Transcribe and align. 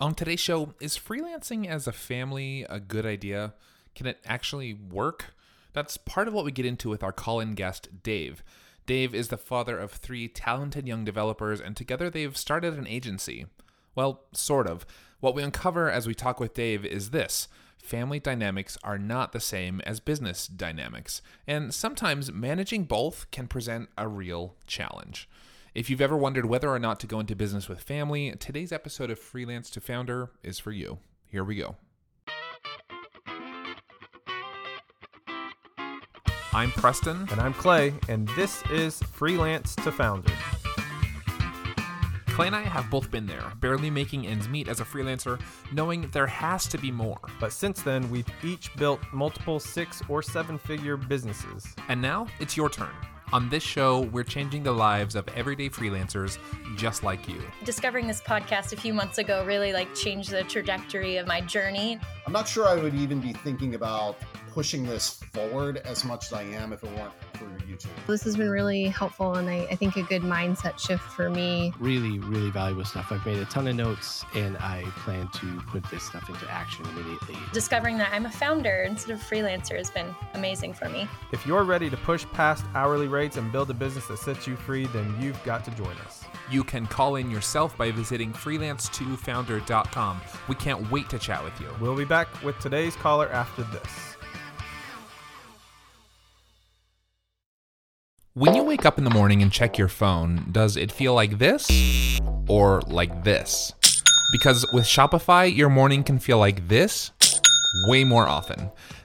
On 0.00 0.14
today's 0.14 0.38
show, 0.38 0.74
is 0.78 0.96
freelancing 0.96 1.66
as 1.66 1.88
a 1.88 1.92
family 1.92 2.64
a 2.70 2.78
good 2.78 3.04
idea? 3.04 3.54
Can 3.96 4.06
it 4.06 4.18
actually 4.24 4.72
work? 4.72 5.34
That's 5.72 5.96
part 5.96 6.28
of 6.28 6.34
what 6.34 6.44
we 6.44 6.52
get 6.52 6.64
into 6.64 6.88
with 6.88 7.02
our 7.02 7.10
call 7.10 7.40
in 7.40 7.56
guest, 7.56 7.88
Dave. 8.04 8.44
Dave 8.86 9.12
is 9.12 9.26
the 9.26 9.36
father 9.36 9.76
of 9.76 9.90
three 9.90 10.28
talented 10.28 10.86
young 10.86 11.04
developers, 11.04 11.60
and 11.60 11.76
together 11.76 12.08
they've 12.08 12.36
started 12.36 12.74
an 12.74 12.86
agency. 12.86 13.46
Well, 13.96 14.22
sort 14.32 14.68
of. 14.68 14.86
What 15.18 15.34
we 15.34 15.42
uncover 15.42 15.90
as 15.90 16.06
we 16.06 16.14
talk 16.14 16.38
with 16.38 16.54
Dave 16.54 16.84
is 16.84 17.10
this 17.10 17.48
family 17.76 18.20
dynamics 18.20 18.78
are 18.84 18.98
not 18.98 19.32
the 19.32 19.40
same 19.40 19.80
as 19.80 19.98
business 19.98 20.46
dynamics, 20.46 21.22
and 21.44 21.74
sometimes 21.74 22.30
managing 22.30 22.84
both 22.84 23.28
can 23.32 23.48
present 23.48 23.88
a 23.98 24.06
real 24.06 24.54
challenge. 24.68 25.28
If 25.78 25.88
you've 25.88 26.00
ever 26.00 26.16
wondered 26.16 26.46
whether 26.46 26.68
or 26.68 26.80
not 26.80 26.98
to 26.98 27.06
go 27.06 27.20
into 27.20 27.36
business 27.36 27.68
with 27.68 27.80
family, 27.80 28.32
today's 28.32 28.72
episode 28.72 29.12
of 29.12 29.18
Freelance 29.20 29.70
to 29.70 29.80
Founder 29.80 30.32
is 30.42 30.58
for 30.58 30.72
you. 30.72 30.98
Here 31.24 31.44
we 31.44 31.54
go. 31.54 31.76
I'm 36.52 36.72
Preston. 36.72 37.28
And 37.30 37.40
I'm 37.40 37.54
Clay, 37.54 37.94
and 38.08 38.26
this 38.30 38.64
is 38.72 39.00
Freelance 39.04 39.76
to 39.76 39.92
Founder. 39.92 40.32
Clay 42.26 42.48
and 42.48 42.56
I 42.56 42.62
have 42.62 42.90
both 42.90 43.08
been 43.12 43.26
there, 43.26 43.52
barely 43.60 43.88
making 43.88 44.26
ends 44.26 44.48
meet 44.48 44.66
as 44.66 44.80
a 44.80 44.84
freelancer, 44.84 45.40
knowing 45.72 46.10
there 46.10 46.26
has 46.26 46.66
to 46.66 46.78
be 46.78 46.90
more. 46.90 47.20
But 47.38 47.52
since 47.52 47.82
then, 47.82 48.10
we've 48.10 48.26
each 48.42 48.74
built 48.74 48.98
multiple 49.12 49.60
six 49.60 50.02
or 50.08 50.24
seven 50.24 50.58
figure 50.58 50.96
businesses. 50.96 51.64
And 51.86 52.02
now 52.02 52.26
it's 52.40 52.56
your 52.56 52.68
turn. 52.68 52.90
On 53.30 53.50
this 53.50 53.62
show, 53.62 54.00
we're 54.00 54.24
changing 54.24 54.62
the 54.62 54.72
lives 54.72 55.14
of 55.14 55.28
everyday 55.36 55.68
freelancers 55.68 56.38
just 56.76 57.02
like 57.02 57.28
you. 57.28 57.42
Discovering 57.62 58.06
this 58.06 58.22
podcast 58.22 58.72
a 58.72 58.76
few 58.76 58.94
months 58.94 59.18
ago 59.18 59.44
really 59.44 59.74
like 59.74 59.94
changed 59.94 60.30
the 60.30 60.44
trajectory 60.44 61.18
of 61.18 61.26
my 61.26 61.42
journey. 61.42 62.00
I'm 62.26 62.32
not 62.32 62.48
sure 62.48 62.66
I 62.66 62.76
would 62.76 62.94
even 62.94 63.20
be 63.20 63.34
thinking 63.34 63.74
about 63.74 64.16
pushing 64.58 64.84
this 64.84 65.20
forward 65.32 65.76
as 65.84 66.04
much 66.04 66.26
as 66.26 66.32
I 66.32 66.42
am 66.42 66.72
if 66.72 66.82
it 66.82 66.90
weren't 66.90 67.12
for 67.34 67.44
YouTube. 67.64 67.90
This 68.08 68.24
has 68.24 68.36
been 68.36 68.50
really 68.50 68.86
helpful 68.86 69.36
and 69.36 69.48
I, 69.48 69.68
I 69.70 69.76
think 69.76 69.94
a 69.94 70.02
good 70.02 70.22
mindset 70.22 70.80
shift 70.80 71.04
for 71.04 71.30
me. 71.30 71.72
Really, 71.78 72.18
really 72.18 72.50
valuable 72.50 72.84
stuff. 72.84 73.12
I've 73.12 73.24
made 73.24 73.38
a 73.38 73.44
ton 73.44 73.68
of 73.68 73.76
notes 73.76 74.24
and 74.34 74.56
I 74.56 74.82
plan 75.04 75.28
to 75.34 75.62
put 75.68 75.88
this 75.92 76.02
stuff 76.02 76.28
into 76.28 76.50
action 76.50 76.84
immediately. 76.86 77.36
Discovering 77.52 77.98
that 77.98 78.12
I'm 78.12 78.26
a 78.26 78.32
founder 78.32 78.82
instead 78.82 79.12
of 79.12 79.20
freelancer 79.20 79.76
has 79.76 79.92
been 79.92 80.12
amazing 80.34 80.74
for 80.74 80.88
me. 80.88 81.06
If 81.30 81.46
you're 81.46 81.62
ready 81.62 81.88
to 81.88 81.96
push 81.96 82.26
past 82.32 82.64
hourly 82.74 83.06
rates 83.06 83.36
and 83.36 83.52
build 83.52 83.70
a 83.70 83.74
business 83.74 84.08
that 84.08 84.18
sets 84.18 84.48
you 84.48 84.56
free, 84.56 84.86
then 84.86 85.14
you've 85.20 85.40
got 85.44 85.64
to 85.66 85.70
join 85.70 85.96
us. 86.04 86.24
You 86.50 86.64
can 86.64 86.88
call 86.88 87.14
in 87.14 87.30
yourself 87.30 87.78
by 87.78 87.92
visiting 87.92 88.32
freelance2founder.com. 88.32 90.20
We 90.48 90.56
can't 90.56 90.90
wait 90.90 91.08
to 91.10 91.18
chat 91.20 91.44
with 91.44 91.60
you. 91.60 91.68
We'll 91.80 91.94
be 91.94 92.04
back 92.04 92.42
with 92.42 92.58
today's 92.58 92.96
caller 92.96 93.28
after 93.28 93.62
this. 93.62 94.17
When 98.38 98.54
you 98.54 98.62
wake 98.62 98.86
up 98.86 98.98
in 98.98 99.04
the 99.04 99.10
morning 99.10 99.42
and 99.42 99.50
check 99.50 99.76
your 99.78 99.88
phone, 99.88 100.46
does 100.52 100.76
it 100.76 100.92
feel 100.92 101.12
like 101.12 101.38
this 101.38 102.20
or 102.46 102.82
like 102.82 103.24
this? 103.24 103.72
Because 104.30 104.64
with 104.72 104.84
Shopify, 104.84 105.52
your 105.52 105.68
morning 105.68 106.04
can 106.04 106.20
feel 106.20 106.38
like 106.38 106.68
this 106.68 107.10
way 107.88 108.04
more 108.04 108.28
often. 108.28 108.70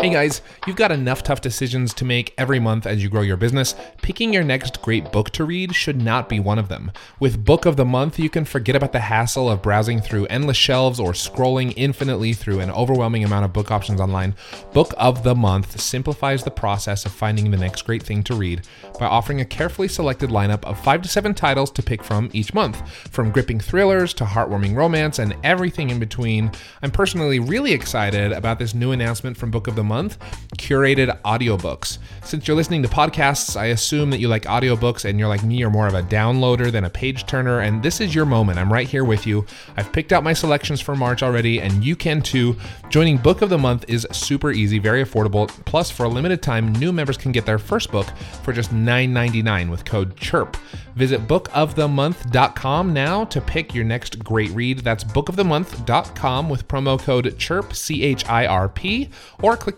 Hey 0.00 0.10
guys, 0.10 0.42
you've 0.64 0.76
got 0.76 0.92
enough 0.92 1.24
tough 1.24 1.40
decisions 1.40 1.92
to 1.94 2.04
make 2.04 2.32
every 2.38 2.60
month 2.60 2.86
as 2.86 3.02
you 3.02 3.08
grow 3.08 3.22
your 3.22 3.36
business. 3.36 3.74
Picking 4.00 4.32
your 4.32 4.44
next 4.44 4.80
great 4.80 5.10
book 5.10 5.30
to 5.30 5.44
read 5.44 5.74
should 5.74 6.00
not 6.00 6.28
be 6.28 6.38
one 6.38 6.56
of 6.56 6.68
them. 6.68 6.92
With 7.18 7.44
Book 7.44 7.66
of 7.66 7.76
the 7.76 7.84
Month, 7.84 8.16
you 8.16 8.30
can 8.30 8.44
forget 8.44 8.76
about 8.76 8.92
the 8.92 9.00
hassle 9.00 9.50
of 9.50 9.60
browsing 9.60 10.00
through 10.00 10.26
endless 10.26 10.56
shelves 10.56 11.00
or 11.00 11.14
scrolling 11.14 11.74
infinitely 11.76 12.32
through 12.32 12.60
an 12.60 12.70
overwhelming 12.70 13.24
amount 13.24 13.44
of 13.44 13.52
book 13.52 13.72
options 13.72 14.00
online. 14.00 14.36
Book 14.72 14.94
of 14.98 15.24
the 15.24 15.34
Month 15.34 15.80
simplifies 15.80 16.44
the 16.44 16.50
process 16.52 17.04
of 17.04 17.10
finding 17.10 17.50
the 17.50 17.56
next 17.56 17.82
great 17.82 18.04
thing 18.04 18.22
to 18.22 18.36
read 18.36 18.68
by 19.00 19.06
offering 19.06 19.40
a 19.40 19.44
carefully 19.44 19.88
selected 19.88 20.30
lineup 20.30 20.62
of 20.62 20.78
five 20.78 21.02
to 21.02 21.08
seven 21.08 21.34
titles 21.34 21.72
to 21.72 21.82
pick 21.82 22.04
from 22.04 22.30
each 22.32 22.54
month, 22.54 22.88
from 23.10 23.32
gripping 23.32 23.58
thrillers 23.58 24.14
to 24.14 24.22
heartwarming 24.22 24.76
romance 24.76 25.18
and 25.18 25.34
everything 25.42 25.90
in 25.90 25.98
between. 25.98 26.52
I'm 26.82 26.92
personally 26.92 27.40
really 27.40 27.72
excited 27.72 28.30
about 28.30 28.60
this 28.60 28.76
new 28.76 28.92
announcement 28.92 29.36
from 29.36 29.50
Book 29.50 29.66
of 29.66 29.74
the 29.74 29.87
month 29.88 30.18
curated 30.58 31.20
audiobooks. 31.22 31.98
Since 32.22 32.46
you're 32.46 32.56
listening 32.56 32.82
to 32.82 32.88
podcasts, 32.88 33.56
I 33.56 33.66
assume 33.66 34.10
that 34.10 34.20
you 34.20 34.28
like 34.28 34.42
audiobooks 34.42 35.04
and 35.04 35.18
you're 35.18 35.28
like 35.28 35.42
me, 35.42 35.56
you're 35.56 35.70
more 35.70 35.86
of 35.86 35.94
a 35.94 36.02
downloader 36.02 36.70
than 36.70 36.84
a 36.84 36.90
page 36.90 37.26
turner, 37.26 37.60
and 37.60 37.82
this 37.82 38.00
is 38.00 38.14
your 38.14 38.26
moment. 38.26 38.58
I'm 38.58 38.72
right 38.72 38.86
here 38.86 39.04
with 39.04 39.26
you. 39.26 39.46
I've 39.76 39.92
picked 39.92 40.12
out 40.12 40.22
my 40.22 40.34
selections 40.34 40.80
for 40.80 40.94
March 40.94 41.22
already, 41.22 41.60
and 41.60 41.82
you 41.84 41.96
can 41.96 42.20
too. 42.20 42.56
Joining 42.90 43.16
Book 43.16 43.40
of 43.40 43.48
the 43.48 43.56
Month 43.56 43.86
is 43.88 44.06
super 44.12 44.50
easy, 44.50 44.78
very 44.78 45.02
affordable. 45.02 45.48
Plus, 45.64 45.90
for 45.90 46.04
a 46.04 46.08
limited 46.08 46.42
time, 46.42 46.72
new 46.74 46.92
members 46.92 47.16
can 47.16 47.32
get 47.32 47.46
their 47.46 47.58
first 47.58 47.90
book 47.90 48.06
for 48.42 48.52
just 48.52 48.74
$9.99 48.74 49.70
with 49.70 49.84
code 49.84 50.14
CHIRP. 50.16 50.56
Visit 50.96 51.26
bookofthemonth.com 51.28 52.92
now 52.92 53.24
to 53.26 53.40
pick 53.40 53.74
your 53.74 53.84
next 53.84 54.18
great 54.24 54.50
read. 54.50 54.80
That's 54.80 55.04
bookofthemonth.com 55.04 56.50
with 56.50 56.66
promo 56.68 56.98
code 56.98 57.36
CHIRP, 57.38 57.74
C 57.74 58.02
H 58.02 58.28
I 58.28 58.46
R 58.46 58.68
P, 58.68 59.08
or 59.40 59.56
click 59.56 59.77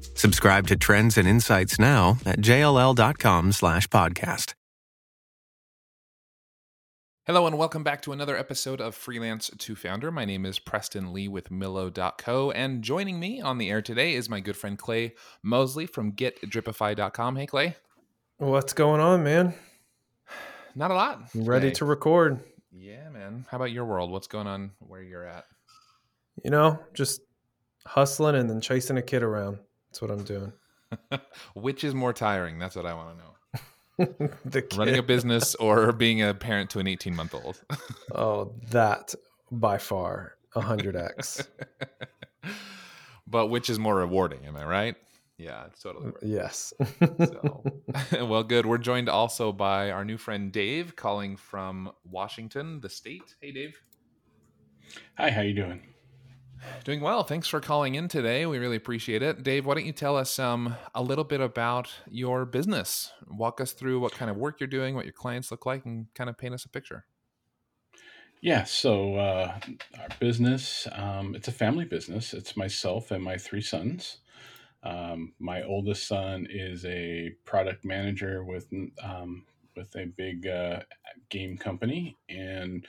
Subscribe 0.13 0.67
to 0.67 0.75
Trends 0.75 1.17
and 1.17 1.27
Insights 1.27 1.79
now 1.79 2.17
at 2.25 2.39
jll.com 2.39 3.51
slash 3.51 3.87
podcast. 3.87 4.53
Hello 7.27 7.45
and 7.45 7.57
welcome 7.57 7.83
back 7.83 8.01
to 8.01 8.11
another 8.11 8.35
episode 8.35 8.81
of 8.81 8.95
Freelance 8.95 9.51
to 9.57 9.75
Founder. 9.75 10.11
My 10.11 10.25
name 10.25 10.45
is 10.45 10.57
Preston 10.59 11.13
Lee 11.13 11.27
with 11.27 11.49
Millo.co, 11.49 12.51
and 12.51 12.81
joining 12.81 13.19
me 13.19 13.39
on 13.39 13.57
the 13.57 13.69
air 13.69 13.81
today 13.81 14.15
is 14.15 14.27
my 14.27 14.39
good 14.39 14.57
friend 14.57 14.77
Clay 14.77 15.13
Mosley 15.43 15.85
from 15.85 16.13
GetDripify.com. 16.13 17.35
Hey, 17.35 17.45
Clay. 17.45 17.75
What's 18.37 18.73
going 18.73 18.99
on, 19.01 19.23
man? 19.23 19.53
Not 20.75 20.89
a 20.89 20.95
lot. 20.95 21.29
Ready 21.35 21.67
today. 21.67 21.75
to 21.75 21.85
record. 21.85 22.39
Yeah, 22.71 23.07
man. 23.09 23.45
How 23.49 23.57
about 23.57 23.71
your 23.71 23.85
world? 23.85 24.09
What's 24.09 24.27
going 24.27 24.47
on 24.47 24.71
where 24.79 25.03
you're 25.03 25.25
at? 25.25 25.45
You 26.43 26.49
know, 26.49 26.79
just 26.95 27.21
hustling 27.85 28.35
and 28.35 28.49
then 28.49 28.61
chasing 28.61 28.97
a 28.97 29.01
kid 29.01 29.21
around. 29.21 29.59
That's 29.91 30.01
what 30.01 30.11
I'm 30.11 30.23
doing. 30.23 30.53
Which 31.53 31.83
is 31.83 31.93
more 31.93 32.13
tiring? 32.13 32.59
That's 32.59 32.77
what 32.77 32.85
I 32.85 32.93
want 32.93 33.17
to 33.17 33.23
know. 33.23 33.27
the 34.45 34.65
Running 34.77 34.97
a 34.97 35.03
business 35.03 35.53
or 35.59 35.91
being 35.91 36.21
a 36.21 36.33
parent 36.33 36.69
to 36.71 36.79
an 36.79 36.87
18 36.87 37.13
month 37.13 37.35
old? 37.35 37.61
Oh, 38.15 38.53
that 38.69 39.13
by 39.51 39.77
far 39.77 40.37
100x. 40.55 41.45
but 43.27 43.47
which 43.47 43.69
is 43.69 43.79
more 43.79 43.97
rewarding? 43.97 44.45
Am 44.45 44.55
I 44.55 44.63
right? 44.63 44.95
Yeah, 45.37 45.65
it's 45.65 45.81
totally. 45.81 46.05
Mm, 46.05 46.13
worth 46.13 46.23
it. 46.23 46.29
Yes. 46.29 46.73
So, 47.01 47.63
well, 48.25 48.43
good. 48.43 48.65
We're 48.65 48.77
joined 48.77 49.09
also 49.09 49.51
by 49.51 49.91
our 49.91 50.05
new 50.05 50.17
friend 50.17 50.53
Dave, 50.53 50.95
calling 50.95 51.35
from 51.35 51.91
Washington, 52.05 52.79
the 52.79 52.89
state. 52.89 53.35
Hey, 53.41 53.51
Dave. 53.51 53.75
Hi, 55.17 55.31
how 55.31 55.41
you 55.41 55.53
doing? 55.53 55.90
Doing 56.83 57.01
well. 57.01 57.23
Thanks 57.23 57.47
for 57.47 57.59
calling 57.59 57.95
in 57.95 58.07
today. 58.07 58.45
We 58.45 58.57
really 58.57 58.75
appreciate 58.75 59.21
it. 59.21 59.43
Dave, 59.43 59.65
why 59.65 59.75
don't 59.75 59.85
you 59.85 59.91
tell 59.91 60.17
us 60.17 60.39
um, 60.39 60.75
a 60.95 61.01
little 61.01 61.23
bit 61.23 61.41
about 61.41 61.89
your 62.09 62.45
business? 62.45 63.11
Walk 63.27 63.61
us 63.61 63.73
through 63.73 63.99
what 63.99 64.13
kind 64.13 64.31
of 64.31 64.37
work 64.37 64.59
you're 64.59 64.67
doing, 64.67 64.95
what 64.95 65.05
your 65.05 65.13
clients 65.13 65.51
look 65.51 65.65
like, 65.65 65.85
and 65.85 66.07
kind 66.15 66.29
of 66.29 66.37
paint 66.37 66.53
us 66.53 66.65
a 66.65 66.69
picture. 66.69 67.05
Yeah, 68.41 68.63
so 68.63 69.15
uh, 69.15 69.59
our 69.99 70.07
business, 70.19 70.87
um, 70.93 71.35
it's 71.35 71.47
a 71.47 71.51
family 71.51 71.85
business. 71.85 72.33
It's 72.33 72.57
myself 72.57 73.11
and 73.11 73.23
my 73.23 73.37
three 73.37 73.61
sons. 73.61 74.17
Um, 74.83 75.33
my 75.37 75.61
oldest 75.61 76.07
son 76.07 76.47
is 76.49 76.83
a 76.85 77.35
product 77.45 77.85
manager 77.85 78.43
with 78.43 78.67
um, 79.03 79.45
with 79.75 79.95
a 79.95 80.05
big 80.05 80.47
uh, 80.47 80.79
game 81.29 81.57
company, 81.57 82.17
and 82.29 82.85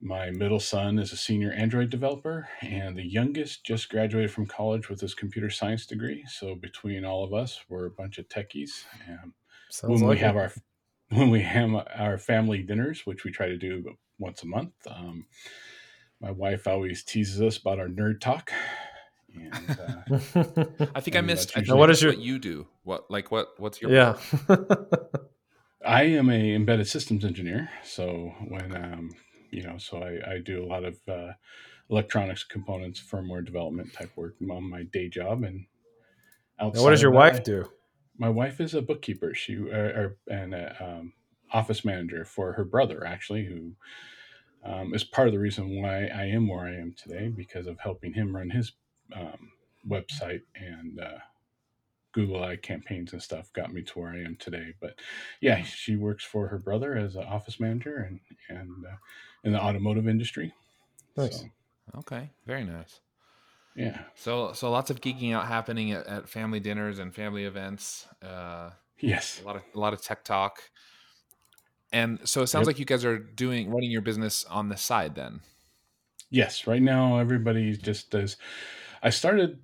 my 0.00 0.30
middle 0.30 0.60
son 0.60 0.98
is 0.98 1.12
a 1.12 1.16
senior 1.16 1.52
Android 1.52 1.88
developer, 1.90 2.48
and 2.60 2.96
the 2.96 3.02
youngest 3.06 3.64
just 3.64 3.88
graduated 3.88 4.30
from 4.30 4.46
college 4.46 4.88
with 4.88 5.00
his 5.00 5.14
computer 5.14 5.48
science 5.50 5.86
degree. 5.86 6.24
So 6.28 6.54
between 6.54 7.04
all 7.04 7.24
of 7.24 7.32
us, 7.32 7.60
we're 7.68 7.86
a 7.86 7.90
bunch 7.90 8.18
of 8.18 8.28
techies. 8.28 8.84
And 9.08 9.32
Sounds 9.70 10.00
when 10.00 10.08
like 10.10 10.16
we 10.16 10.18
have 10.20 10.36
our 10.36 10.52
when 11.10 11.30
we 11.30 11.40
have 11.42 11.70
our 11.96 12.18
family 12.18 12.62
dinners, 12.62 13.02
which 13.06 13.24
we 13.24 13.30
try 13.30 13.48
to 13.48 13.56
do 13.56 13.84
once 14.18 14.42
a 14.42 14.46
month, 14.46 14.72
um, 14.88 15.26
my 16.20 16.30
wife 16.30 16.66
always 16.66 17.02
teases 17.02 17.40
us 17.40 17.56
about 17.56 17.78
our 17.78 17.88
nerd 17.88 18.20
talk. 18.20 18.50
And 19.34 19.70
uh, 19.80 20.18
I 20.94 21.00
think 21.00 21.16
I 21.16 21.18
And 21.18 21.26
missed. 21.26 21.48
that's 21.54 21.56
I 21.56 21.60
usually- 21.60 21.64
think 21.66 21.78
what 21.78 21.88
I 21.88 21.92
is 21.92 21.96
missed 21.96 22.02
your- 22.02 22.12
what 22.12 22.20
you 22.20 22.38
do? 22.38 22.66
What 22.82 23.10
like 23.10 23.30
what? 23.30 23.48
What's 23.58 23.80
your 23.80 23.90
yeah. 23.90 24.16
I 25.86 26.04
am 26.04 26.30
a 26.30 26.54
embedded 26.54 26.86
systems 26.88 27.24
engineer. 27.24 27.68
So 27.84 28.32
when 28.48 28.74
um, 28.76 29.10
you 29.54 29.62
know, 29.64 29.78
so 29.78 29.98
I, 30.02 30.34
I 30.34 30.38
do 30.38 30.64
a 30.64 30.66
lot 30.66 30.84
of 30.84 30.98
uh, 31.08 31.32
electronics 31.90 32.44
components, 32.44 33.00
firmware 33.02 33.44
development 33.44 33.92
type 33.92 34.12
work 34.16 34.36
on 34.50 34.70
my 34.70 34.84
day 34.84 35.08
job. 35.08 35.44
And 35.44 35.66
Now, 36.58 36.66
outside 36.68 36.82
what 36.82 36.90
does 36.90 37.02
your 37.02 37.12
wife 37.12 37.36
I- 37.38 37.44
do? 37.44 37.70
My 38.18 38.28
wife 38.30 38.60
is 38.60 38.74
a 38.74 38.82
bookkeeper. 38.82 39.34
She 39.34 39.56
or, 39.56 40.16
or 40.28 40.34
and 40.34 40.54
a 40.54 40.76
um, 40.84 41.14
office 41.52 41.84
manager 41.84 42.24
for 42.24 42.52
her 42.54 42.64
brother, 42.64 43.04
actually, 43.06 43.44
who 43.46 43.74
um, 44.64 44.94
is 44.94 45.04
part 45.04 45.28
of 45.28 45.34
the 45.34 45.40
reason 45.40 45.82
why 45.82 46.06
I 46.06 46.26
am 46.26 46.48
where 46.48 46.66
I 46.66 46.76
am 46.76 46.94
today 46.96 47.28
because 47.28 47.66
of 47.66 47.78
helping 47.80 48.14
him 48.14 48.34
run 48.36 48.50
his 48.50 48.72
um, 49.14 49.52
website 49.88 50.42
and 50.54 51.00
uh, 51.00 51.18
Google 52.14 52.44
Ad 52.44 52.62
campaigns 52.62 53.12
and 53.12 53.22
stuff 53.22 53.52
got 53.52 53.72
me 53.72 53.82
to 53.82 53.98
where 53.98 54.10
I 54.12 54.20
am 54.20 54.36
today. 54.36 54.72
But 54.80 54.98
yeah, 55.40 55.62
she 55.62 55.96
works 55.96 56.24
for 56.24 56.48
her 56.48 56.58
brother 56.58 56.96
as 56.96 57.16
an 57.16 57.24
office 57.24 57.60
manager 57.60 57.96
and 57.96 58.20
and 58.48 58.86
uh, 58.86 58.96
in 59.42 59.52
the 59.52 59.60
automotive 59.60 60.08
industry. 60.08 60.54
Nice. 61.16 61.40
So, 61.40 61.46
Okay, 61.96 62.30
very 62.46 62.64
nice. 62.64 63.00
yeah. 63.76 64.04
So 64.14 64.52
so 64.52 64.70
lots 64.70 64.90
of 64.90 65.00
geeking 65.00 65.34
out 65.34 65.46
happening 65.46 65.92
at, 65.92 66.06
at 66.06 66.28
family 66.28 66.60
dinners 66.60 66.98
and 66.98 67.14
family 67.14 67.44
events. 67.44 68.06
Uh, 68.22 68.70
Yes. 69.00 69.40
a 69.42 69.44
lot 69.44 69.56
of 69.56 69.62
a 69.74 69.78
lot 69.78 69.92
of 69.92 70.00
tech 70.00 70.24
talk. 70.24 70.70
And 71.92 72.26
so 72.28 72.42
it 72.42 72.46
sounds 72.48 72.66
Yep. 72.66 72.74
like 72.74 72.78
you 72.78 72.84
guys 72.84 73.04
are 73.04 73.18
doing 73.18 73.70
running 73.70 73.90
your 73.90 74.00
business 74.02 74.44
on 74.46 74.68
the 74.68 74.76
side 74.76 75.14
then. 75.14 75.40
Yes, 76.30 76.66
right 76.66 76.82
now 76.82 77.18
everybody 77.18 77.76
just 77.76 78.10
does. 78.10 78.36
I 79.02 79.10
started, 79.10 79.60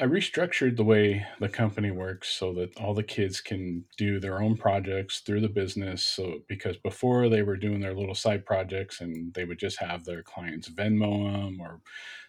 I 0.00 0.04
restructured 0.04 0.76
the 0.76 0.84
way 0.84 1.26
the 1.38 1.48
company 1.48 1.90
works 1.90 2.28
so 2.28 2.52
that 2.54 2.76
all 2.76 2.94
the 2.94 3.02
kids 3.04 3.40
can 3.40 3.84
do 3.96 4.18
their 4.18 4.42
own 4.42 4.56
projects 4.56 5.20
through 5.20 5.40
the 5.40 5.48
business. 5.48 6.04
So, 6.04 6.40
because 6.48 6.76
before 6.76 7.28
they 7.28 7.42
were 7.42 7.56
doing 7.56 7.80
their 7.80 7.94
little 7.94 8.14
side 8.14 8.44
projects 8.44 9.00
and 9.00 9.32
they 9.34 9.44
would 9.44 9.58
just 9.58 9.78
have 9.78 10.04
their 10.04 10.22
clients 10.22 10.68
Venmo 10.68 11.32
them 11.32 11.60
or 11.60 11.80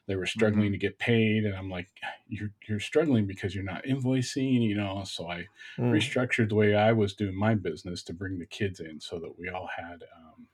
they 0.07 0.15
were 0.15 0.27
struggling 0.27 0.71
to 0.73 0.77
get 0.77 0.99
paid. 0.99 1.45
And 1.45 1.55
I'm 1.55 1.69
like, 1.69 1.89
you're, 2.27 2.51
you're 2.67 2.79
struggling 2.79 3.27
because 3.27 3.55
you're 3.55 3.63
not 3.63 3.85
invoicing, 3.85 4.61
you 4.67 4.75
know? 4.75 5.03
So 5.05 5.29
I 5.29 5.47
Mm. 5.77 5.91
restructured 5.91 6.49
the 6.49 6.55
way 6.55 6.75
I 6.75 6.93
was 6.93 7.15
doing 7.15 7.37
my 7.37 7.55
business 7.55 8.03
to 8.03 8.13
bring 8.13 8.39
the 8.39 8.45
kids 8.45 8.79
in 8.79 8.99
so 8.99 9.19
that 9.19 9.37
we 9.39 9.49
all 9.49 9.69
had 9.75 10.03
um, 10.15 10.47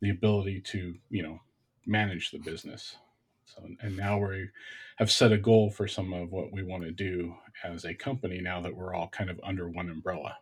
the 0.00 0.10
ability 0.10 0.60
to, 0.62 0.98
you 1.10 1.22
know, 1.22 1.40
manage 1.86 2.30
the 2.30 2.38
business. 2.38 2.96
So, 3.44 3.62
and 3.80 3.96
now 3.96 4.18
we 4.18 4.48
have 4.96 5.10
set 5.10 5.32
a 5.32 5.38
goal 5.38 5.70
for 5.70 5.88
some 5.88 6.12
of 6.12 6.30
what 6.30 6.52
we 6.52 6.62
want 6.62 6.84
to 6.84 6.90
do 6.90 7.34
as 7.64 7.84
a 7.84 7.94
company 7.94 8.40
now 8.40 8.60
that 8.60 8.74
we're 8.74 8.94
all 8.94 9.08
kind 9.08 9.30
of 9.30 9.40
under 9.42 9.68
one 9.68 9.90
umbrella. 9.90 10.36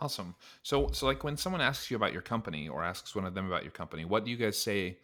Awesome. 0.00 0.34
So 0.62 0.90
so 0.92 1.06
like 1.06 1.24
when 1.24 1.36
someone 1.36 1.60
asks 1.60 1.90
you 1.90 1.96
about 1.96 2.12
your 2.12 2.22
company 2.22 2.68
or 2.68 2.84
asks 2.84 3.14
one 3.14 3.24
of 3.24 3.34
them 3.34 3.46
about 3.46 3.62
your 3.64 3.72
company, 3.72 4.04
what 4.04 4.24
do 4.24 4.30
you 4.30 4.36
guys 4.36 4.56
say 4.56 4.98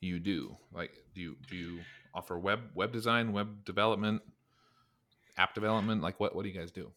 you 0.00 0.18
do? 0.18 0.56
Like 0.72 0.92
do 1.14 1.20
you 1.20 1.36
do 1.48 1.56
you 1.56 1.80
offer 2.14 2.38
web 2.38 2.60
web 2.74 2.92
design, 2.92 3.32
web 3.32 3.64
development, 3.64 4.22
app 5.36 5.54
development? 5.54 6.02
Like 6.02 6.18
what 6.18 6.34
what 6.34 6.42
do 6.42 6.48
you 6.48 6.58
guys 6.58 6.72
do? 6.72 6.90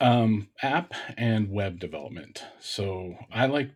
Um, 0.00 0.48
app 0.60 0.94
and 1.16 1.52
web 1.52 1.78
development. 1.78 2.42
So 2.58 3.14
I 3.30 3.46
like 3.46 3.70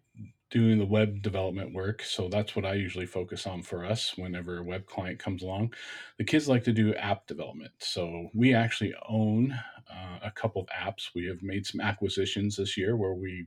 doing 0.50 0.78
the 0.78 0.86
web 0.86 1.22
development 1.22 1.74
work. 1.74 2.02
So 2.02 2.28
that's 2.28 2.54
what 2.54 2.64
I 2.64 2.74
usually 2.74 3.06
focus 3.06 3.46
on 3.46 3.62
for 3.62 3.84
us 3.84 4.14
whenever 4.16 4.58
a 4.58 4.62
web 4.62 4.86
client 4.86 5.18
comes 5.18 5.42
along. 5.42 5.74
The 6.18 6.24
kids 6.24 6.48
like 6.48 6.64
to 6.64 6.72
do 6.72 6.94
app 6.94 7.26
development. 7.26 7.72
So 7.78 8.28
we 8.32 8.54
actually 8.54 8.94
own 9.08 9.52
uh, 9.90 10.18
a 10.22 10.30
couple 10.30 10.62
of 10.62 10.68
apps. 10.68 11.10
We 11.14 11.26
have 11.26 11.42
made 11.42 11.66
some 11.66 11.80
acquisitions 11.80 12.56
this 12.56 12.76
year 12.76 12.96
where 12.96 13.14
we 13.14 13.46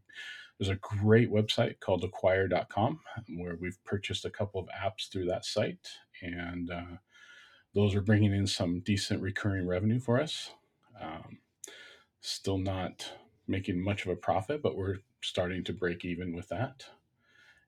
there's 0.60 0.69
a 0.69 0.75
great 0.75 1.31
website 1.31 1.80
called 1.80 2.04
acquire.com 2.04 3.00
where 3.38 3.56
we've 3.62 3.81
purchased 3.86 4.25
a 4.25 4.30
couple 4.30 4.60
of 4.60 4.68
apps 4.68 5.10
through 5.10 5.25
that 5.25 5.45
site 5.45 5.88
and 6.22 6.69
uh, 6.69 6.98
those 7.74 7.95
are 7.95 8.02
bringing 8.02 8.34
in 8.34 8.45
some 8.45 8.81
decent 8.81 9.22
recurring 9.22 9.68
revenue 9.68 10.00
for 10.00 10.19
us. 10.19 10.52
Um, 11.02 11.40
still 12.19 12.57
not 12.57 13.10
making 13.48 13.81
much 13.81 14.06
of 14.06 14.12
a 14.12 14.16
profit, 14.16 14.62
but 14.62 14.75
we're 14.75 14.98
starting 15.21 15.63
to 15.66 15.74
break 15.74 16.06
even 16.06 16.33
with 16.36 16.50
that. 16.50 16.86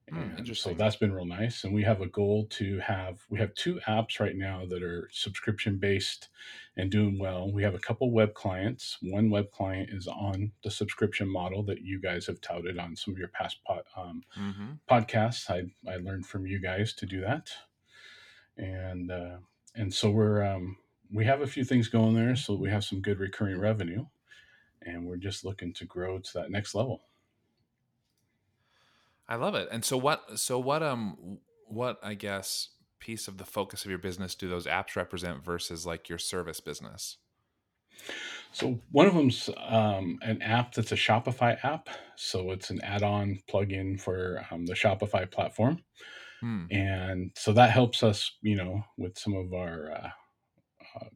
Hmm, 0.09 0.35
And 0.37 0.57
so 0.63 0.73
that's 0.73 0.97
been 0.97 1.13
real 1.13 1.25
nice. 1.25 1.63
And 1.63 1.73
we 1.73 1.83
have 1.83 2.01
a 2.01 2.07
goal 2.07 2.45
to 2.51 2.79
have, 2.79 3.21
we 3.29 3.39
have 3.39 3.53
two 3.55 3.79
apps 3.87 4.19
right 4.19 4.35
now 4.35 4.65
that 4.65 4.83
are 4.83 5.09
subscription 5.11 5.77
based 5.77 6.29
and 6.77 6.91
doing 6.91 7.17
well. 7.17 7.51
We 7.51 7.63
have 7.63 7.75
a 7.75 7.79
couple 7.79 8.11
web 8.11 8.33
clients. 8.33 8.97
One 9.01 9.29
web 9.29 9.51
client 9.51 9.89
is 9.91 10.07
on 10.07 10.51
the 10.63 10.71
subscription 10.71 11.29
model 11.29 11.63
that 11.63 11.81
you 11.81 11.99
guys 12.01 12.25
have 12.27 12.41
touted 12.41 12.77
on 12.77 12.95
some 12.95 13.13
of 13.13 13.19
your 13.19 13.29
past 13.29 13.63
pod, 13.63 13.83
um, 13.95 14.23
Mm-hmm. 14.37 14.73
podcasts. 14.89 15.49
I, 15.49 15.71
I 15.91 15.97
learned 15.97 16.25
from 16.25 16.45
you 16.45 16.59
guys 16.59 16.93
to 16.95 17.05
do 17.05 17.21
that. 17.21 17.51
And, 18.57 19.11
uh, 19.11 19.37
and 19.75 19.93
so 19.93 20.09
we're, 20.11 20.43
um, 20.43 20.77
we 21.11 21.25
have 21.25 21.41
a 21.41 21.47
few 21.47 21.63
things 21.63 21.87
going 21.87 22.15
there. 22.15 22.35
So 22.35 22.55
we 22.55 22.69
have 22.69 22.83
some 22.83 23.01
good 23.01 23.19
recurring 23.19 23.59
revenue 23.59 24.05
and 24.83 25.05
we're 25.05 25.17
just 25.17 25.45
looking 25.45 25.73
to 25.75 25.85
grow 25.85 26.19
to 26.19 26.33
that 26.35 26.51
next 26.51 26.75
level. 26.75 27.01
I 29.31 29.35
love 29.35 29.55
it. 29.55 29.69
And 29.71 29.85
so 29.85 29.95
what 29.97 30.37
so 30.39 30.59
what 30.59 30.83
um 30.83 31.39
what 31.67 31.99
I 32.03 32.15
guess 32.15 32.67
piece 32.99 33.29
of 33.29 33.37
the 33.37 33.45
focus 33.45 33.85
of 33.85 33.89
your 33.89 33.97
business 33.97 34.35
do 34.35 34.49
those 34.49 34.67
apps 34.67 34.97
represent 34.97 35.41
versus 35.45 35.85
like 35.85 36.09
your 36.09 36.17
service 36.17 36.59
business? 36.59 37.17
So 38.51 38.81
one 38.91 39.07
of 39.07 39.13
them's 39.13 39.49
um, 39.57 40.19
an 40.21 40.41
app 40.41 40.73
that's 40.73 40.91
a 40.91 40.95
Shopify 40.95 41.63
app. 41.63 41.89
So 42.15 42.51
it's 42.51 42.69
an 42.69 42.81
add-on 42.81 43.39
plugin 43.49 43.99
for 43.99 44.45
um, 44.51 44.65
the 44.65 44.73
Shopify 44.73 45.29
platform, 45.29 45.79
Hmm. 46.41 46.65
and 46.71 47.31
so 47.37 47.53
that 47.53 47.71
helps 47.71 48.03
us, 48.03 48.37
you 48.41 48.55
know, 48.55 48.83
with 48.97 49.17
some 49.17 49.35
of 49.35 49.53
our 49.53 49.91
uh, 49.91 50.09
uh, 50.95 51.09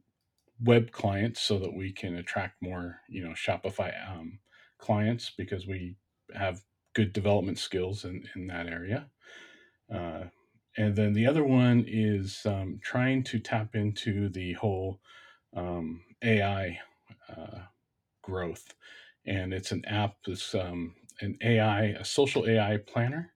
web 0.60 0.92
clients, 0.92 1.42
so 1.42 1.58
that 1.58 1.74
we 1.74 1.92
can 1.92 2.16
attract 2.16 2.62
more, 2.62 3.00
you 3.08 3.24
know, 3.24 3.32
Shopify 3.32 3.92
um, 4.10 4.38
clients 4.78 5.32
because 5.36 5.66
we 5.66 5.96
have 6.34 6.62
good 6.96 7.14
development 7.14 7.60
skills 7.60 8.04
in 8.06 8.28
in 8.36 8.48
that 8.48 8.68
area. 8.68 9.08
Uh, 9.94 10.24
and 10.78 10.96
then 10.96 11.14
the 11.14 11.26
other 11.26 11.44
one 11.44 11.84
is 11.88 12.42
um, 12.46 12.80
trying 12.82 13.24
to 13.24 13.38
tap 13.38 13.74
into 13.76 14.28
the 14.30 14.54
whole 14.54 15.00
um, 15.56 16.02
AI 16.24 16.78
uh, 17.30 17.60
growth, 18.22 18.74
and 19.26 19.54
it's 19.54 19.72
an 19.72 19.84
app 19.86 20.16
that's 20.26 20.54
um, 20.54 20.94
an 21.20 21.38
AI, 21.42 21.84
a 22.00 22.04
social 22.04 22.48
AI 22.48 22.78
planner, 22.78 23.32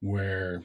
where 0.00 0.62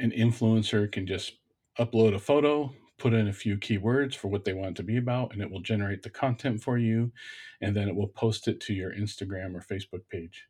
an 0.00 0.10
influencer 0.12 0.90
can 0.90 1.06
just 1.06 1.34
upload 1.78 2.14
a 2.14 2.18
photo, 2.18 2.72
put 2.98 3.14
in 3.14 3.28
a 3.28 3.32
few 3.32 3.56
keywords 3.56 4.14
for 4.14 4.28
what 4.28 4.44
they 4.44 4.52
want 4.54 4.76
to 4.76 4.82
be 4.82 4.96
about, 4.98 5.32
and 5.32 5.42
it 5.42 5.50
will 5.50 5.62
generate 5.62 6.02
the 6.02 6.10
content 6.10 6.62
for 6.62 6.78
you, 6.78 7.12
and 7.60 7.76
then 7.76 7.88
it 7.88 7.96
will 7.96 8.08
post 8.08 8.48
it 8.48 8.60
to 8.60 8.74
your 8.74 8.92
Instagram 8.92 9.54
or 9.54 9.60
Facebook 9.62 10.02
page. 10.10 10.46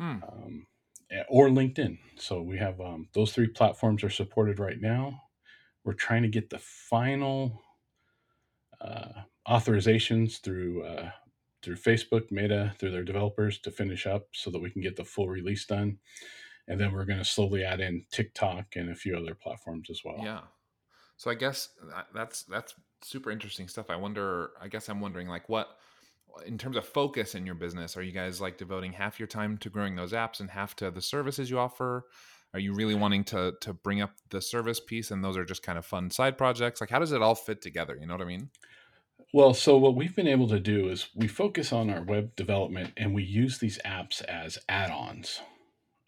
Hmm. 0.00 0.16
Um, 0.22 0.66
eh, 1.10 1.22
or 1.28 1.48
LinkedIn. 1.48 1.98
So 2.16 2.40
we 2.40 2.56
have 2.58 2.80
um, 2.80 3.08
those 3.12 3.32
three 3.32 3.48
platforms 3.48 4.02
are 4.02 4.10
supported 4.10 4.58
right 4.58 4.80
now. 4.80 5.22
We're 5.84 5.92
trying 5.92 6.22
to 6.22 6.28
get 6.28 6.48
the 6.48 6.58
final 6.58 7.60
uh, 8.80 9.22
authorizations 9.46 10.40
through 10.40 10.84
uh, 10.84 11.10
through 11.62 11.76
Facebook, 11.76 12.30
Meta, 12.30 12.74
through 12.78 12.92
their 12.92 13.04
developers 13.04 13.58
to 13.58 13.70
finish 13.70 14.06
up 14.06 14.28
so 14.32 14.50
that 14.50 14.60
we 14.60 14.70
can 14.70 14.80
get 14.80 14.96
the 14.96 15.04
full 15.04 15.28
release 15.28 15.66
done. 15.66 15.98
And 16.66 16.80
then 16.80 16.92
we're 16.92 17.04
going 17.04 17.18
to 17.18 17.24
slowly 17.24 17.64
add 17.64 17.80
in 17.80 18.06
TikTok 18.10 18.76
and 18.76 18.90
a 18.90 18.94
few 18.94 19.16
other 19.16 19.34
platforms 19.34 19.90
as 19.90 20.00
well. 20.04 20.20
Yeah. 20.22 20.40
So 21.16 21.30
I 21.30 21.34
guess 21.34 21.70
that's 22.14 22.44
that's 22.44 22.74
super 23.02 23.30
interesting 23.30 23.68
stuff. 23.68 23.90
I 23.90 23.96
wonder. 23.96 24.52
I 24.60 24.68
guess 24.68 24.88
I'm 24.88 25.00
wondering, 25.00 25.28
like, 25.28 25.50
what 25.50 25.76
in 26.46 26.58
terms 26.58 26.76
of 26.76 26.84
focus 26.84 27.34
in 27.34 27.46
your 27.46 27.54
business, 27.54 27.96
are 27.96 28.02
you 28.02 28.12
guys 28.12 28.40
like 28.40 28.58
devoting 28.58 28.92
half 28.92 29.18
your 29.18 29.26
time 29.26 29.58
to 29.58 29.70
growing 29.70 29.96
those 29.96 30.12
apps 30.12 30.40
and 30.40 30.50
half 30.50 30.74
to 30.76 30.90
the 30.90 31.02
services 31.02 31.50
you 31.50 31.58
offer? 31.58 32.06
Are 32.52 32.60
you 32.60 32.74
really 32.74 32.94
wanting 32.94 33.24
to 33.24 33.54
to 33.60 33.72
bring 33.72 34.00
up 34.00 34.12
the 34.30 34.40
service 34.40 34.80
piece, 34.80 35.10
and 35.10 35.22
those 35.22 35.36
are 35.36 35.44
just 35.44 35.62
kind 35.62 35.78
of 35.78 35.86
fun 35.86 36.10
side 36.10 36.36
projects? 36.36 36.80
Like, 36.80 36.90
how 36.90 36.98
does 36.98 37.12
it 37.12 37.22
all 37.22 37.34
fit 37.34 37.62
together? 37.62 37.96
You 38.00 38.06
know 38.06 38.14
what 38.14 38.22
I 38.22 38.26
mean? 38.26 38.50
Well, 39.32 39.54
so 39.54 39.78
what 39.78 39.94
we've 39.94 40.16
been 40.16 40.26
able 40.26 40.48
to 40.48 40.58
do 40.58 40.88
is 40.88 41.08
we 41.14 41.28
focus 41.28 41.72
on 41.72 41.88
our 41.88 42.02
web 42.02 42.34
development 42.34 42.92
and 42.96 43.14
we 43.14 43.22
use 43.22 43.58
these 43.58 43.78
apps 43.84 44.24
as 44.24 44.58
add-ons. 44.68 45.40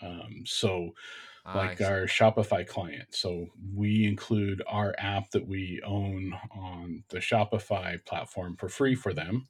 Um, 0.00 0.42
so, 0.44 0.94
like 1.44 1.80
our 1.80 2.06
Shopify 2.06 2.66
client. 2.66 3.08
So 3.10 3.48
we 3.74 4.06
include 4.06 4.62
our 4.68 4.94
app 4.98 5.30
that 5.32 5.46
we 5.46 5.80
own 5.84 6.34
on 6.54 7.04
the 7.08 7.18
Shopify 7.18 8.04
platform 8.04 8.56
for 8.56 8.68
free 8.68 8.94
for 8.94 9.12
them, 9.12 9.48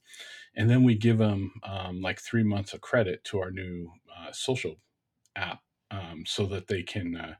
and 0.56 0.70
then 0.70 0.84
we 0.84 0.94
give 0.94 1.18
them 1.18 1.52
um, 1.62 2.00
like 2.00 2.20
three 2.20 2.42
months 2.42 2.72
of 2.72 2.80
credit 2.80 3.24
to 3.24 3.40
our 3.40 3.50
new 3.50 3.90
uh, 4.16 4.32
social 4.32 4.76
app, 5.36 5.60
um, 5.90 6.24
so 6.26 6.46
that 6.46 6.68
they 6.68 6.82
can. 6.82 7.16
Uh, 7.16 7.34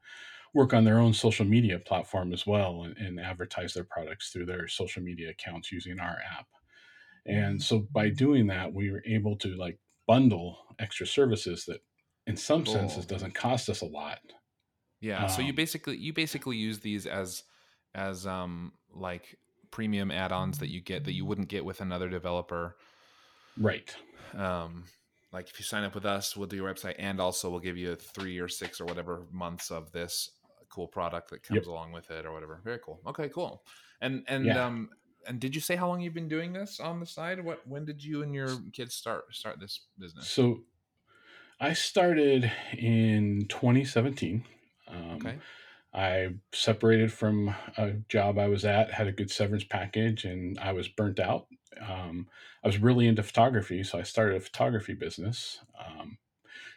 work 0.55 0.75
on 0.75 0.85
their 0.85 0.99
own 0.99 1.15
social 1.15 1.47
media 1.47 1.79
platform 1.79 2.31
as 2.31 2.47
well 2.47 2.83
and, 2.83 2.97
and 2.99 3.19
advertise 3.19 3.73
their 3.73 3.85
products 3.85 4.31
through 4.31 4.45
their 4.45 4.69
social 4.69 5.03
media 5.03 5.31
accounts 5.31 5.73
using 5.73 5.99
our 5.99 6.19
app. 6.39 6.47
And 7.27 7.59
mm. 7.59 7.63
so 7.63 7.87
by 7.91 8.11
doing 8.11 8.49
that, 8.49 8.73
we 8.73 8.91
were 8.91 9.03
able 9.07 9.37
to 9.39 9.57
like 9.57 9.79
bundle 10.07 10.59
extra 10.79 11.07
services 11.07 11.65
that 11.67 11.81
in 12.27 12.37
some 12.37 12.65
cool. 12.65 12.75
senses 12.75 13.07
doesn't 13.07 13.35
cost 13.35 13.69
us 13.69 13.81
a 13.81 13.87
lot. 13.87 14.19
Yeah. 15.03 15.25
Um, 15.25 15.29
so 15.29 15.43
you 15.43 15.51
um, 15.51 15.57
basically 15.57 15.97
you 15.97 16.15
basically 16.15 16.57
use 16.57 16.79
these 16.79 17.07
as 17.07 17.43
as 17.95 18.27
um 18.27 18.73
like 18.95 19.37
premium 19.71 20.11
add-ons 20.11 20.59
that 20.59 20.69
you 20.69 20.81
get 20.81 21.05
that 21.05 21.13
you 21.13 21.27
wouldn't 21.27 21.49
get 21.49 21.65
with 21.65 21.83
another 21.83 22.09
developer. 22.09 22.77
Right. 23.59 23.95
Um 24.35 24.85
like 25.33 25.49
if 25.49 25.59
you 25.59 25.65
sign 25.65 25.85
up 25.85 25.95
with 25.95 26.07
us, 26.07 26.37
we'll 26.37 26.47
do 26.47 26.57
your 26.57 26.73
website 26.73 26.95
and 26.99 27.21
also 27.21 27.51
we'll 27.51 27.61
give 27.61 27.77
you 27.77 27.97
three 27.97 28.39
or 28.39 28.49
six 28.49 28.81
or 28.81 28.85
whatever 28.85 29.27
months 29.33 29.71
of 29.71 29.91
this 29.93 30.31
cool 30.69 30.87
product 30.87 31.31
that 31.31 31.43
comes 31.43 31.59
yep. 31.59 31.67
along 31.67 31.93
with 31.93 32.11
it 32.11 32.25
or 32.25 32.33
whatever. 32.33 32.61
Very 32.65 32.79
cool. 32.79 33.01
Okay, 33.07 33.29
cool. 33.29 33.65
And 34.01 34.25
and 34.29 34.47
yeah. 34.47 34.65
um 34.65 34.89
and 35.27 35.41
did 35.41 35.55
you 35.55 35.61
say 35.61 35.75
how 35.75 35.89
long 35.89 36.01
you've 36.01 36.15
been 36.15 36.29
doing 36.29 36.53
this 36.53 36.79
on 36.79 37.01
the 37.01 37.07
side? 37.07 37.45
What 37.45 37.67
when 37.67 37.85
did 37.85 38.05
you 38.05 38.23
and 38.23 38.33
your 38.33 38.51
kids 38.73 38.95
start 38.95 39.35
start 39.35 39.59
this 39.59 39.81
business? 39.99 40.29
So 40.29 40.61
I 41.61 41.73
started 41.73 42.51
in 42.77 43.47
2017. 43.49 44.45
Um, 44.93 45.17
okay. 45.17 45.39
I 45.95 46.29
separated 46.53 47.13
from 47.13 47.55
a 47.77 47.93
job 48.09 48.39
I 48.39 48.49
was 48.49 48.65
at, 48.65 48.91
had 48.91 49.09
a 49.09 49.13
good 49.13 49.31
severance 49.31 49.65
package, 49.65 50.25
and 50.25 50.59
I 50.59 50.73
was 50.73 50.89
burnt 50.89 51.21
out. 51.21 51.47
Um, 51.81 52.29
I 52.65 52.69
was 52.69 52.79
really 52.79 53.07
into 53.07 53.23
photography, 53.23 53.83
so 53.83 53.99
I 53.99 54.03
started 54.03 54.37
a 54.37 54.41
photography 54.41 54.95
business 54.95 55.61
um, 55.79 56.17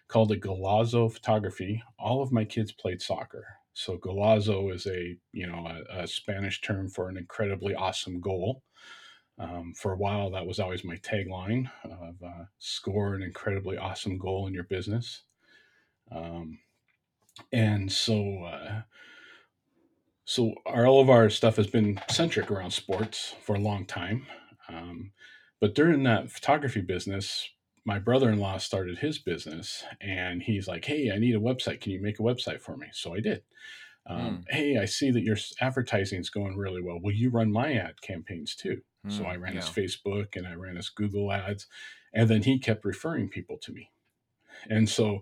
called 0.08 0.32
it 0.32 0.42
Golazo 0.42 1.12
Photography. 1.12 1.82
All 1.98 2.22
of 2.22 2.32
my 2.34 2.44
kids 2.44 2.74
played 2.74 3.02
soccer, 3.02 3.46
so 3.74 3.98
golazo 3.98 4.74
is 4.74 4.86
a 4.86 5.18
you 5.32 5.48
know 5.48 5.66
a, 5.68 6.04
a 6.04 6.08
Spanish 6.08 6.60
term 6.62 6.90
for 6.90 7.08
an 7.08 7.18
incredibly 7.18 7.74
awesome 7.74 8.20
goal. 8.20 8.64
Um, 9.38 9.74
for 9.76 9.92
a 9.92 9.98
while, 9.98 10.32
that 10.32 10.46
was 10.48 10.60
always 10.60 10.84
my 10.86 10.96
tagline 10.98 11.70
of 11.84 12.16
uh, 12.24 12.46
score 12.60 13.16
an 13.16 13.22
incredibly 13.22 13.78
awesome 13.78 14.18
goal 14.18 14.48
in 14.48 14.54
your 14.54 14.64
business. 14.64 15.24
Um, 16.12 16.60
and 17.52 17.92
so, 17.92 18.44
uh, 18.44 18.82
so 20.26 20.54
our, 20.66 20.88
all 20.88 21.02
of 21.02 21.10
our 21.10 21.30
stuff 21.30 21.58
has 21.58 21.68
been 21.68 22.00
centric 22.10 22.50
around 22.50 22.72
sports 22.72 23.36
for 23.44 23.56
a 23.56 23.60
long 23.60 23.86
time. 23.86 24.26
Um, 24.68 25.12
but 25.62 25.76
during 25.76 26.04
that 26.04 26.32
photography 26.32 26.82
business, 26.82 27.48
my 27.86 28.00
brother-in-law 28.00 28.58
started 28.58 28.98
his 28.98 29.20
business 29.20 29.84
and 30.02 30.42
he's 30.42 30.68
like 30.68 30.84
hey 30.84 31.12
i 31.14 31.18
need 31.18 31.36
a 31.36 31.40
website 31.40 31.80
can 31.80 31.92
you 31.92 32.02
make 32.02 32.20
a 32.20 32.24
website 32.24 32.60
for 32.60 32.76
me 32.76 32.88
so 32.92 33.14
i 33.14 33.20
did 33.20 33.44
um, 34.08 34.20
mm. 34.20 34.44
hey 34.50 34.78
i 34.78 34.86
see 34.86 35.12
that 35.12 35.24
your 35.24 35.38
advertising 35.62 36.20
is 36.20 36.30
going 36.30 36.58
really 36.58 36.82
well 36.82 37.00
will 37.00 37.14
you 37.14 37.30
run 37.30 37.52
my 37.52 37.74
ad 37.74 38.02
campaigns 38.02 38.56
too 38.56 38.82
mm, 39.06 39.12
so 39.12 39.24
i 39.24 39.36
ran 39.36 39.54
yeah. 39.54 39.62
his 39.62 39.70
facebook 39.70 40.36
and 40.36 40.48
i 40.48 40.54
ran 40.54 40.76
his 40.76 40.90
google 40.90 41.32
ads 41.32 41.68
and 42.14 42.28
then 42.30 42.42
he 42.42 42.60
kept 42.60 42.84
referring 42.84 43.30
people 43.30 43.58
to 43.58 43.72
me 43.72 43.92
and 44.70 44.90
so 44.90 45.20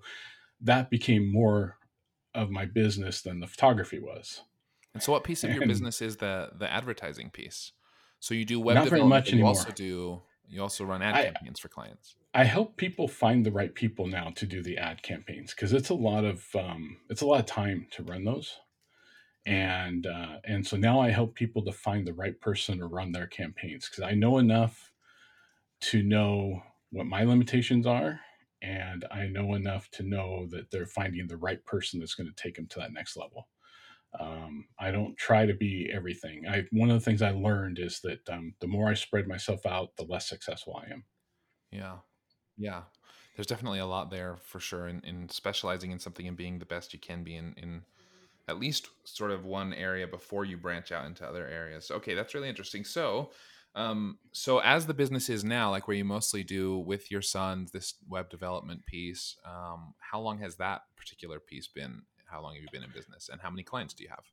that 0.61 0.89
became 0.89 1.31
more 1.31 1.77
of 2.35 2.49
my 2.49 2.65
business 2.65 3.21
than 3.21 3.39
the 3.39 3.47
photography 3.47 3.99
was 3.99 4.41
and 4.93 5.01
so 5.01 5.11
what 5.11 5.23
piece 5.23 5.43
of 5.43 5.49
and 5.49 5.59
your 5.59 5.67
business 5.67 6.01
is 6.01 6.17
the 6.17 6.49
the 6.57 6.71
advertising 6.71 7.29
piece 7.29 7.71
so 8.19 8.33
you 8.33 8.45
do 8.45 8.59
web 8.59 8.75
not 8.75 8.89
very 8.89 9.03
much 9.03 9.29
anymore. 9.29 9.51
you 9.51 9.57
also 9.57 9.71
do 9.71 10.21
you 10.47 10.61
also 10.61 10.83
run 10.83 11.01
ad 11.01 11.15
I, 11.15 11.23
campaigns 11.23 11.59
for 11.59 11.67
clients. 11.67 12.15
I 12.33 12.43
help 12.43 12.77
people 12.77 13.07
find 13.07 13.45
the 13.45 13.51
right 13.51 13.73
people 13.73 14.07
now 14.07 14.31
to 14.35 14.45
do 14.45 14.61
the 14.61 14.77
ad 14.77 15.01
campaigns 15.01 15.53
because 15.53 15.73
it's 15.73 15.89
a 15.89 15.95
lot 15.95 16.25
of 16.25 16.45
um, 16.55 16.97
it's 17.09 17.21
a 17.21 17.25
lot 17.25 17.39
of 17.39 17.45
time 17.45 17.87
to 17.91 18.03
run 18.03 18.23
those, 18.23 18.57
and 19.45 20.05
uh, 20.05 20.37
and 20.45 20.65
so 20.65 20.77
now 20.77 20.99
I 20.99 21.09
help 21.09 21.35
people 21.35 21.63
to 21.65 21.71
find 21.71 22.05
the 22.05 22.13
right 22.13 22.39
person 22.39 22.79
to 22.79 22.87
run 22.87 23.11
their 23.11 23.27
campaigns 23.27 23.89
because 23.89 24.03
I 24.03 24.13
know 24.13 24.37
enough 24.37 24.91
to 25.81 26.03
know 26.03 26.61
what 26.91 27.05
my 27.05 27.23
limitations 27.23 27.87
are, 27.87 28.19
and 28.63 29.05
I 29.11 29.27
know 29.27 29.53
enough 29.53 29.91
to 29.91 30.03
know 30.03 30.47
that 30.47 30.71
they're 30.71 30.85
finding 30.85 31.27
the 31.27 31.37
right 31.37 31.63
person 31.65 31.99
that's 31.99 32.15
going 32.15 32.33
to 32.33 32.43
take 32.43 32.55
them 32.55 32.67
to 32.67 32.79
that 32.79 32.93
next 32.93 33.17
level. 33.17 33.49
Um, 34.19 34.67
I 34.79 34.91
don't 34.91 35.17
try 35.17 35.45
to 35.45 35.53
be 35.53 35.89
everything. 35.91 36.47
I 36.47 36.65
one 36.71 36.89
of 36.89 36.95
the 36.95 37.03
things 37.03 37.21
I 37.21 37.31
learned 37.31 37.79
is 37.79 37.99
that 38.01 38.27
um, 38.29 38.55
the 38.61 38.67
more 38.67 38.89
I 38.89 38.93
spread 38.93 39.27
myself 39.27 39.65
out, 39.65 39.95
the 39.97 40.05
less 40.05 40.29
successful 40.29 40.81
I 40.81 40.91
am. 40.91 41.03
Yeah, 41.71 41.97
yeah. 42.57 42.83
There's 43.35 43.47
definitely 43.47 43.79
a 43.79 43.87
lot 43.87 44.11
there 44.11 44.37
for 44.37 44.59
sure 44.59 44.87
in, 44.87 45.01
in 45.03 45.27
specializing 45.29 45.91
in 45.91 45.99
something 45.99 46.27
and 46.27 46.37
being 46.37 46.59
the 46.59 46.65
best 46.65 46.93
you 46.93 46.99
can 46.99 47.23
be 47.23 47.35
in, 47.35 47.55
in 47.57 47.81
at 48.47 48.59
least 48.59 48.89
sort 49.05 49.31
of 49.31 49.45
one 49.45 49.73
area 49.73 50.07
before 50.07 50.45
you 50.45 50.57
branch 50.57 50.91
out 50.91 51.05
into 51.05 51.27
other 51.27 51.47
areas. 51.47 51.89
Okay, 51.89 52.13
that's 52.13 52.35
really 52.35 52.49
interesting. 52.49 52.83
So, 52.83 53.31
um, 53.75 54.19
so 54.31 54.59
as 54.59 54.85
the 54.85 54.93
business 54.93 55.29
is 55.29 55.43
now, 55.43 55.71
like 55.71 55.87
where 55.87 55.97
you 55.97 56.05
mostly 56.05 56.43
do 56.43 56.77
with 56.77 57.09
your 57.09 57.21
sons 57.21 57.71
this 57.71 57.95
web 58.07 58.29
development 58.29 58.85
piece, 58.85 59.35
um, 59.45 59.93
how 59.99 60.19
long 60.19 60.39
has 60.39 60.55
that 60.57 60.81
particular 60.95 61.39
piece 61.39 61.67
been 61.67 62.03
how 62.33 62.41
long 62.41 62.55
have 62.55 62.63
you 62.63 62.69
been 62.71 62.83
in 62.83 62.89
business 62.91 63.29
and 63.31 63.39
how 63.39 63.49
many 63.49 63.63
clients 63.63 63.93
do 63.93 64.03
you 64.03 64.09
have? 64.09 64.23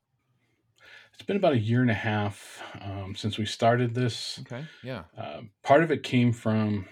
It's 1.13 1.23
been 1.23 1.37
about 1.37 1.53
a 1.53 1.59
year 1.59 1.81
and 1.81 1.91
a 1.91 1.95
half 1.95 2.63
um, 2.81 3.13
since 3.15 3.37
we 3.37 3.45
started 3.45 3.93
this. 3.93 4.39
Okay. 4.41 4.65
Yeah. 4.83 5.03
Uh, 5.15 5.41
part 5.63 5.83
of 5.83 5.91
it 5.91 6.01
came 6.01 6.33
from 6.33 6.87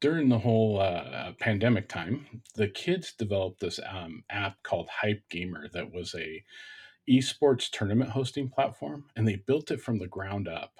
during 0.00 0.28
the 0.28 0.38
whole 0.38 0.78
uh, 0.78 1.32
pandemic 1.40 1.88
time. 1.88 2.26
The 2.54 2.68
kids 2.68 3.12
developed 3.12 3.60
this 3.60 3.80
um, 3.90 4.22
app 4.30 4.62
called 4.62 4.88
Hype 4.88 5.22
Gamer 5.30 5.68
that 5.72 5.92
was 5.92 6.14
a 6.14 6.44
esports 7.10 7.70
tournament 7.70 8.10
hosting 8.10 8.48
platform, 8.48 9.04
and 9.16 9.26
they 9.26 9.36
built 9.36 9.70
it 9.70 9.80
from 9.80 9.98
the 9.98 10.08
ground 10.08 10.48
up. 10.48 10.74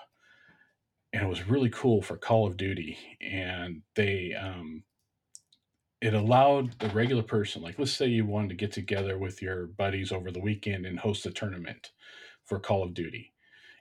And 1.12 1.22
it 1.22 1.28
was 1.28 1.48
really 1.48 1.70
cool 1.70 2.02
for 2.02 2.16
Call 2.16 2.46
of 2.46 2.56
Duty. 2.56 2.98
And 3.20 3.82
they 3.94 4.34
um, 4.34 4.82
it 6.00 6.14
allowed 6.14 6.78
the 6.78 6.88
regular 6.90 7.22
person, 7.22 7.62
like 7.62 7.78
let's 7.78 7.92
say 7.92 8.06
you 8.06 8.26
wanted 8.26 8.50
to 8.50 8.54
get 8.54 8.72
together 8.72 9.18
with 9.18 9.40
your 9.40 9.66
buddies 9.66 10.12
over 10.12 10.30
the 10.30 10.40
weekend 10.40 10.84
and 10.84 10.98
host 10.98 11.24
a 11.26 11.30
tournament 11.30 11.92
for 12.44 12.60
Call 12.60 12.82
of 12.82 12.94
Duty. 12.94 13.32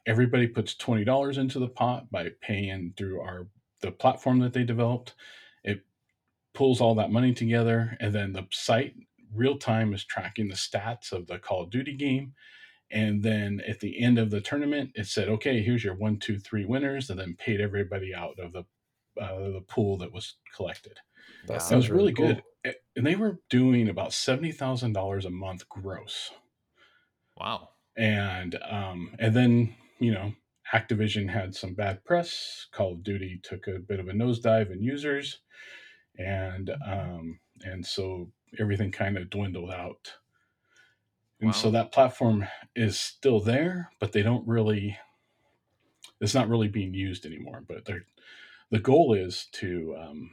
Everybody 0.07 0.47
puts 0.47 0.75
twenty 0.75 1.03
dollars 1.03 1.37
into 1.37 1.59
the 1.59 1.67
pot 1.67 2.09
by 2.11 2.29
paying 2.41 2.93
through 2.95 3.19
our 3.21 3.47
the 3.81 3.91
platform 3.91 4.39
that 4.39 4.53
they 4.53 4.63
developed. 4.63 5.15
It 5.63 5.81
pulls 6.53 6.79
all 6.79 6.95
that 6.95 7.11
money 7.11 7.33
together, 7.33 7.97
and 7.99 8.13
then 8.13 8.33
the 8.33 8.47
site 8.51 8.95
real 9.33 9.57
time 9.57 9.93
is 9.93 10.05
tracking 10.05 10.47
the 10.47 10.55
stats 10.55 11.11
of 11.11 11.27
the 11.27 11.39
Call 11.39 11.63
of 11.63 11.69
Duty 11.69 11.95
game. 11.95 12.33
And 12.91 13.23
then 13.23 13.61
at 13.67 13.79
the 13.79 13.99
end 13.99 14.19
of 14.19 14.29
the 14.29 14.41
tournament, 14.41 14.91
it 14.95 15.07
said, 15.07 15.27
"Okay, 15.27 15.61
here's 15.61 15.83
your 15.83 15.95
one, 15.95 16.17
two, 16.17 16.37
three 16.37 16.65
winners," 16.65 17.09
and 17.09 17.19
then 17.19 17.35
paid 17.35 17.59
everybody 17.59 18.13
out 18.13 18.37
of 18.39 18.53
the 18.53 18.65
uh, 19.19 19.49
the 19.49 19.63
pool 19.67 19.97
that 19.97 20.13
was 20.13 20.35
collected. 20.55 20.99
That 21.47 21.71
was 21.71 21.89
really, 21.89 22.13
really 22.13 22.13
cool. 22.13 22.27
good. 22.63 22.75
And 22.95 23.05
they 23.05 23.15
were 23.15 23.39
doing 23.49 23.89
about 23.89 24.09
$70,000 24.09 25.25
a 25.25 25.29
month 25.29 25.69
gross. 25.69 26.31
Wow. 27.37 27.69
And 27.97 28.57
um 28.67 29.15
and 29.19 29.35
then, 29.35 29.75
you 29.99 30.11
know, 30.11 30.33
Activision 30.73 31.29
had 31.29 31.55
some 31.55 31.75
bad 31.75 32.03
press. 32.03 32.67
Call 32.71 32.93
of 32.93 33.03
Duty 33.03 33.39
took 33.43 33.67
a 33.67 33.79
bit 33.79 33.99
of 33.99 34.07
a 34.07 34.13
nosedive 34.13 34.71
in 34.71 34.81
users 34.81 35.39
and 36.17 36.71
um 36.85 37.39
and 37.63 37.85
so 37.85 38.31
everything 38.59 38.91
kind 38.91 39.17
of 39.17 39.29
dwindled 39.29 39.71
out. 39.71 40.13
And 41.45 41.53
wow. 41.53 41.61
so 41.61 41.71
that 41.71 41.91
platform 41.91 42.47
is 42.75 42.99
still 42.99 43.39
there, 43.39 43.91
but 43.99 44.13
they 44.13 44.23
don't 44.23 44.47
really 44.47 44.97
it's 46.19 46.33
not 46.33 46.49
really 46.49 46.67
being 46.67 46.95
used 46.95 47.23
anymore. 47.23 47.63
But 47.67 47.87
the 48.71 48.79
goal 48.79 49.13
is 49.13 49.47
to 49.53 49.95
um, 49.99 50.31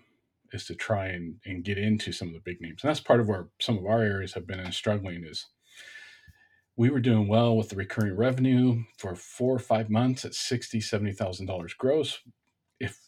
is 0.53 0.65
to 0.67 0.75
try 0.75 1.09
and, 1.09 1.37
and 1.45 1.65
get 1.65 1.77
into 1.77 2.13
some 2.13 2.29
of 2.29 2.35
the 2.35 2.41
big 2.41 2.63
names, 2.63 2.83
and 2.83 2.89
that's 2.89 3.01
part 3.01 3.21
of 3.21 3.29
where 3.29 3.49
some 3.61 3.77
of 3.77 3.85
our 3.85 4.03
areas 4.03 4.33
have 4.33 4.47
been 4.47 4.59
in 4.59 4.73
struggling 4.73 5.23
is 5.23 5.49
we 6.77 6.89
were 6.89 7.01
doing 7.01 7.29
well 7.29 7.55
with 7.55 7.69
the 7.69 7.77
recurring 7.77 8.17
revenue 8.17 8.85
for 8.97 9.15
four 9.15 9.55
or 9.55 9.59
five 9.59 9.91
months 9.91 10.25
at 10.25 10.33
sixty, 10.33 10.81
seventy 10.81 11.13
thousand 11.13 11.45
dollars 11.45 11.75
gross. 11.75 12.21
If 12.81 12.99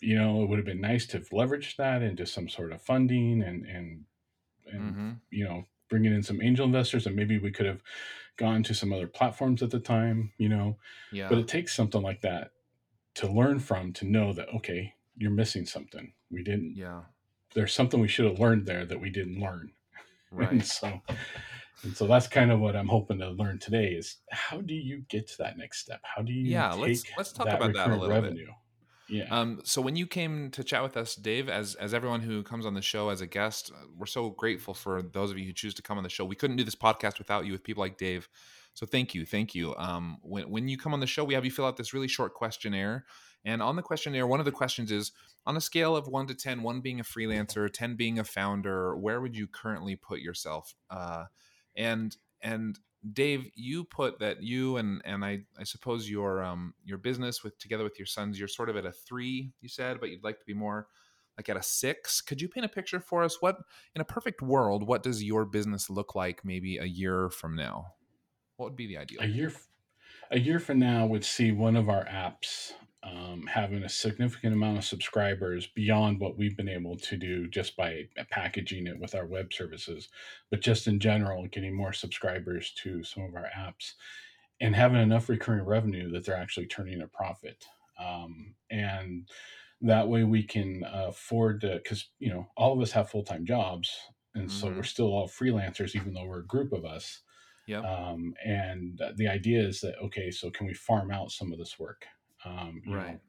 you 0.00 0.18
know, 0.18 0.42
it 0.42 0.50
would 0.50 0.58
have 0.58 0.66
been 0.66 0.82
nice 0.82 1.06
to 1.06 1.16
have 1.16 1.30
leveraged 1.30 1.76
that 1.76 2.02
into 2.02 2.26
some 2.26 2.50
sort 2.50 2.72
of 2.72 2.82
funding 2.82 3.42
and 3.42 3.64
and 3.64 4.04
and 4.66 4.82
mm-hmm. 4.82 5.10
you 5.30 5.44
know 5.44 5.64
bringing 5.88 6.14
in 6.14 6.22
some 6.22 6.42
angel 6.42 6.66
investors 6.66 7.06
and 7.06 7.16
maybe 7.16 7.38
we 7.38 7.50
could 7.50 7.66
have 7.66 7.82
gone 8.36 8.62
to 8.62 8.74
some 8.74 8.92
other 8.92 9.06
platforms 9.06 9.62
at 9.62 9.70
the 9.70 9.80
time 9.80 10.32
you 10.38 10.48
know? 10.48 10.76
Yeah. 11.12 11.28
But 11.28 11.38
it 11.38 11.48
takes 11.48 11.74
something 11.74 12.02
like 12.02 12.20
that 12.22 12.52
to 13.16 13.30
learn 13.30 13.60
from 13.60 13.92
to 13.94 14.04
know 14.04 14.32
that 14.32 14.48
okay 14.56 14.94
you're 15.16 15.30
missing 15.30 15.64
something. 15.64 16.12
We 16.30 16.42
didn't 16.42 16.74
yeah. 16.76 17.02
there's 17.54 17.74
something 17.74 18.00
we 18.00 18.08
should 18.08 18.26
have 18.26 18.38
learned 18.38 18.66
there 18.66 18.84
that 18.84 19.00
we 19.00 19.10
didn't 19.10 19.40
learn. 19.40 19.72
Right. 20.32 20.50
And 20.50 20.66
so 20.66 21.00
and 21.82 21.96
so 21.96 22.06
that's 22.06 22.26
kind 22.26 22.50
of 22.50 22.58
what 22.60 22.74
i'm 22.74 22.88
hoping 22.88 23.20
to 23.20 23.30
learn 23.30 23.58
today 23.58 23.90
is 23.90 24.16
how 24.30 24.60
do 24.60 24.74
you 24.74 25.04
get 25.08 25.28
to 25.28 25.38
that 25.38 25.56
next 25.56 25.78
step? 25.78 26.00
How 26.02 26.20
do 26.22 26.32
you 26.32 26.50
yeah 26.50 26.72
let's 26.74 27.04
let's 27.16 27.32
talk 27.32 27.46
that 27.46 27.56
about 27.56 27.74
that 27.74 27.90
a 27.90 27.92
little 27.92 28.08
revenue? 28.08 28.46
bit 28.46 28.54
yeah. 29.08 29.26
Um, 29.30 29.60
so 29.64 29.80
when 29.80 29.96
you 29.96 30.06
came 30.06 30.50
to 30.50 30.64
chat 30.64 30.82
with 30.82 30.96
us, 30.96 31.14
Dave, 31.14 31.48
as 31.48 31.74
as 31.76 31.94
everyone 31.94 32.20
who 32.20 32.42
comes 32.42 32.66
on 32.66 32.74
the 32.74 32.82
show 32.82 33.08
as 33.08 33.20
a 33.20 33.26
guest, 33.26 33.70
uh, 33.74 33.86
we're 33.96 34.06
so 34.06 34.30
grateful 34.30 34.74
for 34.74 35.02
those 35.02 35.30
of 35.30 35.38
you 35.38 35.46
who 35.46 35.52
choose 35.52 35.74
to 35.74 35.82
come 35.82 35.98
on 35.98 36.04
the 36.04 36.10
show. 36.10 36.24
We 36.24 36.36
couldn't 36.36 36.56
do 36.56 36.64
this 36.64 36.74
podcast 36.74 37.18
without 37.18 37.46
you, 37.46 37.52
with 37.52 37.64
people 37.64 37.82
like 37.82 37.98
Dave. 37.98 38.28
So 38.74 38.84
thank 38.84 39.14
you, 39.14 39.24
thank 39.24 39.54
you. 39.54 39.74
Um, 39.76 40.18
when 40.22 40.50
when 40.50 40.68
you 40.68 40.76
come 40.76 40.92
on 40.92 41.00
the 41.00 41.06
show, 41.06 41.24
we 41.24 41.34
have 41.34 41.44
you 41.44 41.50
fill 41.50 41.66
out 41.66 41.76
this 41.76 41.94
really 41.94 42.08
short 42.08 42.34
questionnaire, 42.34 43.06
and 43.44 43.62
on 43.62 43.76
the 43.76 43.82
questionnaire, 43.82 44.26
one 44.26 44.40
of 44.40 44.46
the 44.46 44.52
questions 44.52 44.90
is 44.90 45.12
on 45.46 45.56
a 45.56 45.60
scale 45.60 45.96
of 45.96 46.08
one 46.08 46.26
to 46.26 46.34
ten, 46.34 46.62
one 46.62 46.80
being 46.80 47.00
a 47.00 47.04
freelancer, 47.04 47.72
ten 47.72 47.96
being 47.96 48.18
a 48.18 48.24
founder, 48.24 48.96
where 48.96 49.20
would 49.20 49.36
you 49.36 49.46
currently 49.46 49.96
put 49.96 50.20
yourself? 50.20 50.74
Uh, 50.90 51.24
and 51.76 52.16
and 52.42 52.78
Dave, 53.12 53.50
you 53.54 53.84
put 53.84 54.18
that 54.20 54.42
you 54.42 54.76
and 54.78 55.02
and 55.04 55.24
I 55.24 55.40
I 55.58 55.64
suppose 55.64 56.08
your 56.08 56.42
um 56.42 56.74
your 56.84 56.98
business 56.98 57.44
with 57.44 57.58
together 57.58 57.84
with 57.84 57.98
your 57.98 58.06
sons, 58.06 58.38
you're 58.38 58.48
sort 58.48 58.68
of 58.68 58.76
at 58.76 58.86
a 58.86 58.92
three, 58.92 59.52
you 59.60 59.68
said, 59.68 60.00
but 60.00 60.10
you'd 60.10 60.24
like 60.24 60.38
to 60.38 60.46
be 60.46 60.54
more 60.54 60.88
like 61.36 61.48
at 61.48 61.56
a 61.56 61.62
six. 61.62 62.20
Could 62.20 62.40
you 62.40 62.48
paint 62.48 62.66
a 62.66 62.68
picture 62.68 63.00
for 63.00 63.22
us? 63.22 63.40
What 63.40 63.56
in 63.94 64.00
a 64.00 64.04
perfect 64.04 64.42
world, 64.42 64.86
what 64.86 65.02
does 65.02 65.22
your 65.22 65.44
business 65.44 65.90
look 65.90 66.14
like 66.14 66.44
maybe 66.44 66.78
a 66.78 66.84
year 66.84 67.30
from 67.30 67.54
now? 67.54 67.94
What 68.56 68.70
would 68.70 68.76
be 68.76 68.86
the 68.86 68.98
ideal? 68.98 69.20
A 69.20 69.26
year 69.26 69.52
a 70.30 70.38
year 70.38 70.58
from 70.58 70.78
now 70.78 71.06
would 71.06 71.24
see 71.24 71.52
one 71.52 71.76
of 71.76 71.88
our 71.88 72.04
apps 72.04 72.72
um, 73.06 73.46
having 73.46 73.84
a 73.84 73.88
significant 73.88 74.52
amount 74.52 74.78
of 74.78 74.84
subscribers 74.84 75.66
beyond 75.68 76.18
what 76.18 76.36
we've 76.36 76.56
been 76.56 76.68
able 76.68 76.96
to 76.96 77.16
do 77.16 77.46
just 77.48 77.76
by 77.76 78.04
packaging 78.30 78.86
it 78.86 78.98
with 78.98 79.14
our 79.14 79.26
web 79.26 79.52
services, 79.52 80.08
but 80.50 80.60
just 80.60 80.86
in 80.88 80.98
general, 80.98 81.46
getting 81.46 81.74
more 81.74 81.92
subscribers 81.92 82.72
to 82.82 83.04
some 83.04 83.22
of 83.22 83.34
our 83.34 83.48
apps 83.56 83.92
and 84.60 84.74
having 84.74 85.00
enough 85.00 85.28
recurring 85.28 85.64
revenue 85.64 86.10
that 86.10 86.24
they're 86.24 86.36
actually 86.36 86.66
turning 86.66 87.02
a 87.02 87.06
profit. 87.06 87.64
Um, 88.02 88.54
and 88.70 89.28
that 89.82 90.08
way 90.08 90.24
we 90.24 90.42
can 90.42 90.82
afford 90.90 91.60
to, 91.60 91.76
because, 91.82 92.08
you 92.18 92.30
know, 92.30 92.46
all 92.56 92.72
of 92.72 92.80
us 92.80 92.92
have 92.92 93.10
full 93.10 93.24
time 93.24 93.46
jobs. 93.46 93.94
And 94.34 94.48
mm-hmm. 94.48 94.58
so 94.58 94.68
we're 94.68 94.82
still 94.82 95.08
all 95.08 95.28
freelancers, 95.28 95.94
even 95.94 96.12
though 96.12 96.24
we're 96.24 96.40
a 96.40 96.46
group 96.46 96.72
of 96.72 96.84
us. 96.84 97.20
Yeah. 97.66 97.80
Um, 97.80 98.34
and 98.44 99.00
the 99.16 99.28
idea 99.28 99.60
is 99.60 99.80
that, 99.80 99.96
okay, 100.02 100.30
so 100.30 100.50
can 100.50 100.66
we 100.66 100.74
farm 100.74 101.10
out 101.10 101.30
some 101.30 101.52
of 101.52 101.58
this 101.58 101.78
work? 101.78 102.06
Um, 102.44 102.82
right. 102.86 103.12
Know, 103.12 103.20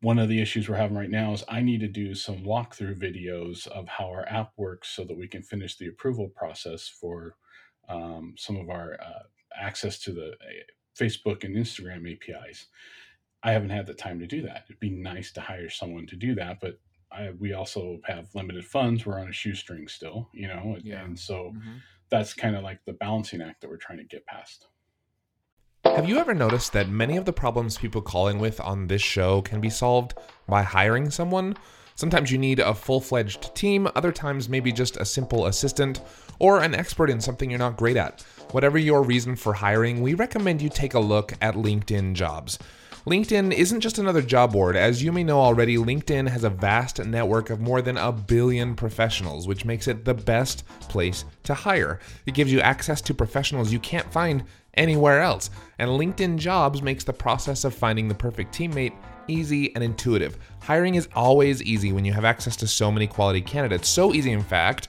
one 0.00 0.18
of 0.18 0.28
the 0.28 0.40
issues 0.40 0.68
we're 0.68 0.76
having 0.76 0.96
right 0.96 1.10
now 1.10 1.32
is 1.32 1.42
I 1.48 1.60
need 1.60 1.80
to 1.80 1.88
do 1.88 2.14
some 2.14 2.44
walkthrough 2.44 3.00
videos 3.00 3.66
of 3.66 3.88
how 3.88 4.06
our 4.06 4.26
app 4.28 4.52
works 4.56 4.90
so 4.90 5.04
that 5.04 5.16
we 5.16 5.26
can 5.26 5.42
finish 5.42 5.76
the 5.76 5.88
approval 5.88 6.28
process 6.28 6.88
for 6.88 7.34
um, 7.88 8.34
some 8.36 8.56
of 8.56 8.70
our 8.70 8.96
uh, 9.00 9.22
access 9.60 9.98
to 10.00 10.12
the 10.12 10.28
uh, 10.30 10.64
Facebook 10.98 11.42
and 11.42 11.56
Instagram 11.56 12.12
APIs. 12.12 12.66
I 13.42 13.52
haven't 13.52 13.70
had 13.70 13.86
the 13.86 13.94
time 13.94 14.20
to 14.20 14.26
do 14.26 14.42
that. 14.42 14.64
It'd 14.68 14.80
be 14.80 14.90
nice 14.90 15.32
to 15.32 15.40
hire 15.40 15.70
someone 15.70 16.06
to 16.08 16.16
do 16.16 16.34
that, 16.36 16.58
but 16.60 16.78
I, 17.10 17.30
we 17.38 17.52
also 17.52 17.98
have 18.04 18.34
limited 18.34 18.64
funds. 18.64 19.06
We're 19.06 19.20
on 19.20 19.28
a 19.28 19.32
shoestring 19.32 19.88
still, 19.88 20.28
you 20.32 20.48
know, 20.48 20.76
yeah. 20.82 21.04
and 21.04 21.18
so 21.18 21.52
mm-hmm. 21.56 21.78
that's 22.10 22.34
kind 22.34 22.54
of 22.54 22.62
like 22.62 22.84
the 22.84 22.92
balancing 22.92 23.40
act 23.40 23.62
that 23.62 23.70
we're 23.70 23.76
trying 23.76 23.98
to 23.98 24.04
get 24.04 24.26
past. 24.26 24.66
Have 25.96 26.08
you 26.08 26.18
ever 26.18 26.34
noticed 26.34 26.72
that 26.72 26.88
many 26.88 27.16
of 27.16 27.24
the 27.24 27.32
problems 27.32 27.78
people 27.78 28.00
call 28.00 28.28
in 28.28 28.38
with 28.38 28.60
on 28.60 28.86
this 28.86 29.02
show 29.02 29.42
can 29.42 29.60
be 29.60 29.70
solved 29.70 30.14
by 30.46 30.62
hiring 30.62 31.10
someone? 31.10 31.56
Sometimes 31.96 32.30
you 32.30 32.38
need 32.38 32.60
a 32.60 32.74
full 32.74 33.00
fledged 33.00 33.54
team, 33.56 33.88
other 33.96 34.12
times, 34.12 34.48
maybe 34.48 34.70
just 34.70 34.96
a 34.98 35.04
simple 35.04 35.46
assistant 35.46 36.00
or 36.38 36.60
an 36.62 36.74
expert 36.74 37.10
in 37.10 37.20
something 37.20 37.50
you're 37.50 37.58
not 37.58 37.76
great 37.76 37.96
at. 37.96 38.22
Whatever 38.52 38.78
your 38.78 39.02
reason 39.02 39.34
for 39.34 39.52
hiring, 39.54 40.00
we 40.00 40.14
recommend 40.14 40.62
you 40.62 40.68
take 40.68 40.94
a 40.94 41.00
look 41.00 41.32
at 41.40 41.54
LinkedIn 41.54 42.14
Jobs. 42.14 42.58
LinkedIn 43.08 43.52
isn't 43.52 43.80
just 43.80 43.98
another 43.98 44.20
job 44.20 44.52
board. 44.52 44.76
As 44.76 45.02
you 45.02 45.12
may 45.12 45.24
know 45.24 45.40
already, 45.40 45.76
LinkedIn 45.76 46.28
has 46.28 46.44
a 46.44 46.50
vast 46.50 47.02
network 47.04 47.48
of 47.48 47.58
more 47.58 47.80
than 47.80 47.96
a 47.96 48.12
billion 48.12 48.74
professionals, 48.74 49.48
which 49.48 49.64
makes 49.64 49.88
it 49.88 50.04
the 50.04 50.12
best 50.12 50.66
place 50.82 51.24
to 51.44 51.54
hire. 51.54 52.00
It 52.26 52.34
gives 52.34 52.52
you 52.52 52.60
access 52.60 53.00
to 53.02 53.14
professionals 53.14 53.72
you 53.72 53.78
can't 53.78 54.12
find 54.12 54.44
anywhere 54.78 55.20
else. 55.20 55.50
And 55.78 55.90
LinkedIn 55.90 56.38
Jobs 56.38 56.80
makes 56.80 57.04
the 57.04 57.12
process 57.12 57.64
of 57.64 57.74
finding 57.74 58.08
the 58.08 58.14
perfect 58.14 58.54
teammate 58.54 58.94
easy 59.28 59.74
and 59.74 59.84
intuitive. 59.84 60.38
Hiring 60.60 60.94
is 60.94 61.08
always 61.14 61.62
easy 61.62 61.92
when 61.92 62.04
you 62.04 62.12
have 62.14 62.24
access 62.24 62.56
to 62.56 62.66
so 62.66 62.90
many 62.90 63.06
quality 63.06 63.42
candidates. 63.42 63.88
So 63.88 64.14
easy, 64.14 64.32
in 64.32 64.42
fact, 64.42 64.88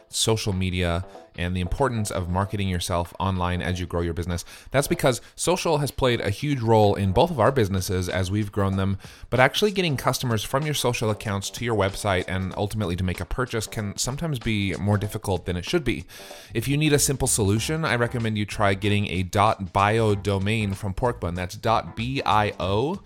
social 0.13 0.53
media 0.53 1.05
and 1.37 1.55
the 1.55 1.61
importance 1.61 2.11
of 2.11 2.29
marketing 2.29 2.67
yourself 2.67 3.13
online 3.19 3.61
as 3.61 3.79
you 3.79 3.85
grow 3.85 4.01
your 4.01 4.13
business. 4.13 4.43
That's 4.71 4.87
because 4.87 5.21
social 5.35 5.77
has 5.77 5.89
played 5.89 6.19
a 6.19 6.29
huge 6.29 6.59
role 6.59 6.95
in 6.95 7.13
both 7.13 7.31
of 7.31 7.39
our 7.39 7.51
businesses 7.51 8.09
as 8.09 8.29
we've 8.29 8.51
grown 8.51 8.75
them, 8.75 8.97
but 9.29 9.39
actually 9.39 9.71
getting 9.71 9.95
customers 9.95 10.43
from 10.43 10.65
your 10.65 10.73
social 10.73 11.09
accounts 11.09 11.49
to 11.51 11.65
your 11.65 11.75
website 11.75 12.25
and 12.27 12.53
ultimately 12.57 12.95
to 12.97 13.03
make 13.03 13.21
a 13.21 13.25
purchase 13.25 13.65
can 13.65 13.97
sometimes 13.97 14.39
be 14.39 14.75
more 14.75 14.97
difficult 14.97 15.45
than 15.45 15.55
it 15.55 15.63
should 15.63 15.83
be. 15.83 16.05
If 16.53 16.67
you 16.67 16.75
need 16.77 16.93
a 16.93 16.99
simple 16.99 17.27
solution, 17.29 17.85
I 17.85 17.95
recommend 17.95 18.37
you 18.37 18.45
try 18.45 18.73
getting 18.73 19.07
a 19.07 19.23
.bio 19.23 20.15
domain 20.15 20.73
from 20.73 20.93
Porkbun. 20.93 21.35
That's 21.35 21.55
.bio. 21.55 23.01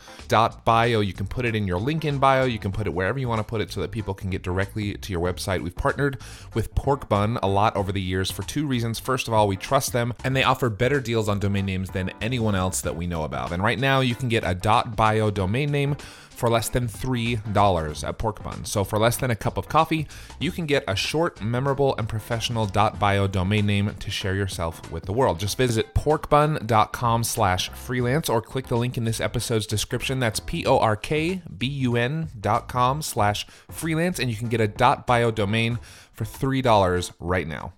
.bio. 0.65 0.99
You 0.99 1.13
can 1.13 1.27
put 1.27 1.45
it 1.45 1.55
in 1.55 1.67
your 1.67 1.79
LinkedIn 1.79 2.19
bio, 2.19 2.45
you 2.45 2.59
can 2.59 2.71
put 2.71 2.87
it 2.87 2.93
wherever 2.93 3.19
you 3.19 3.27
want 3.27 3.39
to 3.39 3.43
put 3.43 3.61
it 3.61 3.71
so 3.71 3.81
that 3.81 3.91
people 3.91 4.15
can 4.15 4.31
get 4.31 4.41
directly 4.41 4.95
to 4.95 5.11
your 5.11 5.21
website. 5.21 5.61
We've 5.61 5.75
partnered 5.75 6.19
with 6.55 6.73
Porkbun 6.73 6.94
a 7.11 7.47
lot 7.47 7.75
over 7.75 7.91
the 7.91 8.01
years 8.01 8.31
for 8.31 8.43
two 8.43 8.65
reasons. 8.65 8.99
First 8.99 9.27
of 9.27 9.33
all, 9.33 9.47
we 9.47 9.57
trust 9.57 9.93
them, 9.93 10.13
and 10.23 10.35
they 10.35 10.43
offer 10.43 10.69
better 10.69 10.99
deals 10.99 11.29
on 11.29 11.39
domain 11.39 11.65
names 11.65 11.89
than 11.89 12.11
anyone 12.21 12.55
else 12.55 12.81
that 12.81 12.95
we 12.95 13.07
know 13.07 13.23
about. 13.23 13.51
And 13.51 13.61
right 13.63 13.79
now, 13.79 13.99
you 13.99 14.15
can 14.15 14.29
get 14.29 14.43
a 14.43 14.55
.bio 14.95 15.31
domain 15.31 15.71
name 15.71 15.95
for 16.35 16.49
less 16.49 16.69
than 16.69 16.87
$3 16.87 18.07
at 18.07 18.19
Porkbun. 18.19 18.67
So 18.67 18.83
for 18.83 18.99
less 18.99 19.17
than 19.17 19.31
a 19.31 19.35
cup 19.35 19.57
of 19.57 19.67
coffee, 19.67 20.07
you 20.39 20.51
can 20.51 20.65
get 20.65 20.83
a 20.87 20.95
short, 20.95 21.41
memorable, 21.41 21.95
and 21.97 22.07
professional 22.07 22.67
.bio 22.67 23.27
domain 23.27 23.65
name 23.65 23.95
to 23.99 24.11
share 24.11 24.35
yourself 24.35 24.91
with 24.91 25.05
the 25.05 25.13
world. 25.13 25.39
Just 25.39 25.57
visit 25.57 25.95
porkbun.com 25.95 27.23
slash 27.23 27.69
freelance 27.69 28.29
or 28.29 28.41
click 28.41 28.67
the 28.67 28.75
link 28.75 28.97
in 28.97 29.05
this 29.05 29.21
episode's 29.21 29.65
description. 29.65 30.19
That's 30.19 30.39
P-O-R-K-B-U-N 30.41 32.29
dot 32.39 32.67
com 32.67 33.01
slash 33.01 33.47
freelance, 33.71 34.19
and 34.19 34.29
you 34.29 34.35
can 34.35 34.49
get 34.49 34.61
a 34.61 34.67
.bio 35.07 35.31
domain 35.31 35.79
for 36.15 36.25
$3 36.25 37.11
right 37.19 37.47
now. 37.47 37.73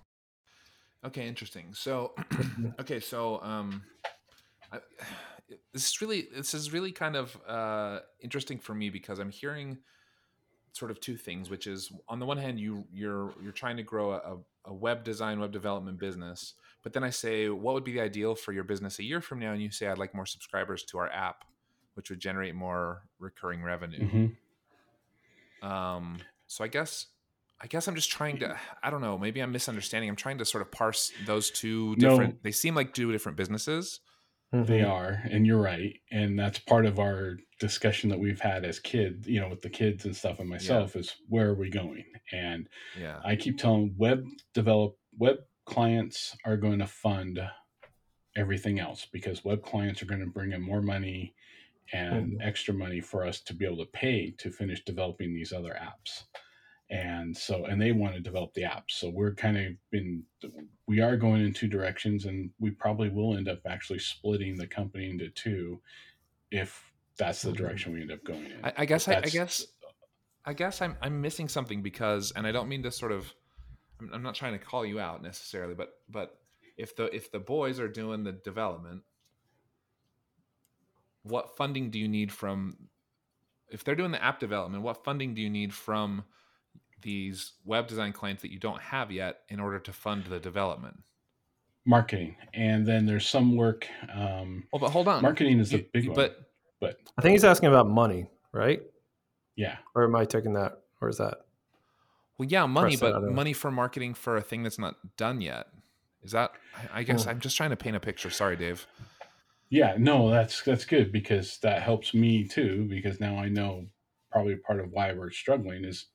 Okay, 1.04 1.26
interesting. 1.26 1.74
So, 1.74 2.14
okay, 2.80 3.00
so 3.00 3.42
um, 3.42 3.82
I, 4.72 4.78
this 5.72 5.86
is 5.86 6.00
really 6.00 6.28
this 6.34 6.52
is 6.52 6.72
really 6.72 6.92
kind 6.92 7.16
of 7.16 7.36
uh, 7.46 8.00
interesting 8.20 8.58
for 8.58 8.74
me 8.74 8.90
because 8.90 9.18
I'm 9.18 9.30
hearing 9.30 9.78
sort 10.72 10.90
of 10.90 11.00
two 11.00 11.16
things, 11.16 11.48
which 11.50 11.66
is 11.66 11.90
on 12.08 12.18
the 12.18 12.26
one 12.26 12.36
hand 12.36 12.60
you 12.60 12.84
you're 12.92 13.32
you're 13.42 13.52
trying 13.52 13.76
to 13.78 13.82
grow 13.82 14.12
a, 14.12 14.36
a 14.66 14.74
web 14.74 15.04
design 15.04 15.40
web 15.40 15.52
development 15.52 15.98
business, 15.98 16.54
but 16.82 16.92
then 16.92 17.04
I 17.04 17.10
say 17.10 17.48
what 17.48 17.74
would 17.74 17.84
be 17.84 17.92
the 17.92 18.00
ideal 18.00 18.34
for 18.34 18.52
your 18.52 18.64
business 18.64 18.98
a 18.98 19.04
year 19.04 19.20
from 19.20 19.38
now, 19.38 19.52
and 19.52 19.62
you 19.62 19.70
say 19.70 19.86
I'd 19.86 19.98
like 19.98 20.14
more 20.14 20.26
subscribers 20.26 20.82
to 20.84 20.98
our 20.98 21.08
app 21.10 21.44
which 21.98 22.10
would 22.10 22.20
generate 22.20 22.54
more 22.54 23.02
recurring 23.18 23.60
revenue. 23.60 24.36
Mhm. 25.60 25.66
Um, 25.66 26.18
so 26.46 26.62
I 26.62 26.68
guess 26.68 27.08
I 27.60 27.66
guess 27.66 27.88
I'm 27.88 27.94
just 27.94 28.10
trying 28.10 28.38
to 28.38 28.58
I 28.82 28.90
don't 28.90 29.00
know, 29.00 29.18
maybe 29.18 29.40
I'm 29.40 29.52
misunderstanding. 29.52 30.08
I'm 30.08 30.16
trying 30.16 30.38
to 30.38 30.44
sort 30.44 30.62
of 30.62 30.70
parse 30.70 31.12
those 31.26 31.50
two 31.50 31.96
No. 31.96 32.08
different 32.08 32.42
they 32.42 32.52
seem 32.52 32.74
like 32.74 32.94
two 32.94 33.10
different 33.12 33.36
businesses. 33.36 34.00
They 34.52 34.80
Mhm. 34.80 34.88
are, 34.90 35.22
and 35.30 35.46
you're 35.46 35.60
right, 35.60 36.00
and 36.10 36.38
that's 36.38 36.58
part 36.58 36.86
of 36.86 36.98
our 36.98 37.36
discussion 37.60 38.08
that 38.10 38.18
we've 38.18 38.40
had 38.40 38.64
as 38.64 38.80
kids, 38.80 39.28
you 39.28 39.40
know, 39.40 39.48
with 39.48 39.60
the 39.60 39.68
kids 39.68 40.06
and 40.06 40.16
stuff, 40.16 40.38
and 40.38 40.48
myself 40.48 40.96
is 40.96 41.16
where 41.28 41.48
are 41.50 41.54
we 41.54 41.68
going? 41.68 42.04
And 42.32 42.66
Yeah. 42.94 43.20
I 43.24 43.36
keep 43.36 43.58
telling 43.58 43.94
web 43.98 44.24
develop 44.54 44.96
web 45.18 45.38
clients 45.66 46.34
are 46.46 46.56
going 46.56 46.78
to 46.78 46.86
fund 46.86 47.40
everything 48.36 48.78
else 48.78 49.06
because 49.06 49.44
web 49.44 49.62
clients 49.62 50.02
are 50.02 50.06
going 50.06 50.20
to 50.20 50.26
bring 50.30 50.52
in 50.52 50.62
more 50.62 50.82
money 50.82 51.34
and 51.92 52.40
extra 52.42 52.74
money 52.74 53.00
for 53.00 53.26
us 53.26 53.40
to 53.42 53.54
be 53.54 53.66
able 53.66 53.78
to 53.84 53.90
pay 53.92 54.30
to 54.32 54.50
finish 54.50 54.84
developing 54.84 55.34
these 55.34 55.52
other 55.52 55.76
apps. 55.80 56.24
And 56.90 57.36
so, 57.36 57.66
and 57.66 57.80
they 57.80 57.92
want 57.92 58.14
to 58.14 58.20
develop 58.20 58.54
the 58.54 58.64
app 58.64 58.90
So 58.90 59.10
we're 59.10 59.34
kind 59.34 59.58
of 59.58 59.72
been, 59.90 60.22
we 60.86 61.00
are 61.00 61.16
going 61.18 61.42
in 61.42 61.52
two 61.52 61.68
directions 61.68 62.24
and 62.24 62.50
we 62.58 62.70
probably 62.70 63.10
will 63.10 63.36
end 63.36 63.46
up 63.48 63.60
actually 63.66 63.98
splitting 63.98 64.56
the 64.56 64.66
company 64.66 65.10
into 65.10 65.28
two 65.28 65.80
if 66.50 66.90
that's 67.18 67.42
the 67.42 67.50
Mhm. 67.50 67.56
direction 67.56 67.92
we 67.92 68.00
end 68.00 68.12
up 68.12 68.24
going 68.24 68.46
in. 68.46 68.64
I, 68.64 68.72
I 68.78 68.84
guess 68.86 69.06
I, 69.06 69.16
I 69.16 69.20
guess 69.28 69.66
I 70.46 70.54
guess 70.54 70.80
I'm 70.80 70.96
I'm 71.02 71.20
missing 71.20 71.46
something 71.48 71.82
because, 71.82 72.32
and 72.34 72.46
I 72.46 72.52
don't 72.52 72.68
mean 72.70 72.82
to 72.84 72.90
sort 72.90 73.12
of, 73.12 73.30
I'm, 74.00 74.10
I'm 74.14 74.22
not 74.22 74.34
trying 74.34 74.58
to 74.58 74.64
call 74.64 74.86
you 74.86 74.98
out 74.98 75.22
necessarily, 75.22 75.74
but 75.74 75.90
but 76.08 76.40
if 76.78 76.96
the 76.96 77.14
if 77.14 77.30
the 77.30 77.38
boys 77.38 77.78
are 77.80 77.88
doing 77.88 78.24
the 78.24 78.32
development, 78.32 79.02
what 81.22 81.54
funding 81.54 81.90
do 81.90 81.98
you 81.98 82.08
need 82.08 82.32
from? 82.32 82.88
If 83.70 83.84
they're 83.84 83.94
doing 83.96 84.12
the 84.12 84.24
app 84.24 84.40
development, 84.40 84.82
what 84.82 85.04
funding 85.04 85.34
do 85.34 85.42
you 85.42 85.50
need 85.50 85.74
from 85.74 86.24
these 87.02 87.52
web 87.64 87.86
design 87.86 88.12
clients 88.12 88.42
that 88.42 88.50
you 88.52 88.58
don't 88.58 88.80
have 88.80 89.10
yet 89.10 89.40
in 89.48 89.60
order 89.60 89.78
to 89.80 89.92
fund 89.92 90.24
the 90.24 90.40
development? 90.40 91.02
marketing. 91.84 92.36
And 92.52 92.86
then 92.86 93.06
there's 93.06 93.26
some 93.26 93.56
work. 93.56 93.86
Um, 94.12 94.64
Well, 94.72 94.80
but 94.80 94.90
hold 94.90 95.08
on, 95.08 95.22
marketing 95.22 95.58
is 95.58 95.70
the 95.70 95.86
big 95.92 96.04
you- 96.04 96.10
one. 96.10 96.16
but 96.16 96.50
but 96.80 96.98
I 97.16 97.22
think 97.22 97.32
he's 97.32 97.44
asking 97.44 97.70
about 97.70 97.88
money, 97.88 98.26
right? 98.52 98.82
yeah, 99.56 99.78
Or 99.94 100.04
am 100.04 100.14
I 100.14 100.24
taking 100.26 100.52
that? 100.52 100.82
Or 101.00 101.08
is 101.08 101.16
that? 101.16 101.38
Well, 102.36 102.46
yeah, 102.48 102.66
money, 102.66 102.96
Press 102.96 103.00
that, 103.12 103.16
I 103.16 103.20
but 103.20 103.32
money 103.32 103.52
for 103.54 103.70
marketing 103.70 104.12
for 104.14 104.36
a 104.36 104.42
thing 104.42 104.62
that's 104.62 104.78
not 104.78 104.96
done 105.16 105.40
yet. 105.40 105.66
Is 106.22 106.32
that? 106.32 106.52
I- 106.76 107.00
I 107.00 107.02
guess 107.04 107.24
Hmm. 107.24 107.30
I'm 107.30 107.40
just 107.40 107.56
trying 107.56 107.70
to 107.70 107.76
paint 107.76 107.96
a 107.96 108.00
picture. 108.00 108.28
Sorry, 108.30 108.54
Dave. 108.56 108.86
Yeah, 109.70 109.96
no, 109.98 110.30
that's 110.30 110.62
that's 110.62 110.84
good 110.84 111.10
because 111.10 111.58
that 111.60 111.82
helps 111.82 112.12
me 112.12 112.46
too 112.46 112.86
because 112.88 113.18
now 113.18 113.36
I 113.38 113.48
know 113.48 113.88
probably 114.30 114.56
part 114.56 114.78
of 114.80 114.92
why 114.92 115.12
we're 115.14 115.30
struggling 115.30 115.84
is 115.86 116.06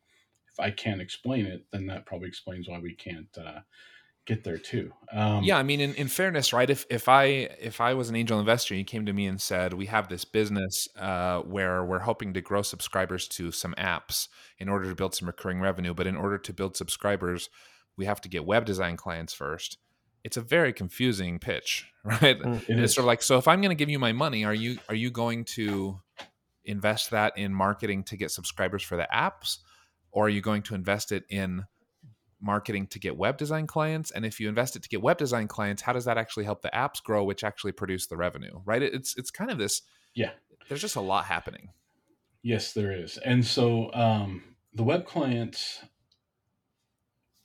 if 0.54 0.60
I 0.60 0.72
can't 0.72 1.02
explain 1.02 1.46
it, 1.46 1.66
then 1.72 1.88
that 1.88 2.06
probably 2.06 2.28
explains 2.28 2.70
why 2.70 2.80
we 2.80 2.94
can't 2.94 3.36
uh, 3.38 3.62
get 4.26 4.44
there 4.44 4.58
too. 4.58 4.92
Um, 5.12 5.44
yeah, 5.44 5.58
I 5.58 5.63
mean, 5.63 5.82
in, 5.82 5.94
in 5.96 6.08
fairness, 6.08 6.54
right? 6.54 6.70
If 6.70 6.86
if 6.89 7.10
I 7.10 7.26
if 7.26 7.82
I 7.82 7.96
was 7.96 8.10
an 8.10 8.16
angel 8.16 8.39
investor, 8.39 8.76
you 8.76 8.84
came 8.84 9.06
to 9.06 9.13
me 9.13 9.26
and 9.26 9.42
said, 9.42 9.74
"We 9.74 9.88
have 9.88 10.10
this 10.10 10.26
business 10.26 10.88
uh, 10.98 11.39
where 11.39 11.84
we're 11.84 12.00
hoping 12.00 12.34
to 12.34 12.42
grow 12.42 12.62
subscribers 12.62 13.28
to 13.30 13.52
some 13.52 13.74
apps 13.78 14.28
in 14.60 14.70
order 14.70 14.89
to 14.89 14.96
build 14.96 15.16
some 15.16 15.28
recurring 15.28 15.60
revenue, 15.60 15.94
but 15.94 16.08
in 16.08 16.16
order 16.16 16.38
to 16.38 16.54
build 16.54 16.78
subscribers, 16.78 17.50
we 17.98 18.06
have 18.06 18.22
to 18.22 18.30
get 18.30 18.46
web 18.46 18.66
design 18.66 18.96
clients 18.96 19.34
first. 19.34 19.78
It's 20.24 20.38
a 20.38 20.42
very 20.42 20.72
confusing 20.72 21.39
pitch, 21.39 21.92
right? 22.04 22.39
Mm. 22.39 22.62
it 22.70 22.80
it's 22.80 22.92
is. 22.92 22.94
sort 22.94 23.04
of 23.04 23.08
like, 23.08 23.22
so 23.22 23.38
if 23.38 23.48
I'm 23.48 23.60
going 23.60 23.76
to 23.76 23.76
give 23.76 23.89
you 23.89 24.00
my 24.00 24.13
money, 24.13 24.46
are 24.46 24.54
you 24.54 24.78
are 24.88 24.96
you 24.96 25.10
going 25.10 25.46
to 25.56 26.00
invest 26.66 27.12
that 27.12 27.38
in 27.38 27.54
marketing 27.54 28.04
to 28.04 28.16
get 28.16 28.32
subscribers 28.32 28.84
for 28.84 28.96
the 28.96 29.08
apps, 29.13 29.58
or 30.13 30.28
are 30.28 30.30
you 30.30 30.41
going 30.41 30.62
to 30.63 30.76
invest 30.76 31.12
it 31.12 31.23
in 31.30 31.65
marketing 32.39 32.88
to 32.88 32.99
get 32.99 33.17
web 33.17 33.38
design 33.38 33.67
clients? 33.67 34.12
And 34.12 34.26
if 34.26 34.39
you 34.39 34.47
invest 34.47 34.76
it 34.76 34.84
to 34.84 34.89
get 34.89 35.02
web 35.02 35.17
design 35.17 35.47
clients, 35.47 35.82
how 35.82 35.93
does 35.93 36.06
that 36.06 36.17
actually 36.17 36.45
help 36.45 36.62
the 36.62 36.71
apps 36.73 37.02
grow, 37.04 37.23
which 37.23 37.43
actually 37.43 37.71
produce 37.71 38.08
the 38.08 38.17
revenue? 38.17 38.62
Right? 38.63 38.82
It's 38.82 39.17
it's 39.17 39.32
kind 39.32 39.52
of 39.52 39.58
this. 39.58 39.82
Yeah. 40.13 40.32
There's 40.69 40.82
just 40.82 40.95
a 40.95 41.02
lot 41.02 41.26
happening. 41.26 41.69
Yes, 42.43 42.73
there 42.73 42.91
is. 42.91 43.17
And 43.17 43.45
so 43.45 43.91
um, 43.93 44.43
the 44.73 44.84
web 44.84 45.06
clients, 45.06 45.84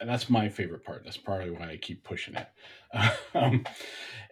and 0.00 0.08
that's 0.08 0.28
my 0.28 0.48
favorite 0.48 0.84
part. 0.84 1.02
That's 1.04 1.16
probably 1.16 1.50
why 1.50 1.70
I 1.70 1.76
keep 1.76 2.04
pushing 2.04 2.34
it. 2.34 2.48
um, 3.34 3.64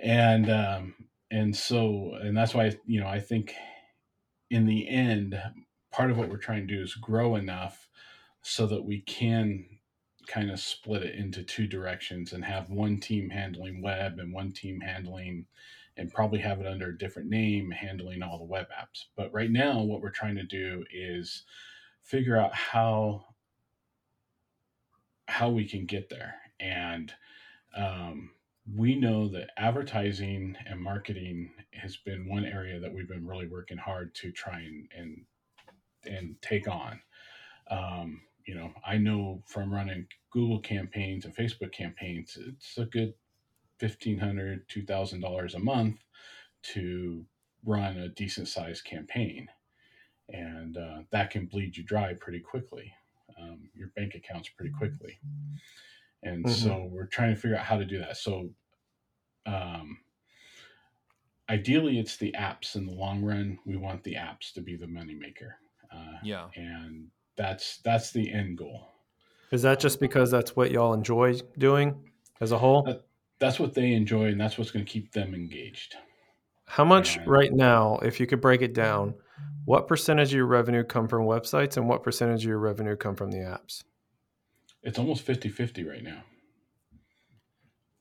and 0.01 0.51
um, 0.51 0.95
and 1.31 1.57
so 1.57 2.13
and 2.21 2.37
that's 2.37 2.55
why 2.55 2.73
you 2.85 3.01
know 3.01 3.09
I 3.09 3.21
think 3.21 3.55
in 4.51 4.67
the 4.67 4.89
end, 4.89 5.41
part 5.93 6.11
of 6.11 6.19
what 6.19 6.29
we're 6.29 6.37
trying 6.37 6.67
to 6.67 6.75
do 6.75 6.83
is 6.83 6.95
grow 6.95 7.37
enough 7.37 7.89
so 8.49 8.65
that 8.65 8.85
we 8.85 9.01
can 9.01 9.67
kind 10.29 10.53
of 10.53 10.61
split 10.61 11.03
it 11.03 11.17
into 11.17 11.43
two 11.43 11.67
directions 11.67 12.33
and 12.33 12.45
have 12.45 12.71
one 12.71 13.01
team 13.01 13.29
handling 13.29 13.83
web 13.83 14.21
and 14.21 14.33
one 14.33 14.53
team 14.53 14.81
handling 14.81 15.45
and 15.97 16.13
probably 16.13 16.39
have 16.39 16.61
it 16.61 16.67
under 16.67 16.91
a 16.91 16.99
different 16.99 17.29
name 17.29 17.73
handling 17.73 18.23
all 18.23 18.39
the 18.39 18.45
web 18.45 18.67
apps. 18.67 19.07
But 19.17 19.33
right 19.33 19.51
now, 19.51 19.81
what 19.83 20.01
we're 20.01 20.11
trying 20.11 20.37
to 20.37 20.45
do 20.45 20.85
is 20.95 21.43
figure 22.05 22.37
out 22.37 22.55
how 22.55 23.25
how 25.27 25.51
we 25.51 25.69
can 25.69 25.85
get 25.85 26.09
there. 26.09 26.37
And 26.61 27.13
um, 27.77 28.31
we 28.77 28.95
know 28.95 29.27
that 29.31 29.51
advertising 29.57 30.57
and 30.67 30.81
marketing 30.81 31.51
has 31.73 31.97
been 31.97 32.29
one 32.29 32.45
area 32.45 32.79
that 32.79 32.95
we've 32.95 33.09
been 33.09 33.27
really 33.27 33.49
working 33.49 33.79
hard 33.79 34.15
to 34.15 34.31
try 34.31 34.61
and 34.61 34.89
and, 34.97 35.25
and 36.05 36.37
take 36.43 36.69
on. 36.69 37.01
Um, 37.69 38.21
you 38.47 38.55
know, 38.55 38.73
I 38.85 38.99
know 38.99 39.43
from 39.47 39.73
running 39.73 40.07
Google 40.31 40.61
campaigns 40.61 41.25
and 41.25 41.35
Facebook 41.35 41.73
campaigns, 41.73 42.37
it's 42.41 42.79
a 42.79 42.87
good 42.87 43.15
$1,500, 43.79 44.67
$2,000 44.69 45.55
a 45.55 45.59
month 45.59 46.05
to 46.65 47.27
run 47.65 47.99
a 47.99 48.09
decent 48.09 48.49
sized 48.49 48.85
campaign. 48.85 49.49
And 50.29 50.77
uh, 50.77 51.03
that 51.13 51.31
can 51.31 51.47
bleed 51.47 51.77
you 51.77 51.85
dry 51.85 52.15
pretty 52.15 52.41
quickly, 52.41 52.95
um, 53.39 53.71
your 53.75 53.89
bank 53.97 54.15
accounts 54.15 54.49
pretty 54.51 54.71
quickly. 54.73 55.21
And 56.23 56.47
Mhm. 56.47 56.47
so 56.49 56.85
we're 56.85 57.07
trying 57.07 57.35
to 57.35 57.41
figure 57.41 57.57
out 57.57 57.65
how 57.65 57.77
to 57.77 57.85
do 57.85 57.99
that. 57.99 58.17
So, 58.17 58.53
um, 59.47 59.99
ideally, 61.49 61.99
it's 61.99 62.17
the 62.17 62.33
apps 62.37 62.75
in 62.77 62.87
the 62.87 62.93
long 62.93 63.23
run. 63.23 63.59
We 63.65 63.77
want 63.77 64.03
the 64.03 64.15
apps 64.15 64.53
to 64.55 64.61
be 64.61 64.77
the 64.77 64.87
moneymaker. 64.87 65.53
Uh, 65.91 66.17
Yeah. 66.21 66.51
and 66.55 67.11
that's 67.37 67.79
that's 67.79 68.11
the 68.11 68.33
end 68.33 68.59
goal. 68.59 68.89
Is 69.53 69.63
that 69.63 69.79
just 69.79 70.01
because 70.01 70.31
that's 70.31 70.57
what 70.57 70.71
y'all 70.71 70.93
enjoy 70.93 71.39
doing 71.59 72.11
as 72.41 72.53
a 72.53 72.59
whole? 72.59 72.85
Uh, 72.89 72.95
That's 73.39 73.61
what 73.61 73.75
they 73.75 73.93
enjoy, 73.93 74.27
and 74.27 74.41
that's 74.41 74.57
what's 74.59 74.71
going 74.71 74.85
to 74.85 74.91
keep 74.91 75.13
them 75.13 75.35
engaged. 75.35 75.95
How 76.65 76.85
much 76.85 77.17
Yeah. 77.17 77.23
right 77.27 77.53
now, 77.53 77.99
if 77.99 78.19
you 78.19 78.27
could 78.27 78.41
break 78.41 78.63
it 78.63 78.73
down, 78.73 79.15
what 79.67 79.87
percentage 79.87 80.29
of 80.29 80.37
your 80.37 80.47
revenue 80.47 80.83
come 80.83 81.07
from 81.07 81.25
websites 81.27 81.77
and 81.77 81.87
what 81.89 82.03
percentage 82.03 82.45
of 82.45 82.49
your 82.49 82.59
revenue 82.59 82.97
come 82.97 83.15
from 83.15 83.31
the 83.31 83.39
apps? 83.39 83.85
It's 84.83 84.99
almost 84.99 85.23
50 85.23 85.49
50 85.51 85.85
right 85.85 86.03
now. 86.03 86.25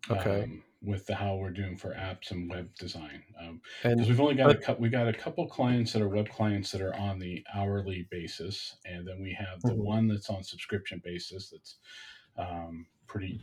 Okay. 0.10 0.44
Um, 0.44 0.64
with 0.86 1.06
the 1.06 1.16
how 1.16 1.36
we're 1.36 1.50
doing 1.50 1.76
for 1.78 1.90
apps 1.94 2.32
and 2.32 2.50
web 2.50 2.74
design. 2.76 3.24
Um, 3.42 3.62
because 3.84 4.08
we've 4.08 4.20
only 4.22 4.36
got 4.36 4.52
a 4.52 4.56
couple, 4.56 4.82
we 4.82 4.90
got 4.90 5.08
a 5.08 5.14
couple 5.14 5.48
clients 5.48 5.94
that 5.94 6.02
are 6.02 6.10
web 6.10 6.30
clients 6.30 6.72
that 6.72 6.82
are 6.82 6.96
on 6.96 7.20
the 7.20 7.44
hourly 7.54 8.08
basis, 8.12 8.78
and 8.86 9.08
then 9.08 9.22
we 9.22 9.34
have 9.34 9.62
the 9.62 9.72
Mhm. 9.72 9.78
one 9.84 10.08
that's 10.08 10.30
on 10.30 10.44
subscription 10.44 11.02
basis. 11.04 11.50
That's 11.50 11.78
um, 12.38 12.86
pretty 13.08 13.42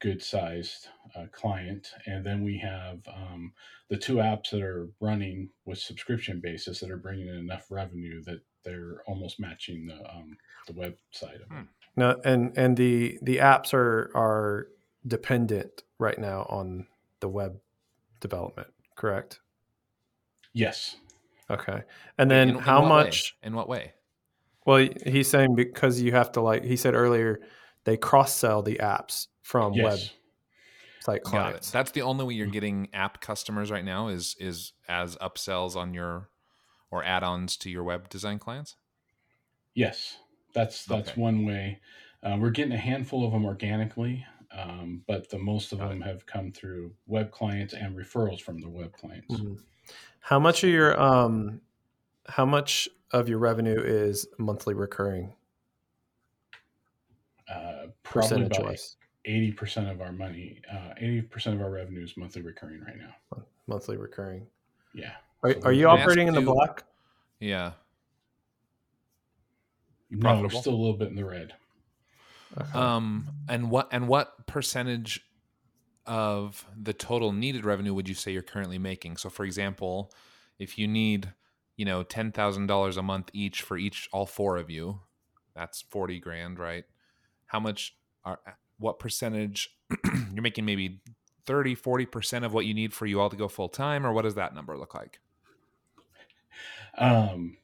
good 0.00 0.20
sized 0.22 0.88
uh, 1.14 1.26
client, 1.32 1.92
and 2.06 2.26
then 2.26 2.42
we 2.42 2.58
have 2.58 3.00
um, 3.06 3.52
the 3.88 3.96
two 3.96 4.16
apps 4.16 4.50
that 4.50 4.62
are 4.62 4.88
running 5.00 5.50
with 5.64 5.78
subscription 5.78 6.40
basis 6.40 6.80
that 6.80 6.90
are 6.90 6.96
bringing 6.96 7.28
in 7.28 7.36
enough 7.36 7.70
revenue 7.70 8.20
that 8.24 8.40
they're 8.64 9.02
almost 9.06 9.38
matching 9.40 9.86
the 9.86 9.98
um, 10.14 10.36
the 10.66 10.72
web 10.72 10.96
side 11.12 11.36
of 11.36 11.56
it. 11.56 11.66
no, 11.96 12.20
and 12.24 12.56
and 12.58 12.76
the 12.76 13.18
the 13.22 13.36
apps 13.38 13.72
are 13.72 14.10
are 14.14 14.68
dependent 15.06 15.82
right 15.98 16.18
now 16.18 16.46
on 16.48 16.86
the 17.20 17.28
web 17.28 17.58
development, 18.20 18.68
correct? 18.96 19.40
Yes. 20.52 20.96
Okay. 21.50 21.82
And 22.18 22.30
then 22.30 22.50
In- 22.50 22.56
in 22.56 22.62
how 22.62 22.82
what 22.82 22.90
way? 22.90 23.04
much 23.04 23.36
In 23.42 23.54
what 23.54 23.68
way? 23.68 23.92
Well, 24.64 24.88
he's 25.04 25.28
saying 25.28 25.54
because 25.56 26.00
you 26.00 26.12
have 26.12 26.32
to 26.32 26.40
like 26.40 26.62
he 26.64 26.76
said 26.76 26.94
earlier, 26.94 27.40
they 27.84 27.96
cross 27.96 28.34
sell 28.34 28.62
the 28.62 28.76
apps 28.76 29.26
from 29.42 29.72
Yes. 29.74 30.10
website 31.00 31.06
Got 31.06 31.16
it. 31.16 31.24
clients. 31.24 31.70
That's 31.70 31.90
the 31.90 32.02
only 32.02 32.24
way 32.24 32.34
you're 32.34 32.46
getting 32.46 32.88
app 32.92 33.20
customers 33.20 33.70
right 33.70 33.84
now 33.84 34.08
is 34.08 34.36
is 34.38 34.72
as 34.88 35.16
upsells 35.16 35.74
on 35.74 35.94
your 35.94 36.28
or 36.90 37.02
add-ons 37.02 37.56
to 37.56 37.70
your 37.70 37.82
web 37.82 38.08
design 38.08 38.38
clients. 38.38 38.76
Yes, 39.74 40.18
that's 40.52 40.84
that's 40.84 41.10
Okay. 41.10 41.20
one 41.20 41.44
way. 41.44 41.80
Uh, 42.22 42.36
we're 42.38 42.50
getting 42.50 42.72
a 42.72 42.78
handful 42.78 43.26
of 43.26 43.32
them 43.32 43.44
organically, 43.44 44.24
um, 44.56 45.02
but 45.06 45.28
the 45.30 45.38
most 45.38 45.72
of 45.72 45.78
Got 45.78 45.88
them 45.90 46.00
have 46.02 46.26
come 46.26 46.52
through 46.52 46.92
web 47.06 47.30
clients 47.30 47.74
and 47.74 47.96
referrals 47.96 48.40
from 48.40 48.60
the 48.60 48.68
web 48.68 48.92
clients. 48.92 49.34
Mhm. 49.34 49.58
How 50.20 50.38
much 50.38 50.62
of 50.64 50.70
your 50.70 51.00
um 51.00 51.60
how 52.26 52.44
much 52.46 52.88
of 53.10 53.28
your 53.28 53.38
revenue 53.38 53.80
is 53.80 54.26
monthly 54.38 54.74
recurring 54.74 55.32
Uh, 57.48 57.88
probably 58.02 58.28
percentage 58.28 58.56
about 58.58 58.64
wise? 58.66 58.96
eighty 59.24 59.50
percent 59.52 59.88
of 59.88 60.00
our 60.00 60.12
money, 60.12 60.60
uh, 60.70 60.94
eighty 60.98 61.20
percent 61.22 61.56
of 61.56 61.62
our 61.62 61.70
revenue 61.70 62.02
is 62.02 62.16
monthly 62.16 62.42
recurring 62.42 62.80
right 62.82 62.96
now. 62.98 63.42
Monthly 63.66 63.96
recurring. 63.96 64.46
Yeah. 64.94 65.12
Are, 65.42 65.52
So 65.52 65.60
are 65.64 65.72
you 65.72 65.86
Can 65.86 65.90
I 65.90 65.94
ask 65.94 66.02
operating 66.02 66.28
in 66.28 66.34
the 66.34 66.40
you- 66.40 66.46
black? 66.46 66.84
Yeah. 67.40 67.72
No, 70.10 70.42
we're 70.42 70.50
still 70.50 70.74
a 70.74 70.76
little 70.76 70.96
bit 70.96 71.08
in 71.08 71.16
the 71.16 71.24
red. 71.24 71.54
Okay. 72.60 72.78
Um, 72.78 73.28
and 73.48 73.70
what 73.70 73.88
and 73.92 74.08
what 74.08 74.46
percentage 74.46 75.24
of 76.06 76.66
the 76.80 76.92
total 76.92 77.32
needed 77.32 77.64
revenue 77.64 77.94
would 77.94 78.08
you 78.08 78.14
say 78.14 78.32
you're 78.32 78.42
currently 78.42 78.78
making? 78.78 79.16
So, 79.16 79.30
for 79.30 79.44
example, 79.44 80.12
if 80.58 80.78
you 80.78 80.86
need, 80.86 81.32
you 81.76 81.84
know, 81.84 82.02
ten 82.02 82.32
thousand 82.32 82.66
dollars 82.66 82.96
a 82.96 83.02
month 83.02 83.30
each 83.32 83.62
for 83.62 83.76
each 83.76 84.08
all 84.12 84.26
four 84.26 84.56
of 84.56 84.70
you, 84.70 85.00
that's 85.54 85.82
forty 85.82 86.20
grand, 86.20 86.58
right? 86.58 86.84
How 87.46 87.60
much 87.60 87.96
are 88.24 88.40
what 88.78 88.98
percentage 88.98 89.70
you're 90.32 90.42
making? 90.42 90.64
Maybe 90.64 91.00
30, 91.44 91.74
40 91.74 92.06
percent 92.06 92.44
of 92.44 92.52
what 92.54 92.66
you 92.66 92.74
need 92.74 92.92
for 92.92 93.06
you 93.06 93.20
all 93.20 93.30
to 93.30 93.36
go 93.36 93.48
full 93.48 93.68
time, 93.68 94.06
or 94.06 94.12
what 94.12 94.22
does 94.22 94.34
that 94.34 94.54
number 94.54 94.76
look 94.76 94.94
like? 94.94 95.20
Um, 96.98 97.56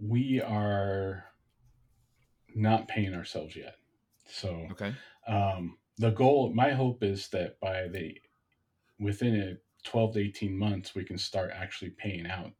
we 0.00 0.40
are 0.40 1.26
not 2.54 2.88
paying 2.88 3.14
ourselves 3.14 3.56
yet. 3.56 3.76
So 4.32 4.68
Okay. 4.72 4.94
um, 5.28 5.78
the 5.98 6.10
goal, 6.10 6.52
my 6.54 6.70
hope 6.72 7.02
is 7.04 7.28
that 7.28 7.60
by 7.60 7.88
the 7.88 8.20
within 8.98 9.36
a 9.40 9.56
12 9.88 10.14
to 10.14 10.20
18 10.20 10.56
months, 10.56 10.94
we 10.94 11.04
can 11.04 11.18
start 11.18 11.50
actually 11.52 11.90
paying 11.90 12.26
out 12.26 12.52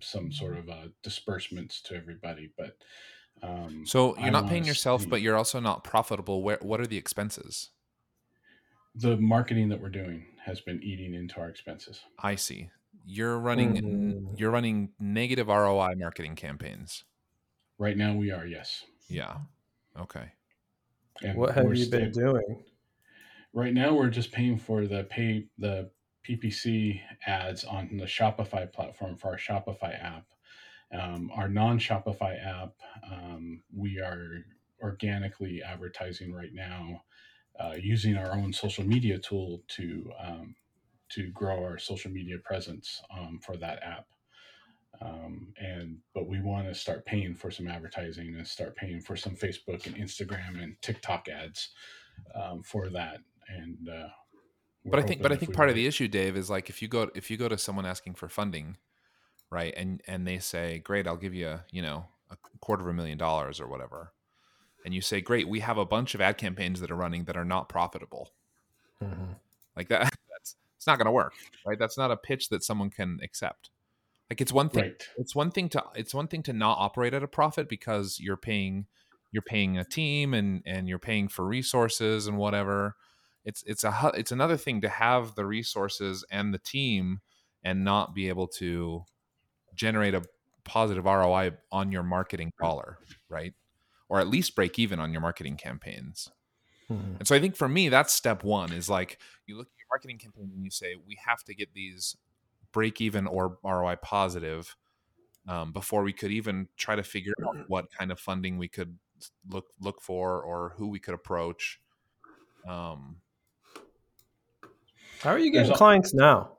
some 0.00 0.32
sort 0.32 0.56
of 0.58 0.68
uh, 0.70 0.88
disbursements 1.02 1.82
to 1.82 1.96
everybody. 1.96 2.52
But 2.58 2.76
um, 3.42 3.84
So 3.86 4.16
you're 4.16 4.26
I 4.28 4.30
not 4.30 4.48
paying 4.48 4.64
yourself, 4.66 5.02
see- 5.02 5.10
but 5.10 5.22
you're 5.22 5.36
also 5.36 5.60
not 5.60 5.84
profitable. 5.84 6.42
Where 6.42 6.58
what 6.62 6.80
are 6.80 6.86
the 6.86 6.98
expenses? 6.98 7.70
the 8.94 9.16
marketing 9.16 9.68
that 9.68 9.80
we're 9.80 9.88
doing 9.88 10.26
has 10.44 10.60
been 10.60 10.82
eating 10.82 11.14
into 11.14 11.40
our 11.40 11.48
expenses. 11.48 12.00
I 12.18 12.34
see. 12.34 12.70
You're 13.04 13.38
running 13.38 13.76
Mm. 13.76 14.38
you're 14.38 14.50
running 14.50 14.94
negative 14.98 15.48
ROI 15.48 15.94
marketing 15.96 16.36
campaigns. 16.36 17.04
Right 17.78 17.96
now, 17.96 18.14
we 18.14 18.30
are 18.30 18.46
yes. 18.46 18.84
Yeah. 19.08 19.38
Okay. 19.96 20.32
And 21.22 21.36
what 21.36 21.54
have 21.54 21.74
you 21.74 21.86
been 21.86 22.12
sta- 22.12 22.20
doing? 22.20 22.64
Right 23.52 23.74
now, 23.74 23.94
we're 23.94 24.10
just 24.10 24.32
paying 24.32 24.58
for 24.58 24.86
the 24.86 25.04
pay 25.04 25.46
the 25.58 25.90
PPC 26.28 27.00
ads 27.26 27.64
on 27.64 27.96
the 27.96 28.04
Shopify 28.04 28.70
platform 28.70 29.16
for 29.16 29.28
our 29.28 29.36
Shopify 29.36 30.02
app. 30.02 30.26
Um, 30.92 31.30
our 31.34 31.48
non-Shopify 31.48 32.44
app, 32.44 32.74
um, 33.10 33.62
we 33.74 34.00
are 34.00 34.44
organically 34.82 35.62
advertising 35.62 36.32
right 36.32 36.52
now, 36.52 37.02
uh, 37.58 37.74
using 37.80 38.16
our 38.16 38.32
own 38.32 38.52
social 38.52 38.84
media 38.84 39.18
tool 39.18 39.62
to 39.68 40.10
um, 40.22 40.54
to 41.10 41.30
grow 41.30 41.62
our 41.64 41.78
social 41.78 42.10
media 42.10 42.38
presence 42.38 43.02
um, 43.16 43.40
for 43.42 43.56
that 43.56 43.82
app. 43.82 44.06
Um, 45.02 45.54
and 45.58 45.98
but 46.14 46.28
we 46.28 46.40
want 46.40 46.66
to 46.68 46.74
start 46.74 47.06
paying 47.06 47.34
for 47.34 47.50
some 47.50 47.66
advertising 47.68 48.34
and 48.36 48.46
start 48.46 48.76
paying 48.76 49.00
for 49.00 49.16
some 49.16 49.34
Facebook 49.34 49.86
and 49.86 49.96
Instagram 49.96 50.62
and 50.62 50.76
TikTok 50.82 51.28
ads 51.28 51.70
um, 52.34 52.62
for 52.62 52.90
that. 52.90 53.18
And 53.48 53.88
uh, 53.88 54.08
But 54.84 55.00
I 55.00 55.02
think 55.02 55.22
but 55.22 55.32
I 55.32 55.36
think 55.36 55.50
we 55.50 55.54
part 55.54 55.70
of 55.70 55.74
the 55.74 55.86
issue, 55.86 56.06
Dave, 56.06 56.36
is 56.36 56.50
like 56.50 56.68
if 56.68 56.82
you 56.82 56.88
go 56.88 57.10
if 57.14 57.30
you 57.30 57.36
go 57.36 57.48
to 57.48 57.56
someone 57.56 57.86
asking 57.86 58.14
for 58.14 58.28
funding, 58.28 58.76
right, 59.50 59.72
and 59.76 60.02
and 60.06 60.26
they 60.26 60.38
say, 60.38 60.80
"Great, 60.80 61.06
I'll 61.06 61.16
give 61.16 61.34
you 61.34 61.60
you 61.70 61.82
know 61.82 62.06
a 62.30 62.36
quarter 62.60 62.82
of 62.82 62.88
a 62.88 62.94
million 62.94 63.16
dollars 63.18 63.58
or 63.58 63.68
whatever," 63.68 64.12
and 64.84 64.92
you 64.94 65.00
say, 65.00 65.20
"Great, 65.22 65.48
we 65.48 65.60
have 65.60 65.78
a 65.78 65.86
bunch 65.86 66.14
of 66.14 66.20
ad 66.20 66.36
campaigns 66.36 66.80
that 66.80 66.90
are 66.90 66.96
running 66.96 67.24
that 67.24 67.36
are 67.36 67.44
not 67.44 67.68
profitable," 67.70 68.32
Mhm. 69.02 69.36
like 69.76 69.88
that. 69.88 70.02
That's 70.30 70.56
it's 70.76 70.86
not 70.86 70.98
going 70.98 71.06
to 71.06 71.12
work, 71.12 71.32
right? 71.66 71.78
That's 71.78 71.96
not 71.98 72.10
a 72.10 72.16
pitch 72.16 72.50
that 72.50 72.62
someone 72.62 72.90
can 72.90 73.18
accept. 73.22 73.70
Like 74.30 74.40
it's 74.40 74.52
one 74.52 74.68
thing 74.68 74.84
right. 74.84 75.08
it's 75.18 75.34
one 75.34 75.50
thing 75.50 75.68
to 75.70 75.84
it's 75.94 76.14
one 76.14 76.28
thing 76.28 76.42
to 76.44 76.52
not 76.52 76.78
operate 76.78 77.14
at 77.14 77.22
a 77.22 77.28
profit 77.28 77.68
because 77.68 78.18
you're 78.20 78.36
paying 78.36 78.86
you're 79.32 79.42
paying 79.42 79.76
a 79.76 79.84
team 79.84 80.34
and 80.34 80.62
and 80.64 80.88
you're 80.88 81.00
paying 81.00 81.28
for 81.28 81.44
resources 81.44 82.26
and 82.28 82.38
whatever 82.38 82.94
it's 83.44 83.62
it's 83.66 83.82
a 83.82 84.12
it's 84.14 84.30
another 84.30 84.56
thing 84.56 84.80
to 84.82 84.88
have 84.88 85.34
the 85.34 85.44
resources 85.44 86.24
and 86.30 86.54
the 86.54 86.58
team 86.58 87.20
and 87.64 87.84
not 87.84 88.14
be 88.14 88.28
able 88.28 88.46
to 88.46 89.04
generate 89.74 90.14
a 90.14 90.22
positive 90.64 91.06
ROI 91.06 91.52
on 91.72 91.90
your 91.90 92.04
marketing 92.04 92.52
dollar 92.62 92.98
right 93.28 93.54
or 94.08 94.20
at 94.20 94.28
least 94.28 94.54
break 94.54 94.78
even 94.78 95.00
on 95.00 95.10
your 95.12 95.20
marketing 95.20 95.56
campaigns 95.56 96.30
Mhm. 96.90 97.18
and 97.18 97.28
so 97.28 97.36
I 97.36 97.40
think 97.40 97.54
for 97.56 97.68
me, 97.68 97.88
that's 97.88 98.12
step 98.12 98.42
one 98.42 98.72
is 98.72 98.90
like 98.90 99.20
you 99.46 99.56
look 99.56 99.68
at 99.68 99.78
your 99.78 99.86
marketing 99.90 100.18
campaign 100.18 100.50
and 100.52 100.64
you 100.64 100.70
say, 100.72 100.96
we 100.96 101.16
have 101.24 101.44
to 101.44 101.54
get 101.54 101.72
these 101.72 102.16
break 102.72 103.00
even 103.00 103.26
or 103.26 103.58
ROI 103.64 103.96
positive 104.02 104.76
um, 105.48 105.72
before 105.72 106.02
we 106.02 106.12
could 106.12 106.30
even 106.30 106.68
try 106.76 106.96
to 106.96 107.02
figure 107.02 107.34
out 107.46 107.56
what 107.68 107.86
kind 107.92 108.12
of 108.12 108.20
funding 108.20 108.58
we 108.58 108.68
could 108.68 108.98
look 109.48 109.66
look 109.80 110.00
for 110.00 110.42
or 110.42 110.74
who 110.76 110.88
we 110.88 110.98
could 110.98 111.14
approach. 111.14 111.80
Um, 112.68 113.16
How 115.20 115.30
are 115.30 115.38
you 115.38 115.50
getting 115.50 115.72
clients 115.74 116.14
now? 116.14 116.52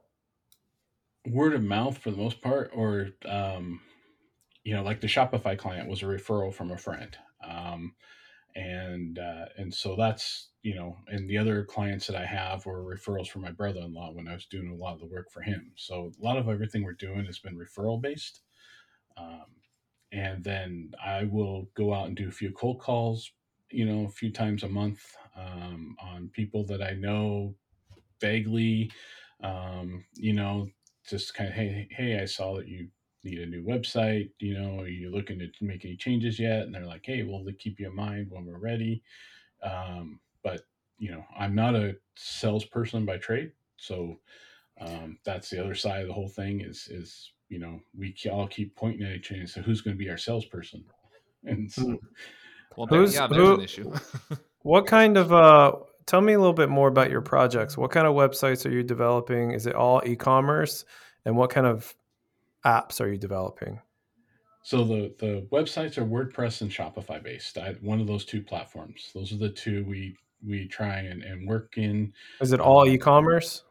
word 1.25 1.53
of 1.53 1.63
mouth 1.63 1.97
for 1.97 2.11
the 2.11 2.17
most 2.17 2.41
part, 2.41 2.71
or 2.73 3.09
um, 3.25 3.81
you 4.63 4.73
know, 4.73 4.83
like 4.83 5.01
the 5.01 5.07
Shopify 5.07 5.57
client 5.57 5.89
was 5.89 6.01
a 6.01 6.05
referral 6.05 6.53
from 6.53 6.71
a 6.71 6.77
friend, 6.77 7.15
um, 7.47 7.93
and 8.55 9.19
uh, 9.19 9.45
and 9.57 9.73
so 9.73 9.95
that's 9.95 10.49
you 10.63 10.75
know, 10.75 10.95
and 11.07 11.29
the 11.29 11.37
other 11.37 11.63
clients 11.63 12.07
that 12.07 12.15
I 12.15 12.25
have 12.25 12.65
were 12.65 12.83
referrals 12.83 13.27
from 13.27 13.41
my 13.41 13.51
brother-in-law 13.51 14.11
when 14.11 14.27
I 14.27 14.33
was 14.33 14.45
doing 14.45 14.69
a 14.69 14.75
lot 14.75 14.93
of 14.93 14.99
the 14.99 15.07
work 15.07 15.31
for 15.31 15.41
him. 15.41 15.71
So 15.75 16.11
a 16.19 16.23
lot 16.23 16.37
of 16.37 16.49
everything 16.49 16.83
we're 16.83 16.93
doing 16.93 17.25
has 17.25 17.39
been 17.39 17.57
referral 17.57 17.99
based, 17.99 18.41
um, 19.17 19.45
and 20.11 20.43
then 20.43 20.91
I 21.03 21.23
will 21.23 21.67
go 21.75 21.93
out 21.93 22.07
and 22.07 22.15
do 22.15 22.27
a 22.27 22.31
few 22.31 22.51
cold 22.51 22.79
calls, 22.79 23.31
you 23.71 23.85
know, 23.85 24.05
a 24.05 24.11
few 24.11 24.31
times 24.31 24.63
a 24.63 24.69
month 24.69 25.15
um, 25.35 25.95
on 26.01 26.29
people 26.33 26.65
that 26.65 26.81
I 26.81 26.91
know 26.91 27.55
vaguely, 28.19 28.91
um, 29.43 30.05
you 30.13 30.33
know, 30.33 30.69
just 31.09 31.33
kind 31.33 31.49
of 31.49 31.55
hey 31.55 31.87
hey 31.91 32.19
i 32.21 32.25
saw 32.25 32.55
that 32.55 32.67
you 32.67 32.87
need 33.23 33.39
a 33.39 33.45
new 33.45 33.63
website 33.63 34.29
you 34.39 34.57
know 34.57 34.79
are 34.79 34.87
you 34.87 35.11
looking 35.11 35.39
to 35.39 35.65
make 35.65 35.83
any 35.83 35.95
changes 35.95 36.39
yet 36.39 36.61
and 36.61 36.73
they're 36.73 36.85
like 36.85 37.03
hey 37.03 37.23
we'll 37.23 37.43
keep 37.59 37.79
you 37.79 37.87
in 37.87 37.95
mind 37.95 38.27
when 38.29 38.45
we're 38.45 38.57
ready 38.57 39.01
um, 39.63 40.19
but 40.43 40.61
you 40.97 41.11
know 41.11 41.23
i'm 41.37 41.55
not 41.55 41.75
a 41.75 41.95
salesperson 42.15 43.05
by 43.05 43.17
trade 43.17 43.51
so 43.77 44.19
um, 44.79 45.17
that's 45.23 45.49
the 45.49 45.59
other 45.63 45.75
side 45.75 46.01
of 46.01 46.07
the 46.07 46.13
whole 46.13 46.29
thing 46.29 46.61
is 46.61 46.87
is 46.89 47.31
you 47.49 47.59
know 47.59 47.79
we 47.97 48.15
all 48.31 48.47
keep 48.47 48.75
pointing 48.75 49.05
at 49.05 49.13
each 49.13 49.31
other 49.31 49.39
and 49.41 49.49
say 49.49 49.61
who's 49.61 49.81
going 49.81 49.95
to 49.95 50.03
be 50.03 50.09
our 50.09 50.17
salesperson 50.17 50.83
and 51.45 51.71
so 51.71 51.83
Hmm. 51.83 51.95
well, 52.77 52.87
there, 52.87 52.99
Who's- 52.99 53.13
yeah, 53.15 53.27
there's 53.27 53.47
who- 53.47 53.53
an 53.55 53.61
issue. 53.61 53.93
What 54.63 54.85
kind 54.85 55.17
of 55.17 55.33
uh 55.33 55.71
tell 56.05 56.21
me 56.21 56.33
a 56.33 56.37
little 56.37 56.53
bit 56.53 56.69
more 56.69 56.87
about 56.87 57.09
your 57.09 57.21
projects. 57.21 57.77
What 57.79 57.89
kind 57.89 58.05
of 58.05 58.13
websites 58.13 58.63
are 58.65 58.71
you 58.71 58.83
developing? 58.83 59.51
Is 59.51 59.65
it 59.65 59.73
all 59.73 60.03
e-commerce? 60.05 60.85
And 61.25 61.35
what 61.35 61.49
kind 61.49 61.65
of 61.65 61.95
apps 62.63 63.01
are 63.01 63.07
you 63.11 63.17
developing? 63.17 63.79
So 64.63 64.83
the 64.83 65.15
the 65.17 65.47
websites 65.51 65.97
are 65.97 66.05
WordPress 66.05 66.61
and 66.61 66.69
Shopify 66.69 67.21
based. 67.23 67.57
I, 67.57 67.73
one 67.81 67.99
of 67.99 68.05
those 68.05 68.23
two 68.23 68.43
platforms. 68.43 69.09
Those 69.15 69.31
are 69.33 69.37
the 69.37 69.49
two 69.49 69.83
we 69.85 70.15
we 70.45 70.67
try 70.67 70.99
and, 70.99 71.23
and 71.23 71.47
work 71.47 71.77
in. 71.77 72.13
Is 72.39 72.51
it 72.51 72.59
all 72.59 72.81
Um, 72.81 72.87
e-commerce? 72.89 73.63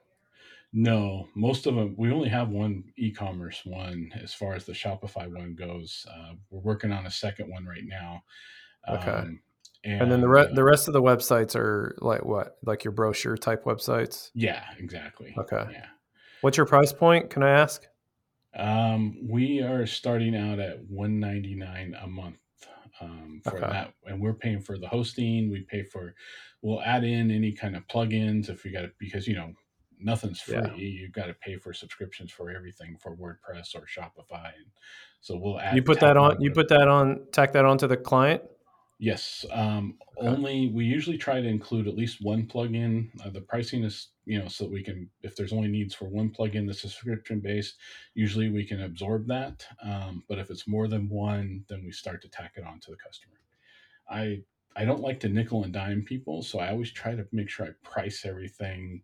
No, 0.73 1.29
most 1.35 1.67
of 1.67 1.75
them. 1.75 1.95
We 1.99 2.13
only 2.13 2.29
have 2.29 2.49
one 2.51 2.85
e-commerce 2.97 3.63
one 3.65 4.13
as 4.23 4.33
far 4.33 4.55
as 4.55 4.65
the 4.65 4.73
Shopify 4.73 5.27
one 5.33 5.55
goes. 5.57 6.07
Uh, 6.09 6.35
we're 6.51 6.61
working 6.61 6.93
on 6.93 7.07
a 7.07 7.11
second 7.11 7.51
one 7.51 7.65
right 7.67 7.85
now. 7.85 8.23
Okay. 8.89 9.11
Um, 9.11 9.41
And, 9.83 10.13
then 10.13 10.21
the 10.21 10.29
re- 10.29 10.43
uh, 10.43 10.55
the 10.55 10.63
rest 10.63 10.87
of 10.89 10.95
the 10.95 11.03
websites 11.03 11.57
are 11.57 11.97
like 12.01 12.25
what? 12.25 12.59
Like 12.65 12.85
your 12.85 12.93
brochure 12.93 13.37
type 13.37 13.65
websites? 13.65 14.31
yeah, 14.35 14.65
exactly. 14.79 15.35
Okay. 15.39 15.65
Yeah. 15.73 15.87
What's 16.43 16.57
your 16.57 16.67
price 16.67 16.93
point? 16.93 17.31
Can 17.31 17.43
I 17.43 17.51
ask? 17.51 17.87
Um, 18.55 19.19
we 19.29 19.61
are 19.63 19.87
starting 19.87 20.37
out 20.37 20.59
at 20.59 20.85
one 20.89 21.19
ninety 21.21 21.55
nine 21.55 21.95
a 22.01 22.07
month 22.07 22.37
um, 23.01 23.41
for 23.45 23.57
Okay. 23.59 23.67
that, 23.67 23.95
and 24.07 24.21
we're 24.21 24.35
paying 24.35 24.61
for 24.61 24.77
the 24.79 24.87
hosting. 24.89 25.51
We 25.51 25.63
pay 25.63 25.83
for. 25.83 26.15
We'll 26.63 26.83
add 26.83 27.05
in 27.05 27.31
any 27.31 27.53
kind 27.53 27.77
of 27.77 27.87
plugins 27.89 28.49
if 28.49 28.65
we 28.65 28.71
got 28.71 28.85
it 28.85 28.93
because 28.99 29.27
you 29.27 29.35
know 29.35 29.53
nothing's 29.99 30.41
free. 30.41 30.57
Yeah. 30.57 30.75
You've 30.75 31.13
got 31.13 31.27
to 31.27 31.35
pay 31.35 31.57
for 31.57 31.73
subscriptions 31.73 32.31
for 32.31 32.51
everything 32.51 32.97
for 33.01 33.17
WordPress 33.17 33.75
or 33.75 33.87
Shopify, 33.87 34.47
and 34.57 34.67
so 35.21 35.37
we'll 35.37 35.61
add. 35.61 35.75
You 35.75 35.83
put 35.83 36.01
that 36.01 36.17
on 36.17 36.41
you 36.41 36.51
put 36.51 36.69
that 36.69 36.89
on 36.89 37.27
tack 37.33 37.53
that 37.53 37.65
onto 37.65 37.87
the 37.87 37.97
client? 37.97 38.43
Yes, 39.03 39.47
um, 39.51 39.97
only 40.19 40.69
we 40.69 40.85
usually 40.85 41.17
try 41.17 41.41
to 41.41 41.49
include 41.49 41.89
at 41.89 41.97
least 41.97 42.21
one 42.21 42.47
plugin. 42.47 43.09
Uh, 43.25 43.31
the 43.31 43.41
pricing 43.41 43.83
is, 43.83 44.09
you 44.27 44.39
know, 44.39 44.47
so 44.47 44.65
that 44.65 44.71
we 44.71 44.83
can, 44.83 45.09
if 45.23 45.35
there's 45.35 45.55
only 45.55 45.69
needs 45.69 45.95
for 45.95 46.05
one 46.05 46.29
plugin 46.29 46.67
that's 46.67 46.83
subscription 46.83 47.41
based, 47.41 47.77
usually 48.13 48.51
we 48.51 48.63
can 48.63 48.83
absorb 48.83 49.27
that. 49.29 49.65
Um, 49.83 50.23
but 50.29 50.39
if 50.39 50.51
it's 50.51 50.69
more 50.69 50.87
than 50.87 51.09
one, 51.09 51.65
then 51.71 51.83
we 51.83 51.93
start 51.93 52.21
to 52.21 52.29
tack 52.29 52.53
it 52.57 52.65
on 52.65 52.79
to 52.81 52.91
the 52.91 52.99
customer. 52.99 53.41
I 54.11 54.43
I 54.77 54.85
don't 54.85 55.03
like 55.03 55.21
to 55.21 55.29
nickel 55.29 55.65
and 55.65 55.73
dime 55.73 56.03
people, 56.03 56.43
so 56.43 56.59
I 56.59 56.71
always 56.71 56.93
try 56.93 57.15
to 57.15 57.27
make 57.33 57.51
sure 57.51 57.67
I 57.67 57.71
price 57.83 58.25
everything 58.25 59.03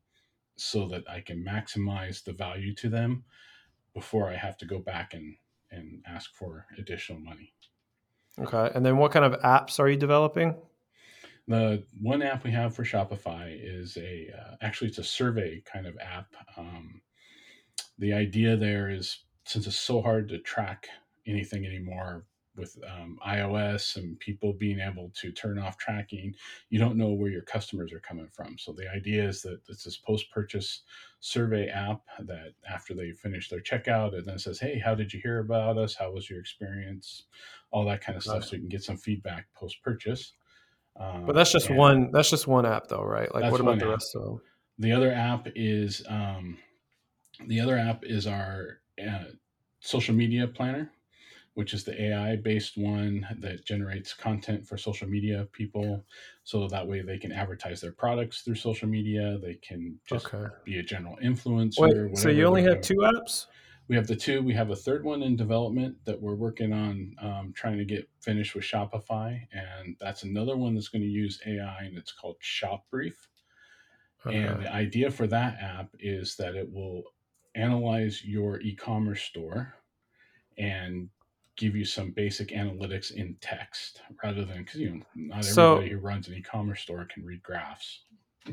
so 0.56 0.88
that 0.88 1.04
I 1.08 1.20
can 1.20 1.44
maximize 1.44 2.24
the 2.24 2.32
value 2.32 2.74
to 2.76 2.88
them 2.88 3.24
before 3.94 4.28
I 4.28 4.36
have 4.36 4.56
to 4.58 4.66
go 4.66 4.78
back 4.78 5.14
and 5.14 5.36
and 5.70 6.02
ask 6.06 6.34
for 6.34 6.66
additional 6.78 7.20
money. 7.20 7.52
Okay. 8.38 8.70
And 8.74 8.84
then 8.84 8.98
what 8.98 9.12
kind 9.12 9.24
of 9.24 9.40
apps 9.40 9.80
are 9.80 9.88
you 9.88 9.96
developing? 9.96 10.54
The 11.48 11.84
one 12.00 12.22
app 12.22 12.44
we 12.44 12.50
have 12.52 12.74
for 12.74 12.84
Shopify 12.84 13.56
is 13.58 13.96
a 13.96 14.30
uh, 14.36 14.56
actually 14.60 14.88
it's 14.88 14.98
a 14.98 15.04
survey 15.04 15.62
kind 15.70 15.86
of 15.86 15.96
app. 16.00 16.34
Um, 16.56 17.00
the 17.98 18.12
idea 18.12 18.56
there 18.56 18.90
is 18.90 19.24
since 19.44 19.66
it's 19.66 19.76
so 19.76 20.02
hard 20.02 20.28
to 20.28 20.38
track 20.38 20.88
anything 21.26 21.64
anymore 21.66 22.26
with 22.56 22.76
um, 22.90 23.18
iOS 23.26 23.96
and 23.96 24.18
people 24.18 24.52
being 24.52 24.80
able 24.80 25.10
to 25.16 25.30
turn 25.32 25.58
off 25.58 25.76
tracking, 25.78 26.34
you 26.70 26.78
don't 26.78 26.96
know 26.96 27.10
where 27.10 27.30
your 27.30 27.42
customers 27.42 27.92
are 27.92 28.00
coming 28.00 28.28
from. 28.32 28.56
So 28.58 28.72
the 28.72 28.90
idea 28.90 29.26
is 29.26 29.42
that 29.42 29.60
it's 29.68 29.84
this 29.84 29.96
post-purchase 29.96 30.82
survey 31.20 31.68
app 31.68 32.02
that 32.20 32.52
after 32.68 32.94
they 32.94 33.12
finish 33.12 33.48
their 33.48 33.60
checkout, 33.60 34.14
it 34.14 34.26
then 34.26 34.38
says, 34.38 34.58
"Hey, 34.58 34.78
how 34.78 34.94
did 34.94 35.12
you 35.12 35.20
hear 35.20 35.40
about 35.40 35.78
us? 35.78 35.94
How 35.94 36.10
was 36.12 36.28
your 36.30 36.40
experience?" 36.40 37.24
All 37.70 37.84
that 37.86 38.00
kind 38.00 38.16
of 38.16 38.22
stuff, 38.22 38.44
so 38.44 38.56
you 38.56 38.62
can 38.62 38.68
get 38.68 38.82
some 38.82 38.96
feedback 38.96 39.46
post-purchase. 39.54 40.32
Um, 40.98 41.26
But 41.26 41.34
that's 41.34 41.52
just 41.52 41.70
one. 41.70 42.10
That's 42.12 42.30
just 42.30 42.46
one 42.46 42.64
app, 42.64 42.88
though, 42.88 43.02
right? 43.02 43.32
Like, 43.34 43.50
what 43.50 43.60
about 43.60 43.78
the 43.78 43.86
app. 43.86 43.90
rest 43.92 44.16
of 44.16 44.22
them? 44.22 44.40
The 44.78 44.92
other 44.92 45.12
app 45.12 45.48
is 45.54 46.02
um, 46.08 46.58
the 47.46 47.60
other 47.60 47.78
app 47.78 48.04
is 48.04 48.26
our 48.26 48.80
uh, 49.02 49.24
social 49.80 50.14
media 50.14 50.46
planner, 50.46 50.90
which 51.56 51.72
is 51.72 51.84
the 51.84 52.00
AI 52.02 52.36
based 52.36 52.76
one 52.76 53.26
that 53.40 53.64
generates 53.64 54.12
content 54.12 54.68
for 54.68 54.76
social 54.76 55.08
media 55.08 55.48
people. 55.52 56.04
So 56.44 56.68
that 56.68 56.86
way 56.86 57.00
they 57.00 57.16
can 57.16 57.32
advertise 57.32 57.80
their 57.80 57.92
products 57.92 58.42
through 58.42 58.56
social 58.56 58.86
media. 58.86 59.38
They 59.42 59.54
can 59.54 59.98
just 60.06 60.26
Okay. 60.26 60.52
be 60.64 60.80
a 60.80 60.82
general 60.82 61.16
influencer. 61.24 62.10
Wait, 62.10 62.18
so 62.18 62.28
you 62.28 62.46
only 62.46 62.62
have 62.62 62.82
two 62.82 62.98
apps? 62.98 63.46
We 63.88 63.96
have 63.96 64.06
the 64.06 64.16
two. 64.16 64.42
We 64.42 64.52
have 64.52 64.68
a 64.68 64.76
third 64.76 65.02
one 65.02 65.22
in 65.22 65.34
development 65.34 65.96
that 66.04 66.20
we're 66.20 66.34
working 66.34 66.74
on 66.74 67.16
um, 67.22 67.52
trying 67.56 67.78
to 67.78 67.86
get 67.86 68.06
finished 68.20 68.54
with 68.54 68.64
Shopify. 68.64 69.40
And 69.50 69.96
that's 69.98 70.24
another 70.24 70.58
one 70.58 70.74
that's 70.74 70.88
going 70.88 71.02
to 71.02 71.08
use 71.08 71.40
AI 71.46 71.84
and 71.84 71.96
it's 71.96 72.12
called 72.12 72.36
Shop 72.40 72.84
Brief. 72.90 73.28
And 74.26 74.60
the 74.62 74.72
idea 74.74 75.10
for 75.10 75.26
that 75.28 75.56
app 75.62 75.88
is 76.00 76.36
that 76.36 76.54
it 76.54 76.70
will 76.70 77.04
analyze 77.54 78.22
your 78.24 78.60
e-commerce 78.60 79.22
store 79.22 79.72
and 80.58 81.08
give 81.56 81.74
you 81.74 81.84
some 81.84 82.10
basic 82.12 82.48
analytics 82.48 83.10
in 83.12 83.36
text 83.40 84.00
rather 84.22 84.44
than 84.44 84.58
because 84.58 84.80
you 84.80 84.90
know 84.96 85.02
not 85.14 85.44
So- 85.44 85.76
everybody 85.76 85.92
who 85.94 85.98
runs 86.00 86.28
an 86.28 86.34
e-commerce 86.34 86.80
store 86.82 87.06
can 87.12 87.24
read 87.24 87.42
graphs. 87.42 88.02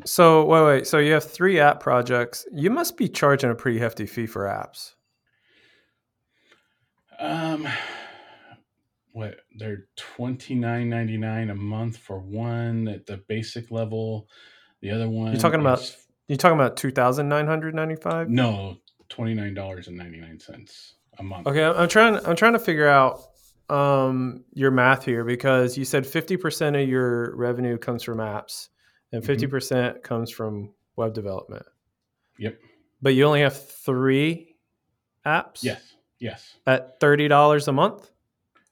So 0.05 0.43
wait, 0.45 0.65
wait. 0.65 0.87
So 0.87 0.97
you 0.97 1.13
have 1.13 1.23
three 1.23 1.59
app 1.59 1.79
projects. 1.79 2.47
You 2.51 2.71
must 2.71 2.97
be 2.97 3.07
charging 3.07 3.51
a 3.51 3.55
pretty 3.55 3.77
hefty 3.79 4.05
fee 4.07 4.25
for 4.25 4.45
apps. 4.45 4.93
Um, 7.19 7.67
what 9.11 9.35
they're 9.57 9.85
twenty 9.95 10.55
nine 10.55 10.89
ninety 10.89 11.17
nine 11.17 11.51
a 11.51 11.55
month 11.55 11.97
for 11.97 12.19
one 12.19 12.87
at 12.87 13.05
the 13.05 13.17
basic 13.27 13.69
level. 13.69 14.27
The 14.81 14.89
other 14.91 15.07
one 15.07 15.31
You're 15.31 15.39
talking 15.41 15.59
about 15.59 15.95
you 16.27 16.35
talking 16.37 16.57
about 16.57 16.75
two 16.75 16.91
thousand 16.91 17.29
nine 17.29 17.45
hundred 17.47 17.75
ninety 17.75 17.95
five? 17.95 18.29
no 18.29 18.77
twenty 19.09 19.35
nine 19.35 19.53
dollars 19.53 19.87
and 19.87 19.95
ninety 19.95 20.19
nine 20.19 20.39
cents 20.39 20.95
a 21.19 21.23
month. 21.23 21.47
Okay, 21.47 21.63
I'm 21.63 21.87
trying. 21.89 22.15
I'm 22.25 22.35
trying 22.35 22.53
to 22.53 22.59
figure 22.59 22.87
out 22.87 23.21
um, 23.69 24.43
your 24.53 24.71
math 24.71 25.05
here 25.05 25.23
because 25.23 25.77
you 25.77 25.85
said 25.85 26.03
50% 26.03 26.81
of 26.83 26.87
your 26.89 27.35
revenue 27.35 27.77
comes 27.77 28.03
from 28.03 28.17
apps 28.17 28.69
and 29.11 29.23
Mhm. 29.23 29.27
50% 29.27 30.03
comes 30.03 30.29
from 30.31 30.73
web 30.97 31.13
development. 31.13 31.65
Yep. 32.37 32.59
But 33.01 33.13
you 33.15 33.25
only 33.25 33.41
have 33.41 33.55
three 33.55 34.55
apps. 35.25 35.63
Yes. 35.63 35.95
Yes. 36.19 36.55
At 36.67 36.99
thirty 36.99 37.27
dollars 37.27 37.67
a 37.67 37.71
month. 37.71 38.11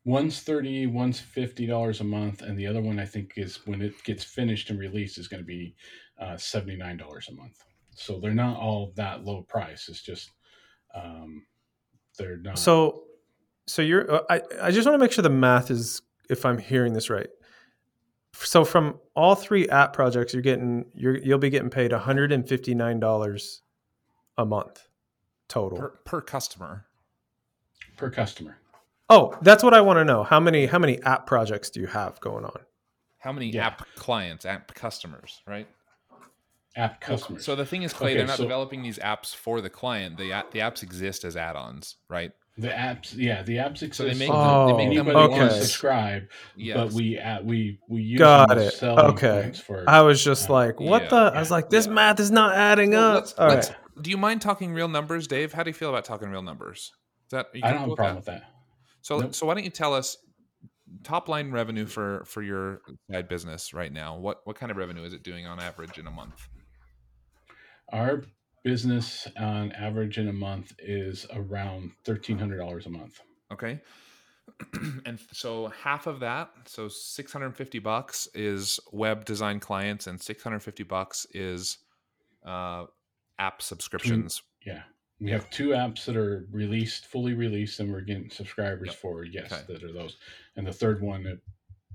One's 0.06 0.42
thirty, 0.42 0.88
one's 0.88 1.20
fifty 1.20 1.66
dollars 1.68 2.02
a 2.02 2.04
month, 2.04 2.42
and 2.42 2.58
the 2.58 2.66
other 2.66 2.82
one 2.82 2.98
I 2.98 3.06
think 3.06 3.34
is 3.38 3.66
when 3.68 3.82
it 3.82 3.94
gets 4.04 4.24
finished 4.24 4.70
and 4.70 4.80
released 4.80 5.18
is 5.18 5.28
going 5.28 5.42
to 5.44 5.46
be 5.48 5.76
uh, 6.20 6.38
seventy 6.38 6.76
nine 6.78 6.98
dollars 6.98 7.28
a 7.30 7.34
month. 7.34 7.64
So 7.94 8.20
they're 8.20 8.34
not 8.34 8.58
all 8.58 8.94
that 8.96 9.26
low 9.26 9.44
price. 9.44 9.90
It's 9.90 10.02
just 10.02 10.32
um, 10.96 11.46
they're 12.22 12.38
not. 12.38 12.58
So, 12.60 13.04
so 13.68 13.82
you're. 13.82 14.12
uh, 14.12 14.22
I 14.30 14.42
I 14.62 14.72
just 14.72 14.86
want 14.88 14.96
to 14.96 15.04
make 15.04 15.12
sure 15.12 15.22
the 15.24 15.30
math 15.30 15.70
is 15.72 16.02
if 16.30 16.46
I'm 16.46 16.58
hearing 16.58 16.94
this 16.94 17.10
right. 17.10 17.28
So 18.34 18.64
from 18.64 19.00
all 19.16 19.36
three 19.36 19.68
app 19.70 19.94
projects, 19.94 20.34
you're 20.34 20.42
getting 20.42 20.86
you're 20.94 21.18
you'll 21.18 21.38
be 21.40 21.50
getting 21.50 21.70
paid 21.70 21.92
159 21.92 23.00
dollars 23.00 23.62
a 24.38 24.46
month 24.46 24.88
total. 25.50 25.78
per, 25.78 25.90
per 26.06 26.22
customer. 26.22 26.86
per 27.98 28.10
customer. 28.10 28.58
Oh, 29.10 29.38
that's 29.42 29.62
what 29.64 29.74
I 29.74 29.82
want 29.82 29.98
to 29.98 30.06
know. 30.06 30.24
How 30.24 30.40
many 30.40 30.66
how 30.66 30.80
many 30.80 31.02
app 31.04 31.28
projects 31.28 31.70
do 31.70 31.82
you 31.82 31.88
have 31.88 32.20
going 32.22 32.46
on? 32.46 32.58
How 33.20 33.32
many 33.34 33.50
Yeah. 33.52 33.68
app 33.68 33.86
clients, 33.96 34.46
app 34.46 34.74
customers, 34.74 35.42
right? 35.46 35.68
App 36.76 37.02
customers. 37.02 37.44
So 37.44 37.56
the 37.56 37.66
thing 37.66 37.84
is, 37.84 37.92
Clay, 37.94 38.12
Okay, 38.12 38.18
they're 38.20 38.28
not 38.28 38.38
so- 38.38 38.44
developing 38.44 38.82
these 38.82 38.98
apps 39.00 39.36
for 39.36 39.60
the 39.62 39.70
client. 39.70 40.18
The 40.18 40.30
the 40.52 40.60
apps 40.60 40.84
exist 40.84 41.24
as 41.26 41.36
add-ons, 41.36 41.98
right? 42.10 42.32
the 42.58 42.68
apps, 42.68 43.16
yeah, 43.16 43.42
the 43.44 43.56
apps 43.56 43.82
exist. 43.82 43.96
So 43.96 44.04
they 44.04 44.14
make 44.14 44.28
so 44.28 44.34
them- 44.34 44.78
they 44.78 44.84
that 44.84 44.90
make 44.90 44.98
them 44.98 45.08
anybody 45.08 45.34
can 45.34 45.48
okay. 45.50 45.60
subscribe, 45.60 46.24
Yes. 46.56 46.78
but 46.78 46.92
we 46.94 47.18
uh, 47.18 47.42
we 47.42 47.80
we 47.90 48.02
use 48.04 48.20
Got 48.20 48.50
them 48.50 48.58
as 48.60 48.68
it. 48.68 48.78
selling 48.78 49.06
Okay. 49.14 49.52
for. 49.54 49.84
I 49.90 50.02
was 50.02 50.24
just 50.24 50.50
Uh, 50.50 50.54
like, 50.54 50.80
what 50.80 51.04
yeah, 51.04 51.10
the? 51.10 51.16
I 51.36 51.40
was 51.40 51.50
like, 51.52 51.70
this 51.70 51.88
yeah. 51.88 51.94
math 51.94 52.20
is 52.20 52.30
not 52.32 52.54
adding 52.56 52.92
Well, 52.92 53.10
up. 53.12 53.16
let's- 53.16 53.34
All 53.34 53.48
let's- 53.48 53.70
right. 53.70 53.78
Do 54.04 54.10
you 54.10 54.18
mind 54.18 54.42
talking 54.42 54.74
real 54.74 54.88
numbers, 54.88 55.28
Dave? 55.28 55.54
How 55.54 55.64
do 55.64 55.70
you 55.70 55.74
feel 55.74 55.90
about 55.90 56.06
talking 56.06 56.30
real 56.30 56.42
numbers? 56.42 56.92
Is 57.26 57.32
that 57.32 57.48
are 57.54 57.58
you 57.58 57.62
I 57.64 57.72
don't 57.72 57.82
have 57.82 57.90
a 57.92 57.96
problem 57.96 58.16
with 58.18 58.26
with 58.28 58.36
that. 58.36 58.42
that? 58.42 58.52
So, 59.02 59.20
Nope. 59.20 59.36
so 59.36 59.46
why 59.46 59.54
don't 59.56 59.64
you 59.64 59.70
tell 59.70 59.94
us 59.94 60.18
top 61.04 61.30
line 61.30 61.52
revenue 61.52 61.86
for 61.86 62.24
for 62.26 62.42
your 62.42 62.82
side 63.12 63.28
business 63.28 63.74
right 63.74 63.92
now? 63.92 64.18
What 64.18 64.42
what 64.46 64.56
kind 64.56 64.72
of 64.72 64.78
revenue 64.78 65.04
is 65.04 65.14
it 65.14 65.24
doing 65.24 65.46
on 65.48 65.60
average 65.60 65.98
in 65.98 66.06
a 66.08 66.12
month? 66.12 66.48
Our 67.92 68.24
business 68.64 69.28
on 69.38 69.72
average 69.74 70.18
in 70.18 70.28
a 70.28 70.34
month 70.34 70.74
is 70.80 71.26
around 71.34 71.92
thirteen 72.06 72.38
hundred 72.38 72.58
dollars 72.58 72.86
a 72.86 72.90
month. 72.90 73.20
Okay. 73.52 73.80
and 75.06 75.20
so 75.32 75.68
half 75.84 76.08
of 76.08 76.20
that, 76.20 76.50
so 76.66 76.88
650 76.88 77.80
bucks 77.80 78.28
is 78.34 78.80
web 78.92 79.24
design 79.24 79.60
clients 79.60 80.08
and 80.08 80.22
650 80.22 80.84
bucks 80.84 81.26
is 81.34 81.78
uh 82.46 82.86
app 83.40 83.62
subscriptions. 83.62 84.42
Yeah. 84.66 84.84
We 85.20 85.30
have 85.32 85.50
two 85.52 85.70
apps 85.70 86.06
that 86.06 86.18
are 86.18 86.48
released, 86.52 87.06
fully 87.06 87.34
released, 87.34 87.80
and 87.80 87.92
we're 87.92 88.02
getting 88.02 88.30
subscribers 88.32 88.88
Yep. 88.90 88.96
for. 88.98 89.24
Yes, 89.24 89.52
Okay. 89.52 89.62
that 89.74 89.84
are 89.84 89.94
those. 89.94 90.18
And 90.56 90.66
the 90.66 90.74
third 90.74 91.02
one 91.02 91.24
that 91.24 91.40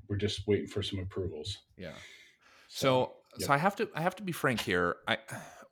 we're 0.08 0.16
just 0.16 0.46
waiting 0.46 0.68
for 0.68 0.82
some 0.82 1.00
approvals. 1.00 1.58
Yeah. 1.76 1.92
So 2.68 3.14
yep. 3.38 3.48
so 3.48 3.52
I 3.52 3.58
have 3.58 3.74
to 3.76 3.88
I 3.94 4.00
have 4.02 4.14
to 4.16 4.22
be 4.22 4.32
frank 4.32 4.60
here. 4.60 4.96
I 5.08 5.18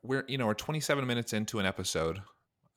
we're 0.04 0.24
you 0.28 0.38
know 0.38 0.46
we're 0.46 0.54
27 0.54 1.06
minutes 1.06 1.32
into 1.32 1.58
an 1.58 1.66
episode, 1.66 2.20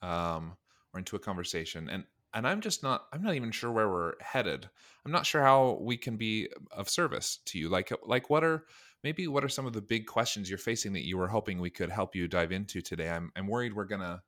um, 0.02 0.58
or 0.94 1.00
into 1.00 1.16
a 1.16 1.20
conversation, 1.20 1.90
and 1.90 2.06
and 2.34 2.48
I'm 2.48 2.62
just 2.62 2.82
not 2.82 3.06
I'm 3.14 3.22
not 3.22 3.36
even 3.36 3.52
sure 3.52 3.72
where 3.72 3.90
we're 3.90 4.14
headed. 4.22 4.70
I'm 5.06 5.12
not 5.12 5.26
sure 5.26 5.42
how 5.42 5.78
we 5.82 5.98
can 5.98 6.18
be 6.18 6.48
of 6.72 6.90
service 6.90 7.40
to 7.48 7.60
you. 7.60 7.70
Like 7.70 7.92
like 8.06 8.30
what 8.30 8.44
are 8.44 8.66
maybe 9.04 9.28
what 9.28 9.44
are 9.44 9.50
some 9.50 9.66
of 9.66 9.74
the 9.74 9.82
big 9.82 10.08
questions 10.08 10.50
you're 10.50 10.58
facing 10.58 10.94
that 10.94 11.06
you 11.06 11.18
were 11.18 11.28
hoping 11.28 11.60
we 11.60 11.70
could 11.70 11.90
help 11.90 12.16
you 12.16 12.28
dive 12.28 12.52
into 12.52 12.82
today? 12.82 13.10
I'm 13.10 13.32
I'm 13.36 13.48
worried 13.48 13.74
we're 13.74 13.86
gonna 13.86 14.24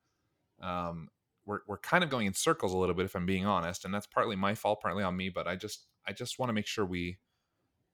um 0.61 1.07
we're 1.45 1.61
we're 1.67 1.77
kind 1.77 2.03
of 2.03 2.09
going 2.09 2.27
in 2.27 2.33
circles 2.33 2.73
a 2.73 2.77
little 2.77 2.95
bit 2.95 3.05
if 3.05 3.15
I'm 3.15 3.25
being 3.25 3.45
honest, 3.45 3.85
and 3.85 3.93
that's 3.93 4.07
partly 4.07 4.35
my 4.35 4.55
fault, 4.55 4.81
partly 4.81 5.03
on 5.03 5.15
me. 5.15 5.29
But 5.29 5.47
I 5.47 5.55
just 5.55 5.85
I 6.07 6.11
just 6.11 6.37
want 6.37 6.49
to 6.49 6.53
make 6.53 6.67
sure 6.67 6.85
we 6.85 7.17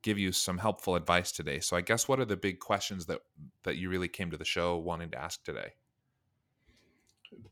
give 0.06 0.20
you 0.20 0.32
some 0.32 0.60
helpful 0.60 0.96
advice 0.96 1.32
today. 1.32 1.60
So 1.60 1.76
I 1.76 1.82
guess 1.82 2.08
what 2.08 2.20
are 2.20 2.26
the 2.26 2.38
big 2.38 2.60
questions 2.60 3.08
that 3.08 3.22
that 3.64 3.76
you 3.78 3.90
really 3.90 4.08
came 4.08 4.30
to 4.30 4.38
the 4.38 4.46
show 4.46 4.78
wanting 4.78 5.10
to 5.10 5.20
ask 5.20 5.44
today? 5.44 5.74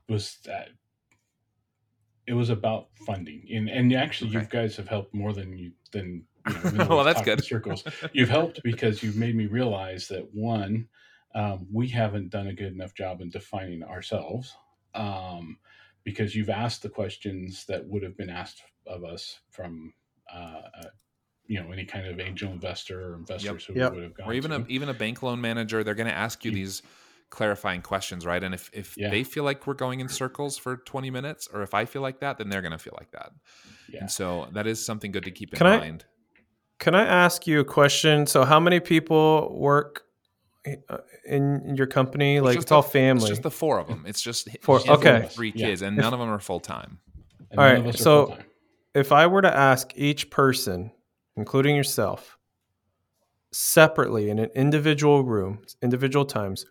was 0.08 0.38
that 0.45 0.70
it 2.28 2.34
was 2.34 2.49
about 2.49 2.88
funding 3.06 3.43
and 3.51 3.70
and 3.70 3.91
actually 3.93 4.30
Okay. 4.30 4.39
you 4.41 4.47
guys 4.49 4.78
have 4.78 4.88
helped 4.88 5.14
more 5.14 5.34
than 5.34 5.58
you 5.58 5.72
than 5.91 6.24
you 6.72 6.78
know, 6.78 6.88
well, 6.89 7.04
that's 7.04 7.22
good. 7.22 7.43
circles 7.43 7.84
you've 8.14 8.30
helped 8.30 8.62
because 8.64 9.01
you've 9.01 9.16
made 9.18 9.36
me 9.36 9.47
realize 9.47 10.08
that 10.08 10.28
one 10.34 10.88
um, 11.36 11.68
we 11.72 11.88
haven't 11.88 12.30
done 12.30 12.47
a 12.47 12.54
good 12.54 12.72
enough 12.74 12.93
job 12.93 13.20
in 13.20 13.30
defining 13.32 13.84
ourselves 13.84 14.56
um, 14.93 15.58
because 16.04 16.36
you've 16.36 16.51
asked 16.51 16.84
the 16.84 16.89
questions 16.89 17.66
that 17.66 17.84
would 17.88 18.04
have 18.04 18.16
been 18.16 18.30
asked 18.30 18.62
of 18.86 19.04
us 19.04 19.39
from 19.49 19.91
uh, 20.32 20.62
uh, 20.80 20.89
you 21.54 21.62
know 21.62 21.72
any 21.72 21.86
kind 21.86 22.06
of 22.08 22.20
angel 22.20 22.51
investor 22.51 22.97
or 23.12 23.16
investors 23.16 23.66
who 23.66 23.74
Yep. 23.76 23.93
would 23.93 24.04
have 24.04 24.14
gone 24.18 24.28
or 24.30 24.34
even 24.34 24.51
to. 24.51 24.58
a 24.58 24.66
even 24.68 24.89
a 24.89 24.93
bank 24.93 25.22
loan 25.24 25.39
manager 25.39 25.84
they're 25.84 25.93
going 26.04 26.08
to 26.16 26.20
ask 26.28 26.43
you 26.45 26.51
Yeah. 26.51 26.56
these 26.62 26.82
clarifying 27.30 27.82
questions 27.82 28.26
right 28.26 28.43
and 28.43 28.54
if 28.54 28.70
if 28.74 28.95
Yeah. 28.97 29.10
they 29.10 29.24
feel 29.24 29.43
like 29.43 29.66
we're 29.68 29.74
going 29.86 29.99
in 29.99 30.08
circles 30.10 30.58
for 30.58 30.78
20 30.78 31.10
minutes 31.10 31.47
or 31.54 31.62
if 31.64 31.74
i 31.74 31.84
feel 31.86 32.01
like 32.01 32.20
that 32.20 32.38
then 32.38 32.49
they're 32.49 32.62
going 32.62 32.78
to 32.80 32.84
feel 32.88 32.95
like 32.99 33.12
that 33.12 33.32
yeah. 33.89 34.01
and 34.01 34.12
so 34.12 34.47
that 34.54 34.68
is 34.68 34.84
something 34.86 35.12
good 35.12 35.24
to 35.26 35.32
keep 35.32 35.51
in 35.54 35.58
Can 35.58 35.68
I- 35.68 35.78
mind 35.80 36.06
Can 36.80 36.95
I 36.95 37.06
ask 37.06 37.47
you 37.47 37.60
a 37.62 37.64
question? 37.80 38.26
So, 38.28 38.43
how 38.43 38.60
many 38.60 38.80
people 38.82 39.56
work 39.70 40.01
uh, 40.89 40.97
in 41.26 41.76
your 41.78 41.88
company? 41.88 42.39
Like, 42.41 42.56
just 42.56 42.66
it's 42.66 42.72
all 42.72 42.82
the- 42.82 42.89
family. 42.89 43.22
it's 43.24 43.30
just 43.30 43.43
the 43.43 43.51
four 43.51 43.80
of 43.80 43.88
them 43.88 44.04
it's 44.08 44.22
just 44.22 44.49
Four- 44.62 44.80
him 44.80 44.93
okay. 44.97 45.28
three 45.30 45.54
Yeah. 45.56 45.68
kids 45.68 45.82
and 45.82 45.95
none 45.95 46.14
of 46.14 46.20
them 46.20 46.30
are 46.30 46.39
full-time 46.39 46.99
And 47.51 47.60
All 47.60 47.66
none 47.66 47.74
right, 47.76 47.80
of 47.82 47.88
us 47.93 47.95
are 48.01 48.04
so- 48.04 48.38
if 48.95 49.12
I 49.12 49.26
were 49.28 49.41
to 49.41 49.56
ask 49.72 49.91
each 49.95 50.30
person, 50.30 50.91
including 51.36 51.76
yourself, 51.76 52.38
separately 53.52 54.30
in 54.30 54.40
an 54.40 54.50
individual 54.56 55.24
room, 55.24 55.62
individual 55.82 56.26
times, 56.26 56.66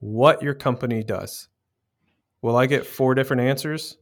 what 0.00 0.42
your 0.42 0.54
company 0.54 1.02
does, 1.02 1.48
will 2.42 2.56
I 2.56 2.66
get 2.66 2.86
four 2.86 3.14
different 3.14 3.42
answers? 3.42 3.96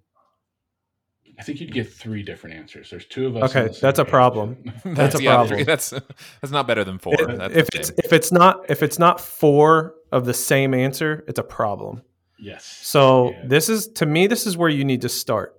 I 1.39 1.45
think 1.45 1.61
you'd 1.61 1.73
get 1.73 1.91
three 1.91 2.23
different 2.23 2.57
answers. 2.57 2.91
There's 2.91 3.07
two 3.07 3.27
of 3.27 3.37
us. 3.37 3.51
Okay, 3.51 3.61
on 3.61 3.67
the 3.69 3.73
same 3.73 3.81
that's 3.81 3.99
a 3.99 4.05
page. 4.05 4.11
problem. 4.11 4.73
That's 4.85 5.15
a 5.19 5.23
yeah, 5.23 5.35
problem. 5.35 5.65
that's 5.65 5.91
that's 5.91 6.51
not 6.53 6.67
better 6.67 6.85
than 6.85 6.99
four 6.99 7.15
If- 7.19 7.39
that's 7.39 7.57
if 7.57 7.69
it's 7.75 7.91
if 8.05 8.13
it's 8.13 8.31
not 8.33 8.61
if 8.69 8.83
it's 8.83 8.99
not 8.99 9.19
four 9.21 9.95
of 10.13 10.27
the 10.27 10.35
same 10.35 10.75
answer, 10.75 11.25
it's 11.27 11.39
a 11.39 11.43
problem. 11.43 12.03
yes. 12.39 12.65
So 12.83 13.31
Yeah. 13.31 13.47
this 13.47 13.69
is 13.71 13.89
to 13.95 14.05
me 14.07 14.27
this 14.27 14.47
is 14.47 14.57
where 14.59 14.69
you 14.69 14.85
need 14.85 15.01
to 15.03 15.09
start 15.09 15.59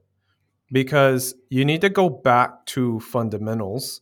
because 0.71 1.33
you 1.49 1.65
need 1.65 1.81
to 1.81 1.89
go 1.89 2.07
back 2.07 2.65
to 2.67 2.99
fundamentals 2.99 4.01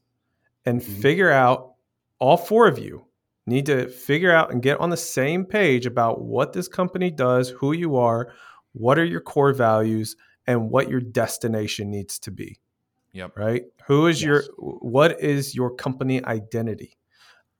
and 0.65 0.81
Mhm. 0.81 1.01
figure 1.01 1.31
out 1.31 1.73
all 2.19 2.37
four 2.37 2.67
of 2.67 2.77
you 2.77 3.05
need 3.47 3.65
to 3.65 3.87
figure 3.87 4.31
out 4.31 4.51
and 4.51 4.61
get 4.61 4.79
on 4.79 4.89
the 4.91 4.97
same 4.97 5.45
page 5.45 5.85
about 5.85 6.21
what 6.21 6.53
this 6.53 6.67
company 6.67 7.09
does, 7.09 7.49
who 7.49 7.71
you 7.73 7.95
are, 7.95 8.31
what 8.73 8.99
are 8.99 9.05
your 9.05 9.21
core 9.21 9.53
values 9.53 10.15
and 10.47 10.69
what 10.69 10.89
your 10.89 11.01
destination 11.01 11.89
needs 11.89 12.19
to 12.19 12.31
be, 12.31 12.59
yep 13.13 13.35
right? 13.37 13.63
Who 13.87 14.07
is 14.07 14.21
your 14.21 14.43
what 14.57 15.19
is 15.19 15.55
your 15.55 15.73
company 15.75 16.23
identity? 16.23 16.97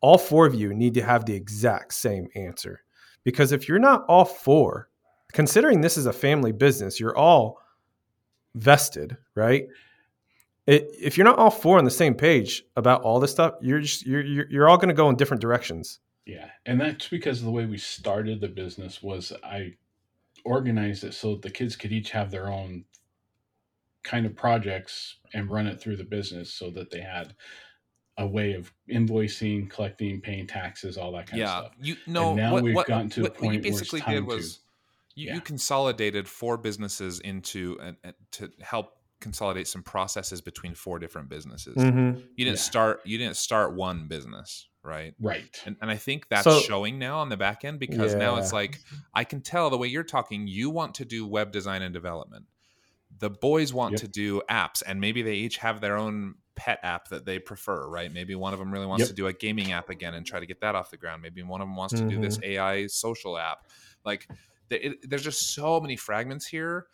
All 0.02 0.18
four 0.18 0.46
of 0.46 0.56
you 0.56 0.74
need 0.74 0.94
to 0.96 1.02
have 1.04 1.26
the 1.26 1.36
exact 1.36 1.94
same 1.94 2.28
answer. 2.36 2.84
Because 3.24 3.52
if 3.52 3.68
you're 3.68 3.80
not 3.80 4.06
all 4.08 4.26
four, 4.26 4.90
considering 5.32 5.82
this 5.82 5.98
is 5.98 6.06
a 6.08 6.14
family 6.14 6.52
business, 6.52 7.00
you're 7.00 7.18
all 7.18 7.60
vested, 8.56 9.18
right? 9.36 9.68
It, 10.72 10.90
if 10.98 11.18
you're 11.18 11.26
not 11.26 11.38
all 11.38 11.52
four 11.52 11.78
on 11.78 11.84
the 11.84 11.92
same 11.92 12.16
page 12.16 12.64
about 12.78 13.02
all 13.02 13.20
this 13.20 13.32
stuff, 13.32 13.56
you're 13.62 13.82
just 13.82 14.06
you're 14.06 14.24
you're, 14.24 14.50
you're 14.50 14.70
all 14.70 14.78
going 14.78 14.88
to 14.88 14.96
go 14.96 15.10
in 15.10 15.18
different 15.18 15.42
directions. 15.42 16.00
Yeah, 16.26 16.50
and 16.66 16.80
that's 16.80 17.10
because 17.10 17.40
of 17.40 17.46
the 17.46 17.52
way 17.52 17.66
we 17.66 17.78
started 17.78 18.40
the 18.40 18.48
business 18.48 19.04
was 19.04 19.34
I 19.44 19.74
organized 20.46 21.04
it 21.04 21.14
so 21.14 21.32
that 21.32 21.42
the 21.42 21.50
kids 21.50 21.76
could 21.76 21.92
each 21.92 22.12
have 22.12 22.32
their 22.32 22.50
own 22.50 22.86
kind 24.04 24.26
of 24.26 24.34
projects 24.34 25.18
and 25.34 25.52
run 25.52 25.68
it 25.68 25.82
through 25.82 25.98
the 25.98 26.06
business 26.06 26.54
so 26.54 26.70
that 26.70 26.90
they 26.90 27.02
had 27.02 27.36
a 28.18 28.26
way 28.26 28.54
of 28.54 28.72
invoicing, 28.90 29.70
collecting, 29.70 30.22
paying 30.22 30.48
taxes, 30.48 30.98
all 30.98 31.12
that 31.12 31.28
kind 31.28 31.42
yeah 31.42 31.58
of 31.58 31.66
stuff. 31.66 31.76
Yeah. 31.82 31.96
You 31.96 31.98
no 32.08 32.34
now 32.34 32.54
what, 32.54 32.64
we've 32.64 32.76
what, 32.76 32.88
gotten 32.88 33.10
to 33.10 33.22
a 33.22 33.24
what, 33.24 33.32
what 33.32 33.36
you 33.36 33.50
point 33.50 33.64
where 33.64 33.72
it's 33.72 33.80
basically 33.82 34.00
time 34.00 34.14
did 34.14 34.20
to- 34.22 34.26
was 34.38 34.60
you, 35.16 35.28
yeah. 35.28 35.36
you 35.36 35.42
consolidated 35.42 36.30
four 36.30 36.58
businesses 36.58 37.20
into 37.20 37.78
and 37.82 37.98
to 38.32 38.50
help 38.62 38.94
consolidate 39.22 39.68
some 39.68 39.84
processes 39.84 40.42
between 40.42 40.74
four 40.76 41.00
different 41.00 41.30
businesses 41.30 41.76
Mm-hmm. 41.78 42.20
you 42.36 42.46
didn't 42.46 42.58
Yeah. 42.58 42.62
start 42.72 43.02
you 43.06 43.18
didn't 43.18 43.38
start 43.38 43.74
one 43.76 44.08
business 44.08 44.68
right 44.84 45.14
Right. 45.20 45.62
and, 45.66 45.76
and 45.82 45.90
i 45.92 45.96
think 45.96 46.28
that's 46.28 46.44
So- 46.44 46.60
showing 46.60 46.98
now 47.00 47.20
on 47.20 47.30
the 47.30 47.38
back 47.38 47.64
end 47.64 47.80
because 47.80 48.16
now 48.16 48.36
it's 48.38 48.52
like 48.52 48.80
i 49.14 49.24
can 49.24 49.40
tell 49.42 49.70
the 49.70 49.78
way 49.78 49.88
you're 49.88 50.04
talking 50.04 50.48
you 50.48 50.70
want 50.70 50.96
to 50.96 51.06
do 51.06 51.26
web 51.28 51.52
design 51.52 51.82
and 51.84 51.94
development 51.94 52.46
the 53.20 53.30
boys 53.30 53.74
want 53.74 53.92
Yep. 53.94 54.02
to 54.02 54.08
do 54.08 54.42
apps 54.50 54.82
and 54.86 55.00
maybe 55.00 55.22
they 55.22 55.36
each 55.36 55.58
have 55.58 55.82
their 55.82 55.98
own 55.98 56.36
pet 56.56 56.80
app 56.84 57.08
that 57.10 57.26
they 57.26 57.38
prefer 57.40 57.88
right 57.88 58.12
maybe 58.12 58.34
one 58.36 58.54
of 58.54 58.60
them 58.60 58.72
really 58.72 58.86
wants 58.88 59.02
Yep. 59.02 59.10
to 59.10 59.16
do 59.16 59.28
a 59.28 59.34
gaming 59.34 59.72
app 59.72 59.90
again 59.90 60.16
and 60.16 60.26
try 60.26 60.40
to 60.40 60.46
get 60.48 60.60
that 60.62 60.74
off 60.76 60.90
the 60.90 60.98
ground 60.98 61.22
maybe 61.22 61.44
one 61.44 61.62
of 61.62 61.68
them 61.68 61.76
wants 61.76 61.94
to 61.94 62.02
do 62.02 62.16
Mm-hmm. 62.16 62.22
this 62.24 62.40
ai 62.44 62.88
social 62.88 63.38
app 63.38 63.68
like 64.04 64.28
it, 64.72 65.08
there's 65.10 65.24
just 65.24 65.54
so 65.54 65.80
many 65.80 65.96
fragments 65.96 66.48
here 66.48 66.88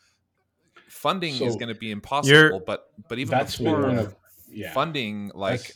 funding 0.88 1.34
is 1.42 1.56
going 1.56 1.68
to 1.70 1.76
be 1.76 1.92
impossible 1.92 2.62
but 2.66 2.92
but 3.10 3.20
even 3.20 3.32
That's 3.38 3.58
before 3.58 3.80
what 3.80 3.88
one 3.88 4.00
of 4.00 4.16
yeah. 4.50 4.74
funding 4.74 5.32
like 5.36 5.76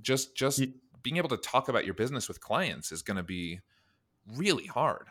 just 0.00 0.34
just 0.36 0.58
You- 0.58 0.74
being 1.02 1.16
able 1.16 1.28
to 1.30 1.36
talk 1.36 1.68
about 1.68 1.84
your 1.84 1.94
business 1.94 2.28
with 2.28 2.40
clients 2.40 2.92
is 2.92 3.02
going 3.02 3.16
to 3.16 3.22
be 3.22 3.60
really 4.36 4.66
hard 4.66 5.08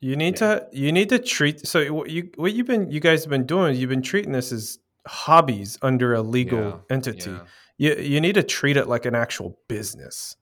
You 0.00 0.14
need 0.16 0.36
to 0.36 0.68
you 0.72 0.92
need 0.92 1.08
to 1.08 1.18
treat 1.18 1.66
so 1.66 1.92
what 1.92 2.10
you 2.10 2.30
what 2.36 2.52
you've 2.52 2.66
been 2.68 2.90
you 2.90 3.00
guys 3.00 3.24
have 3.24 3.30
been 3.30 3.46
doing 3.46 3.72
is 3.72 3.80
you've 3.80 3.90
been 3.90 4.02
treating 4.02 4.32
this 4.32 4.52
as 4.52 4.78
hobbies 5.06 5.78
under 5.82 6.14
a 6.14 6.22
legal 6.22 6.60
Yeah, 6.60 6.76
entity. 6.96 7.30
yeah. 7.30 7.40
You 7.78 7.94
you 8.02 8.20
need 8.20 8.34
to 8.34 8.42
treat 8.42 8.76
it 8.76 8.86
like 8.88 9.06
an 9.06 9.14
actual 9.14 9.58
business. 9.68 10.36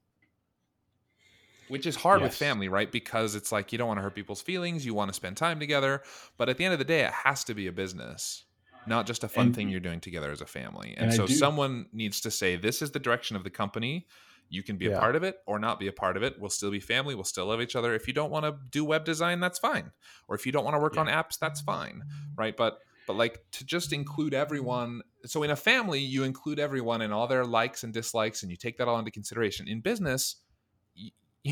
Which 1.69 1.85
is 1.85 1.95
hard 1.95 2.21
with 2.21 2.33
family 2.33 2.67
right? 2.69 2.91
Because 2.91 3.35
it's 3.35 3.51
like 3.51 3.71
you 3.71 3.77
don't 3.77 3.87
want 3.87 3.97
to 3.97 4.01
hurt 4.01 4.15
people's 4.15 4.41
feelings 4.41 4.85
you 4.85 4.93
want 4.93 5.09
to 5.09 5.13
spend 5.13 5.37
time 5.37 5.59
together 5.59 6.01
but 6.37 6.49
at 6.49 6.57
the 6.57 6.65
end 6.65 6.73
of 6.73 6.79
the 6.79 6.85
day 6.85 7.01
it 7.01 7.11
has 7.11 7.43
to 7.45 7.53
be 7.53 7.67
a 7.67 7.71
business 7.71 8.45
not 8.85 9.05
just 9.05 9.23
a 9.23 9.27
fun 9.27 9.47
And- 9.47 9.55
thing 9.55 9.69
you're 9.69 9.79
doing 9.81 9.99
together 9.99 10.31
as 10.31 10.39
a 10.41 10.45
family. 10.45 10.93
and, 10.97 11.07
and 11.07 11.13
so 11.13 11.25
someone 11.25 11.87
needs 11.91 12.21
to 12.21 12.31
say 12.31 12.55
this 12.55 12.81
is 12.81 12.91
the 12.91 12.99
direction 12.99 13.35
of 13.35 13.43
the 13.43 13.49
company. 13.49 14.07
You 14.49 14.63
can 14.63 14.77
be 14.77 14.87
a 14.87 14.97
part 14.97 15.17
of 15.17 15.23
it 15.23 15.39
or 15.45 15.59
not 15.59 15.77
be 15.77 15.87
a 15.87 15.91
part 15.91 16.15
of 16.15 16.23
it. 16.23 16.39
We'll 16.39 16.49
still 16.49 16.71
be 16.71 16.79
family. 16.79 17.13
We'll 17.13 17.25
still 17.25 17.47
love 17.47 17.59
each 17.59 17.75
other. 17.75 17.93
If 17.93 18.07
you 18.07 18.13
don't 18.13 18.31
want 18.31 18.45
to 18.45 18.55
do 18.71 18.85
web 18.85 19.03
design 19.03 19.41
that's 19.41 19.59
fine. 19.59 19.91
Or 20.29 20.35
if 20.37 20.45
you 20.45 20.53
don't 20.53 20.63
want 20.63 20.75
to 20.75 20.79
work 20.79 20.95
Yeah. 20.95 21.01
on 21.01 21.07
apps 21.07 21.37
that's 21.37 21.59
fine 21.59 22.01
right? 22.37 22.55
But 22.55 22.79
but 23.07 23.17
like 23.17 23.41
to 23.53 23.65
just 23.65 23.91
include 23.91 24.33
everyone 24.33 25.01
so 25.25 25.43
in 25.43 25.51
a 25.51 25.55
family 25.57 25.99
you 25.99 26.23
include 26.23 26.57
everyone 26.57 27.01
and 27.01 27.13
all 27.13 27.27
their 27.27 27.43
likes 27.43 27.83
and 27.83 27.93
dislikes 27.93 28.41
and 28.41 28.49
you 28.49 28.55
take 28.55 28.77
that 28.77 28.87
all 28.87 28.97
into 28.99 29.11
consideration. 29.11 29.67
In 29.67 29.81
business 29.81 30.37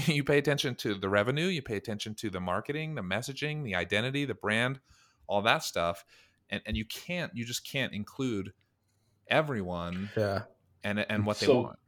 you 0.08 0.24
pay 0.24 0.38
attention 0.38 0.76
to 0.76 0.96
the 0.96 1.10
revenue 1.10 1.46
you 1.48 1.62
pay 1.62 1.78
attention 1.78 2.14
to 2.16 2.30
the 2.30 2.40
marketing 2.40 2.96
the 2.96 3.02
messaging 3.02 3.64
the 3.64 3.76
identity 3.76 4.26
the 4.26 4.34
brand 4.36 4.80
all 5.28 5.42
that 5.42 5.64
stuff 5.64 6.04
and 6.50 6.62
and 6.66 6.76
you 6.78 6.86
can't 6.86 7.32
you 7.36 7.46
just 7.46 7.66
can't 7.70 7.94
include 7.94 8.52
everyone 9.28 10.10
Yeah. 10.16 10.44
and 10.84 11.00
and 11.00 11.26
what 11.26 11.40
they 11.40 11.46
So- 11.48 11.62
want. 11.62 11.80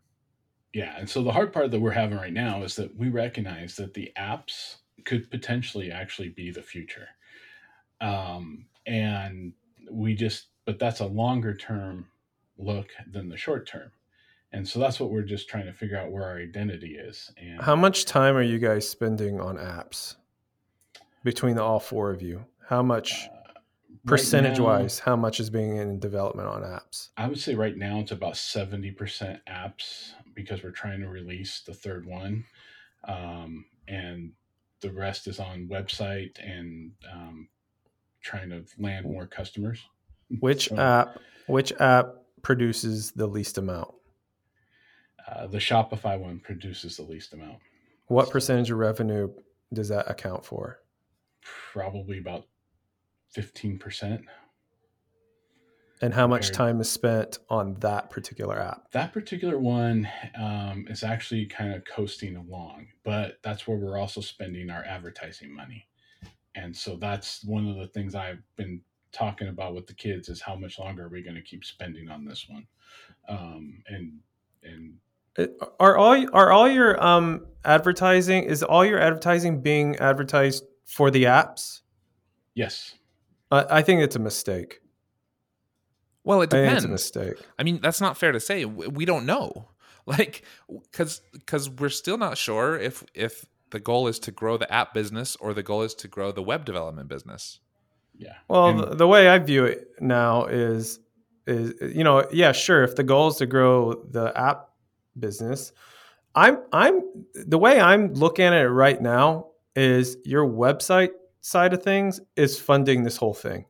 Yeah, 0.73 0.95
and 0.97 1.09
so 1.09 1.23
the 1.23 1.31
hard 1.31 1.53
part 1.53 1.71
that 1.71 1.79
we're 1.79 1.91
having 1.91 2.17
right 2.17 2.33
now 2.33 2.61
is 2.61 2.75
that 2.75 2.95
we 2.95 3.09
recognize 3.09 3.75
that 3.77 3.93
the 3.95 4.11
apps 4.17 4.75
could 5.05 5.31
potentially 5.31 5.91
actually 5.91 6.29
be 6.29 6.51
the 6.51 6.61
future, 6.61 7.07
um, 8.01 8.65
and 8.85 9.53
we 9.89 10.13
just 10.13 10.47
but 10.65 10.77
that's 10.77 10.99
a 10.99 11.05
longer 11.05 11.55
term 11.55 12.05
look 12.57 12.89
than 13.09 13.29
the 13.29 13.37
short 13.37 13.65
term, 13.65 13.91
and 14.51 14.67
so 14.67 14.79
that's 14.79 14.99
what 14.99 15.11
we're 15.11 15.21
just 15.23 15.49
trying 15.49 15.65
to 15.65 15.73
figure 15.73 15.97
out 15.97 16.11
where 16.11 16.23
our 16.23 16.37
identity 16.37 16.95
is. 16.97 17.31
And 17.37 17.61
How 17.61 17.75
much 17.75 18.05
time 18.05 18.35
are 18.35 18.41
you 18.41 18.59
guys 18.59 18.87
spending 18.87 19.39
on 19.41 19.57
apps 19.57 20.15
between 21.23 21.55
the 21.55 21.63
all 21.63 21.79
four 21.79 22.11
of 22.11 22.21
you? 22.21 22.45
How 22.67 22.81
much 22.81 23.13
uh, 23.13 23.29
right 23.33 24.05
percentage 24.05 24.59
now- 24.59 24.65
wise, 24.65 24.99
how 24.99 25.15
much 25.15 25.39
is 25.39 25.49
being 25.49 25.77
in 25.77 25.99
development 25.99 26.47
on 26.47 26.61
apps? 26.63 27.09
I 27.17 27.27
would 27.27 27.39
say 27.39 27.55
right 27.55 27.75
now 27.77 27.99
it's 27.99 28.11
about 28.11 28.37
seventy 28.37 28.91
percent 28.91 29.39
apps 29.49 30.11
because 30.33 30.63
we're 30.63 30.71
trying 30.71 30.99
to 31.01 31.07
release 31.09 31.61
the 31.61 31.73
third 31.73 32.05
one, 32.05 32.43
um, 33.07 33.65
and 33.87 34.31
the 34.81 34.91
rest 34.91 35.27
is 35.27 35.39
on 35.39 35.67
website 35.67 36.37
and 36.43 36.91
um, 37.11 37.47
trying 38.21 38.49
to 38.49 38.63
land 38.77 39.05
more 39.05 39.25
customers. 39.25 39.79
Which 40.39 40.67
So, 40.69 40.77
app 40.77 41.17
which 41.47 41.71
app 41.79 42.13
produces 42.43 43.11
the 43.11 43.25
least 43.27 43.57
amount? 43.57 43.93
Uh, 45.27 45.47
the 45.47 45.57
Shopify 45.57 46.17
one 46.17 46.39
produces 46.39 46.97
the 46.97 47.03
least 47.03 47.33
amount, 47.33 47.57
What 48.07 48.29
percentage 48.29 48.71
of 48.71 48.77
revenue 48.77 49.29
does 49.73 49.89
that 49.89 50.09
account 50.09 50.45
for? 50.45 50.79
probably 51.73 52.17
about 52.17 52.45
fifteen 53.29 53.77
percent. 53.77 54.21
And 56.01 56.13
how 56.13 56.27
much 56.27 56.51
time 56.51 56.79
is 56.79 56.91
spent 56.91 57.39
on 57.49 57.73
that 57.79 58.11
particular 58.11 58.59
app? 58.59 58.91
That 58.91 59.13
particular 59.13 59.57
one 59.57 60.07
um, 60.39 60.85
is 60.89 61.03
actually 61.03 61.47
kind 61.47 61.73
of 61.73 61.83
coasting 61.85 62.35
along, 62.35 62.87
but 63.03 63.39
that's 63.41 63.67
where 63.67 63.77
we're 63.77 63.97
also 63.97 64.21
spending 64.21 64.69
our 64.69 64.83
advertising 64.83 65.55
money. 65.55 65.87
And 66.53 66.75
so 66.75 66.97
that's 66.97 67.43
one 67.43 67.67
of 67.67 67.77
the 67.77 67.87
things 67.87 68.13
I've 68.13 68.43
been 68.57 68.81
talking 69.11 69.47
about 69.47 69.73
with 69.73 69.87
the 69.87 69.95
kids 69.95 70.29
is 70.29 70.39
how 70.39 70.55
much 70.55 70.77
longer 70.77 71.05
are 71.05 71.09
we 71.09 71.23
going 71.23 71.35
to 71.35 71.41
keep 71.41 71.65
spending 71.65 72.09
on 72.09 72.25
this 72.25 72.45
one? 72.47 72.67
Um, 73.27 73.83
and 73.87 74.19
and 74.63 74.93
Are 75.79 75.95
all 75.97 76.25
are 76.33 76.51
all 76.51 76.67
your 76.69 77.01
um 77.03 77.45
advertising 77.63 78.43
is 78.43 78.63
all 78.63 78.85
your 78.85 78.99
advertising 78.99 79.61
being 79.61 79.95
advertised 79.97 80.63
for 80.85 81.11
the 81.11 81.25
apps? 81.25 81.81
yes, 82.55 82.95
I, 83.51 83.65
I 83.69 83.81
think 83.81 84.01
it's 84.01 84.15
a 84.15 84.19
mistake. 84.19 84.79
well 86.23 86.41
it 86.41 86.53
I 86.53 86.57
think 86.57 86.73
it's 86.73 86.83
depends 86.83 86.85
a 86.85 86.87
mistake. 86.87 87.45
I 87.59 87.63
mean, 87.63 87.79
that's 87.81 88.01
not 88.01 88.17
fair 88.17 88.31
to 88.31 88.39
say. 88.39 88.65
We 88.65 89.05
don't 89.05 89.25
know. 89.25 89.69
like 90.07 90.43
because 90.69 91.21
because 91.33 91.69
we're 91.69 91.89
still 91.89 92.17
not 92.17 92.37
sure 92.37 92.77
if 92.79 93.03
if 93.13 93.45
the 93.71 93.79
goal 93.79 94.07
is 94.07 94.19
to 94.19 94.31
grow 94.31 94.55
the 94.57 94.71
app 94.73 94.93
business 94.93 95.35
or 95.35 95.53
the 95.53 95.61
goal 95.63 95.81
is 95.83 95.93
to 95.95 96.07
grow 96.07 96.31
the 96.31 96.41
web 96.41 96.63
development 96.63 97.09
business 97.09 97.59
Yeah. 98.17 98.35
Well, 98.47 98.69
And- 98.69 98.79
the, 98.79 98.95
the 98.95 99.07
way 99.07 99.27
I 99.27 99.37
view 99.39 99.65
it 99.65 99.89
now 99.99 100.45
is 100.45 100.99
is 101.45 101.73
you 101.95 102.03
know, 102.05 102.25
yeah, 102.31 102.53
sure, 102.53 102.83
if 102.83 102.95
the 102.95 103.03
goal 103.03 103.27
is 103.27 103.35
to 103.37 103.45
grow 103.45 103.93
the 104.09 104.31
app 104.37 104.66
business, 105.19 105.71
I'm 106.35 106.59
I'm 106.71 107.01
the 107.33 107.57
way 107.57 107.79
I'm 107.79 108.13
looking 108.13 108.45
at 108.45 108.53
it 108.53 108.69
right 108.69 109.01
now 109.01 109.47
is 109.75 110.17
your 110.25 110.47
website 110.47 111.11
side 111.41 111.73
of 111.73 111.83
things 111.83 112.19
is 112.35 112.59
funding 112.59 113.03
this 113.03 113.17
whole 113.17 113.33
thing. 113.33 113.65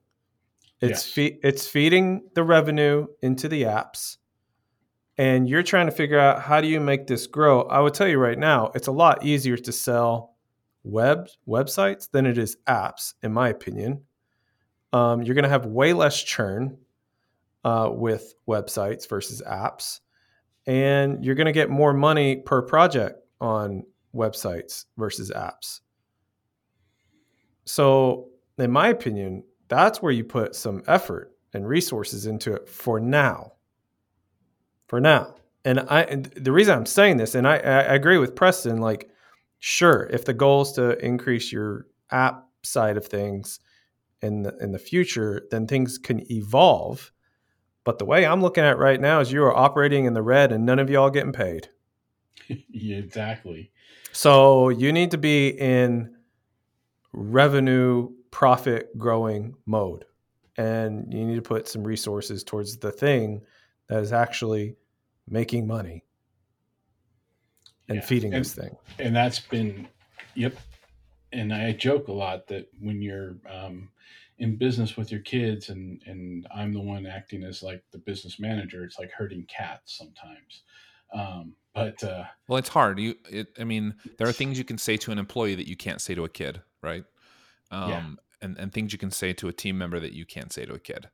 It's 0.80 1.06
Yes. 1.06 1.12
fe- 1.12 1.40
it's 1.44 1.68
feeding 1.68 2.24
the 2.36 2.44
revenue 2.44 3.08
into 3.22 3.48
the 3.50 3.64
apps. 3.64 4.18
And 5.18 5.50
you're 5.50 5.64
trying 5.64 5.88
to 5.88 5.92
figure 5.92 6.20
out 6.20 6.42
how 6.44 6.62
do 6.62 6.68
you 6.68 6.80
make 6.80 7.08
this 7.08 7.26
grow? 7.26 7.64
I 7.64 7.80
would 7.80 7.96
tell 7.96 8.08
you 8.08 8.20
right 8.20 8.38
now, 8.38 8.72
it's 8.76 8.88
a 8.88 8.92
lot 8.92 9.26
easier 9.26 9.58
to 9.58 9.72
sell 9.72 10.36
web 10.84 11.28
websites 11.48 12.10
than 12.12 12.28
it 12.28 12.38
is 12.38 12.58
apps, 12.68 13.16
in 13.24 13.34
my 13.34 13.50
opinion. 13.50 14.04
Um, 14.94 15.24
you're 15.24 15.34
going 15.34 15.44
to 15.44 15.50
have 15.50 15.66
way 15.66 15.94
less 15.94 16.24
churn 16.24 16.78
uh, 17.64 17.90
with 17.92 18.36
websites 18.48 19.10
versus 19.10 19.42
apps, 19.42 20.00
and 20.68 21.24
you're 21.24 21.36
going 21.36 21.46
to 21.46 21.54
get 21.54 21.70
more 21.70 21.94
money 21.94 22.36
per 22.36 22.62
project 22.62 23.22
on 23.40 23.84
websites 24.14 24.86
versus 24.98 25.32
apps. 25.32 25.80
So, 27.66 28.30
in 28.58 28.72
my 28.72 28.90
opinion, 28.90 29.44
that's 29.70 30.02
where 30.02 30.12
you 30.12 30.24
put 30.24 30.56
some 30.56 30.84
effort 30.88 31.32
and 31.54 31.68
resources 31.68 32.26
into 32.26 32.54
it 32.54 32.70
for 32.70 33.00
now. 33.00 33.54
For 34.88 35.02
now, 35.02 35.36
and 35.66 35.82
I 35.90 36.04
and 36.04 36.26
the 36.28 36.54
reason 36.54 36.78
I'm 36.78 36.86
saying 36.86 37.18
this, 37.18 37.36
and 37.36 37.46
I, 37.46 37.56
I 37.56 37.96
agree 37.96 38.18
with 38.18 38.36
Preston, 38.36 38.78
like, 38.78 39.10
sure, 39.60 40.08
if 40.12 40.24
the 40.24 40.34
goal 40.34 40.62
is 40.62 40.72
to 40.74 40.98
increase 41.06 41.52
your 41.52 41.88
app 42.10 42.46
side 42.64 42.96
of 42.96 43.06
things 43.06 43.60
in 44.22 44.44
the 44.44 44.56
in 44.62 44.72
the 44.72 44.80
future, 44.80 45.46
then 45.52 45.68
things 45.68 45.98
can 45.98 46.30
evolve. 46.32 47.12
But 47.88 48.00
the 48.00 48.06
way 48.06 48.26
I'm 48.26 48.42
looking 48.42 48.66
at 48.66 48.74
it 48.74 48.80
right 48.80 49.00
now 49.00 49.22
is 49.22 49.32
you 49.32 49.42
are 49.44 49.56
operating 49.56 50.04
in 50.04 50.14
the 50.14 50.22
red 50.22 50.52
and 50.52 50.66
none 50.66 50.78
of 50.78 50.90
y'all 50.90 51.10
getting 51.10 51.32
paid. 51.32 51.70
yeah, 52.50 52.98
exactly. 52.98 53.72
So 54.12 54.68
you 54.68 54.92
need 54.92 55.12
to 55.12 55.18
be 55.18 55.48
in 55.48 56.14
revenue 57.14 58.10
profit 58.30 58.98
growing 58.98 59.56
mode. 59.66 60.04
And 60.58 61.14
you 61.14 61.24
need 61.24 61.36
to 61.36 61.42
put 61.42 61.70
some 61.70 61.86
resources 61.86 62.44
towards 62.44 62.76
the 62.76 62.92
thing 62.92 63.42
that 63.88 64.04
is 64.04 64.12
actually 64.12 64.76
making 65.30 65.66
money 65.66 66.04
and 67.88 68.00
Yeah. 68.00 68.06
feeding 68.06 68.34
And- 68.34 68.44
this 68.44 68.54
thing. 68.54 68.76
and 69.00 69.16
that's 69.16 69.40
been 69.40 69.88
yep 70.36 70.58
and 71.32 71.54
i 71.54 71.72
joke 71.72 72.10
a 72.10 72.12
lot 72.12 72.48
that 72.48 72.68
when 72.82 73.02
you're 73.02 73.38
um, 73.50 73.90
in 74.40 74.56
business 74.56 74.96
with 74.96 75.12
your 75.12 75.22
kids 75.22 75.70
and 75.70 76.02
and 76.06 76.48
i'm 76.56 76.74
the 76.74 76.80
one 76.80 77.06
acting 77.06 77.44
as 77.44 77.64
like 77.64 77.84
the 77.92 77.98
business 77.98 78.40
manager 78.40 78.84
it's 78.84 79.00
like 79.00 79.12
herding 79.12 79.46
cats 79.48 79.98
sometimes. 79.98 80.64
Um, 81.14 81.54
but 81.74 82.04
uh, 82.04 82.26
well 82.48 82.58
it's 82.58 82.70
hard. 82.70 83.00
You 83.00 83.16
it, 83.30 83.48
i 83.60 83.64
mean 83.64 83.96
there 84.18 84.28
are 84.28 84.34
things 84.34 84.58
you 84.58 84.64
can 84.64 84.78
say 84.78 84.98
to 84.98 85.12
an 85.12 85.18
employee 85.18 85.56
that 85.56 85.68
you 85.68 85.76
can't 85.76 86.02
say 86.02 86.16
to 86.16 86.24
a 86.26 86.30
kid 86.30 86.62
right? 86.82 87.04
Um 87.72 87.90
Yeah. 87.90 88.02
and 88.42 88.58
and 88.58 88.74
things 88.74 88.94
you 88.94 89.00
can 89.00 89.12
say 89.12 89.34
to 89.34 89.48
a 89.48 89.54
team 89.54 89.78
member 89.78 90.00
that 90.00 90.14
you 90.14 90.26
can't 90.26 90.52
say 90.52 90.66
to 90.66 90.74
a 90.74 90.80
kid. 90.80 91.10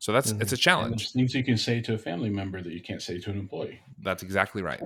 So 0.00 0.12
that's 0.12 0.30
it's 0.30 0.52
a 0.52 0.56
challenge. 0.56 0.96
There's 0.98 1.12
things 1.12 1.34
you 1.34 1.42
can 1.42 1.56
say 1.56 1.80
to 1.80 1.94
a 1.94 1.98
family 1.98 2.30
member 2.30 2.62
that 2.62 2.72
you 2.72 2.80
can't 2.80 3.02
say 3.02 3.18
to 3.18 3.30
an 3.30 3.38
employee. 3.38 3.80
That's 4.00 4.22
exactly 4.22 4.62
right. 4.62 4.80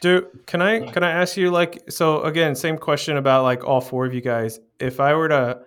Do 0.00 0.26
can 0.46 0.62
I 0.62 0.80
can 0.90 1.04
I 1.04 1.10
ask 1.10 1.36
you 1.36 1.50
like 1.50 1.90
so 1.90 2.22
again 2.22 2.54
same 2.54 2.78
question 2.78 3.18
about 3.18 3.42
like 3.42 3.62
all 3.64 3.82
four 3.82 4.06
of 4.06 4.14
you 4.14 4.22
guys. 4.22 4.60
If 4.80 5.00
I 5.00 5.14
were 5.14 5.28
to 5.28 5.60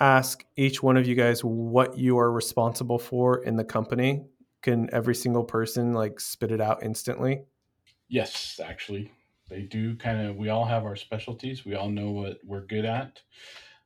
ask 0.00 0.44
each 0.56 0.82
one 0.82 0.96
of 0.96 1.06
you 1.06 1.14
guys 1.14 1.42
what 1.42 1.98
you 1.98 2.18
are 2.18 2.30
responsible 2.30 2.98
for 2.98 3.42
in 3.42 3.56
the 3.56 3.64
company. 3.64 4.24
Can 4.62 4.88
every 4.92 5.14
single 5.14 5.44
person 5.44 5.92
like 5.92 6.20
spit 6.20 6.52
it 6.52 6.60
out 6.60 6.82
instantly? 6.82 7.42
Yes 8.08 8.60
actually. 8.62 9.12
They 9.48 9.62
do 9.62 9.94
kind 9.96 10.26
of 10.26 10.36
we 10.36 10.48
all 10.48 10.64
have 10.64 10.84
our 10.84 10.96
specialties. 10.96 11.64
We 11.64 11.74
all 11.74 11.88
know 11.88 12.10
what 12.10 12.38
we're 12.44 12.66
good 12.66 12.84
at. 12.84 13.20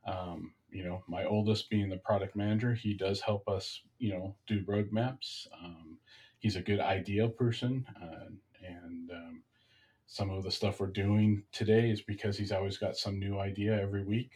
Um, 0.06 0.52
you 0.70 0.84
know 0.84 1.02
my 1.08 1.24
oldest 1.24 1.68
being 1.68 1.88
the 1.88 1.96
product 1.96 2.36
manager 2.36 2.72
he 2.72 2.94
does 2.94 3.20
help 3.20 3.48
us 3.48 3.80
you 3.98 4.11
know 4.11 4.34
do 4.46 4.64
roadmaps. 4.64 5.46
Um, 5.62 5.98
he's 6.38 6.56
a 6.56 6.62
good 6.62 6.80
idea 6.80 7.28
person 7.28 7.86
uh, 8.00 8.30
and 8.66 9.11
um, 9.11 9.42
some 10.06 10.30
of 10.30 10.42
the 10.42 10.50
stuff 10.50 10.80
we're 10.80 10.88
doing 10.88 11.44
today 11.52 11.90
is 11.90 12.02
because 12.02 12.36
he's 12.36 12.52
always 12.52 12.78
got 12.78 12.96
some 12.96 13.18
new 13.18 13.38
idea 13.38 13.80
every 13.80 14.02
week. 14.02 14.32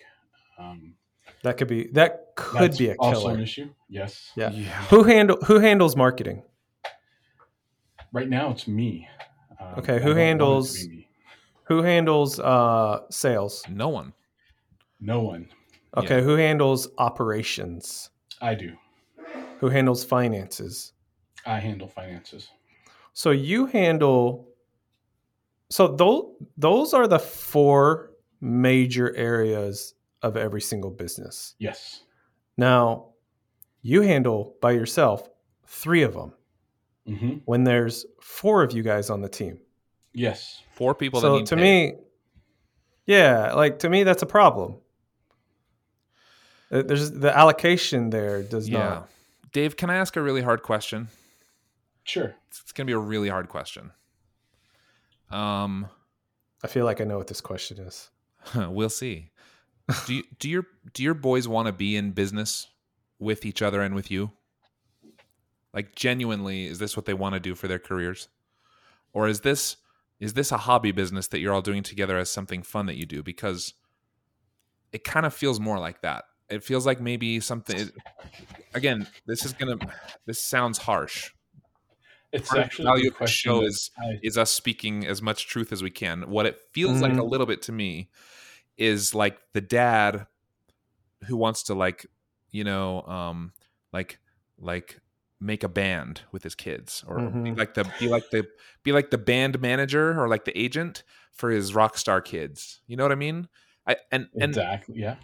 Um, 0.58 0.94
that 1.42 1.56
could 1.56 1.68
be 1.68 1.88
that 1.92 2.32
could 2.36 2.60
that's 2.60 2.78
be 2.78 2.88
a 2.90 2.94
also 2.98 3.20
killer. 3.22 3.34
an 3.34 3.40
issue. 3.40 3.70
Yes. 3.88 4.30
Yeah. 4.36 4.50
yeah. 4.50 4.68
Who 4.90 5.04
handle 5.04 5.38
who 5.46 5.58
handles 5.60 5.96
marketing? 5.96 6.42
Right 8.12 8.28
now 8.28 8.50
it's 8.50 8.66
me. 8.68 9.08
Um, 9.60 9.74
Okay, 9.78 9.94
who 9.98 9.98
don't 9.98 10.06
want 10.08 10.10
it 10.10 10.14
to 10.14 10.24
handles- 10.26 10.86
who 11.64 11.82
handles 11.82 12.40
uh 12.40 13.00
sales? 13.10 13.64
No 13.68 13.88
one. 13.88 14.12
No 15.00 15.20
one. 15.22 15.48
Okay 15.96 16.16
Yeah. 16.18 16.22
who 16.24 16.34
handles 16.36 16.88
operations? 16.98 18.10
I 18.40 18.54
do. 18.54 18.72
Who 19.60 19.68
handles 19.68 20.04
finances? 20.04 20.92
I 21.46 21.58
handle 21.60 21.88
finances. 21.88 22.48
So 23.12 23.30
you 23.30 23.66
handle 23.66 24.48
so 25.70 25.88
those 25.88 26.24
those 26.56 26.92
are 26.94 27.06
the 27.08 27.18
four 27.18 28.10
major 28.40 29.14
areas 29.16 29.94
of 30.24 30.36
every 30.36 30.60
single 30.60 30.90
business. 30.90 31.54
yes 31.58 32.02
Now, 32.56 33.10
you 33.82 34.00
handle 34.02 34.56
by 34.62 34.72
yourself 34.72 35.28
three 35.66 36.02
of 36.02 36.14
them 36.14 36.32
hmm 37.06 37.34
when 37.44 37.64
there's 37.64 38.06
four 38.20 38.62
of 38.62 38.72
you 38.72 38.82
guys 38.82 39.10
on 39.10 39.20
the 39.20 39.28
team. 39.28 39.58
yes 40.14 40.62
four 40.72 40.94
people 40.94 41.20
that 41.20 41.28
so 41.28 41.36
need 41.38 41.46
to 41.46 41.56
paid. 41.56 41.62
me, 41.92 41.98
yeah, 43.06 43.52
like 43.52 43.78
to 43.80 43.88
me 43.90 44.02
that's 44.04 44.22
a 44.22 44.26
problem. 44.38 44.76
Uh, 46.72 46.82
There's 46.82 47.10
the 47.10 47.36
allocation 47.36 48.08
there 48.10 48.42
does 48.42 48.68
yeah 48.68 48.78
not. 48.88 49.08
dave 49.52 49.76
can 49.76 49.90
i 49.90 49.96
ask 49.96 50.16
a 50.16 50.22
really 50.22 50.40
hard 50.42 50.62
question 50.62 51.08
sure 52.04 52.34
it's, 52.48 52.60
it's 52.62 52.72
gonna 52.72 52.86
be 52.86 52.92
a 52.94 52.98
really 53.12 53.28
hard 53.28 53.48
question 53.48 53.90
um 55.30 55.86
I 56.64 56.66
feel 56.66 56.86
like 56.86 57.02
I 57.02 57.04
know 57.04 57.18
what 57.18 57.26
this 57.26 57.42
question 57.42 57.78
is. 57.78 58.08
we'll 58.56 58.88
see. 58.88 59.28
Do 60.06 60.14
you 60.14 60.22
do 60.38 60.48
your 60.48 60.66
do 60.94 61.02
your 61.02 61.14
boys 61.14 61.46
want 61.46 61.66
to 61.66 61.72
be 61.72 61.96
in 61.96 62.12
business 62.12 62.68
with 63.18 63.44
each 63.44 63.60
other 63.62 63.82
and 63.82 63.94
with 63.94 64.10
you? 64.10 64.32
Like 65.72 65.94
genuinely, 65.94 66.66
is 66.66 66.78
this 66.78 66.96
what 66.96 67.04
they 67.06 67.14
want 67.14 67.34
to 67.34 67.40
do 67.40 67.54
for 67.54 67.68
their 67.68 67.78
careers? 67.78 68.28
Or 69.12 69.28
is 69.28 69.40
this 69.40 69.76
is 70.20 70.34
this 70.34 70.52
a 70.52 70.56
hobby 70.58 70.92
business 70.92 71.28
that 71.28 71.40
you're 71.40 71.52
all 71.52 71.60
doing 71.62 71.82
together 71.82 72.16
as 72.18 72.30
something 72.30 72.62
fun 72.62 72.86
that 72.86 72.96
you 72.96 73.04
do 73.04 73.22
because 73.22 73.74
it 74.92 75.04
kind 75.04 75.26
of 75.26 75.34
feels 75.34 75.58
more 75.60 75.78
like 75.78 76.00
that. 76.02 76.24
It 76.48 76.62
feels 76.62 76.86
like 76.86 77.00
maybe 77.00 77.40
something 77.40 77.90
again, 78.74 79.06
this 79.26 79.44
is 79.44 79.52
going 79.52 79.78
to 79.78 79.88
this 80.26 80.40
sounds 80.40 80.78
harsh. 80.78 81.30
It's 82.32 82.48
Part 82.48 82.58
of 82.58 82.62
the 82.62 82.64
actually 82.66 82.84
value 82.84 83.04
a 83.04 83.06
of 83.08 83.12
the 83.14 83.18
question 83.18 83.50
show 83.50 83.60
that 83.60 83.66
is 83.66 83.90
I- 83.98 84.18
is 84.22 84.38
us 84.38 84.50
speaking 84.50 85.06
as 85.06 85.20
much 85.20 85.46
truth 85.46 85.72
as 85.72 85.82
we 85.82 85.90
can. 85.90 86.30
What 86.30 86.46
it 86.46 86.58
feels 86.72 87.00
like 87.02 87.12
a 87.12 87.16
Mhm. 87.16 87.30
little 87.30 87.46
bit 87.46 87.60
to 87.62 87.72
me 87.72 88.08
is 88.76 89.14
like 89.14 89.38
the 89.52 89.60
dad 89.60 90.26
who 91.26 91.36
wants 91.36 91.64
to 91.64 91.74
like, 91.74 92.06
you 92.50 92.64
know, 92.64 93.02
um, 93.02 93.52
like 93.92 94.18
like 94.58 95.00
make 95.40 95.62
a 95.62 95.68
band 95.68 96.22
with 96.32 96.42
his 96.42 96.54
kids 96.54 97.04
or 97.06 97.18
be 97.18 97.50
Mhm. 97.50 97.58
like 97.58 97.74
the 97.74 97.84
be 97.98 98.08
like 98.08 98.30
the 98.30 98.46
be 98.82 98.92
like 98.92 99.10
the 99.10 99.18
band 99.18 99.60
manager 99.60 100.18
or 100.18 100.28
like 100.28 100.44
the 100.44 100.56
agent 100.58 101.02
for 101.32 101.50
his 101.50 101.74
rock 101.74 101.98
star 101.98 102.20
kids. 102.20 102.80
You 102.86 102.96
know 102.96 103.04
what 103.04 103.12
I 103.12 103.16
mean? 103.16 103.48
I 103.86 103.96
and 104.10 104.28
and 104.40 104.50
exactly 104.50 104.94
yeah 104.98 105.16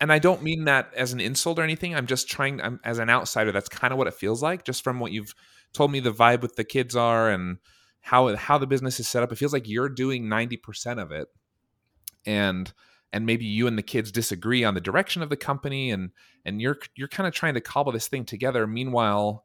and 0.00 0.12
I 0.12 0.18
don't 0.18 0.42
mean 0.42 0.64
that 0.64 0.92
as 0.94 1.12
an 1.12 1.20
insult 1.20 1.58
or 1.58 1.62
anything. 1.62 1.94
I'm 1.94 2.06
just 2.06 2.28
trying. 2.28 2.60
I'm, 2.60 2.80
as 2.84 2.98
an 2.98 3.08
outsider, 3.08 3.52
that's 3.52 3.68
kind 3.68 3.92
of 3.92 3.98
what 3.98 4.06
it 4.06 4.14
feels 4.14 4.42
like, 4.42 4.64
just 4.64 4.82
from 4.82 4.98
what 5.00 5.12
you've 5.12 5.34
told 5.72 5.92
me. 5.92 6.00
The 6.00 6.12
vibe 6.12 6.42
with 6.42 6.56
the 6.56 6.64
kids 6.64 6.96
are 6.96 7.30
and 7.30 7.58
how 8.00 8.34
how 8.36 8.58
the 8.58 8.66
business 8.66 9.00
is 9.00 9.08
set 9.08 9.22
up. 9.22 9.32
It 9.32 9.36
feels 9.36 9.52
like 9.52 9.68
you're 9.68 9.88
doing 9.88 10.28
ninety 10.28 10.56
percent 10.56 11.00
of 11.00 11.10
it, 11.12 11.28
and 12.26 12.72
and 13.14 13.24
maybe 13.24 13.46
you 13.46 13.66
and 13.66 13.78
the 13.78 13.82
kids 13.82 14.12
disagree 14.12 14.64
on 14.64 14.74
the 14.74 14.80
direction 14.80 15.22
of 15.22 15.30
the 15.30 15.36
company, 15.36 15.90
and 15.90 16.10
and 16.44 16.60
you're 16.60 16.78
you're 16.96 17.08
kind 17.08 17.26
of 17.26 17.32
trying 17.32 17.54
to 17.54 17.60
cobble 17.60 17.92
this 17.92 18.08
thing 18.08 18.24
together. 18.24 18.66
Meanwhile. 18.66 19.44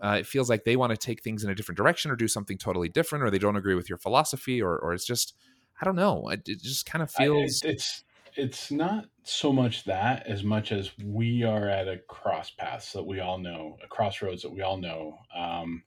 Uh, 0.00 0.16
it 0.18 0.26
feels 0.26 0.50
like 0.50 0.64
they 0.64 0.74
want 0.74 0.90
to 0.90 0.96
take 0.96 1.22
things 1.22 1.44
in 1.44 1.50
a 1.50 1.54
different 1.54 1.76
direction 1.76 2.10
or 2.10 2.16
do 2.16 2.26
something 2.26 2.58
totally 2.58 2.88
different, 2.88 3.22
or 3.22 3.30
they 3.30 3.38
don't 3.38 3.54
agree 3.54 3.76
with 3.76 3.88
your 3.88 3.98
philosophy, 3.98 4.60
or 4.60 4.76
or 4.76 4.92
it's 4.92 5.06
just 5.06 5.34
I 5.80 5.84
don't 5.84 5.94
know. 5.94 6.28
It, 6.28 6.42
it 6.48 6.60
just 6.60 6.86
kind 6.86 7.04
of 7.04 7.10
feels 7.10 7.62
it- 7.62 7.70
it's 7.70 8.02
it's 8.34 8.70
not 8.70 9.06
so 9.24 9.52
much 9.52 9.84
that 9.84 10.26
as 10.26 10.42
much 10.42 10.72
as 10.72 10.90
we 11.04 11.44
are 11.44 11.68
at 11.68 11.86
a 11.86 11.98
cross 12.08 12.50
paths 12.50 12.92
that 12.92 13.04
we 13.04 13.20
all 13.20 13.38
know 13.38 13.76
a 13.84 13.86
crossroads 13.86 14.42
that 14.42 14.50
we 14.52 14.62
all 14.62 14.78
know 14.78 15.18
um, 15.36 15.82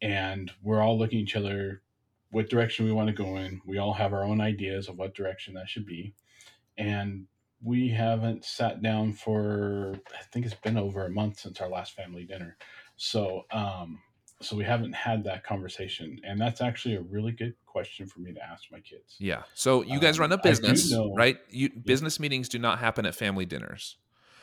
and 0.00 0.50
we're 0.62 0.80
all 0.80 0.98
looking 0.98 1.18
at 1.18 1.22
each 1.22 1.36
other 1.36 1.82
what 2.30 2.50
direction 2.50 2.84
we 2.84 2.92
want 2.92 3.08
to 3.08 3.14
go 3.14 3.36
in. 3.36 3.60
We 3.66 3.78
all 3.78 3.94
have 3.94 4.12
our 4.12 4.24
own 4.24 4.40
ideas 4.40 4.88
of 4.88 4.98
what 4.98 5.14
direction 5.14 5.54
that 5.54 5.68
should 5.68 5.86
be. 5.86 6.14
And 6.78 7.26
we 7.62 7.88
haven't 7.88 8.44
sat 8.44 8.82
down 8.82 9.12
for 9.12 9.94
I 10.14 10.22
think 10.32 10.44
it's 10.46 10.54
been 10.54 10.76
over 10.76 11.06
a 11.06 11.10
month 11.10 11.40
since 11.40 11.60
our 11.60 11.68
last 11.68 11.92
family 11.94 12.24
dinner. 12.24 12.56
So 12.96 13.44
um 13.50 13.98
so 14.42 14.54
we 14.54 14.64
haven't 14.64 14.92
had 14.92 15.24
that 15.24 15.42
conversation 15.44 16.20
and 16.22 16.38
that's 16.38 16.60
actually 16.60 16.96
a 16.96 17.00
really 17.00 17.32
good 17.32 17.54
question 17.64 18.06
for 18.06 18.20
me 18.20 18.34
to 18.34 18.42
ask 18.44 18.64
my 18.70 18.80
kids. 18.80 19.16
Yeah. 19.18 19.42
So 19.54 19.82
you 19.82 19.98
guys 19.98 20.18
Um, 20.18 20.22
run 20.22 20.32
a 20.32 20.38
business, 20.38 20.90
know- 20.90 21.14
right? 21.14 21.38
You 21.50 21.70
business 21.70 22.20
meetings 22.20 22.48
do 22.50 22.58
not 22.58 22.78
happen 22.78 23.06
at 23.06 23.14
family 23.14 23.46
dinners. 23.46 23.96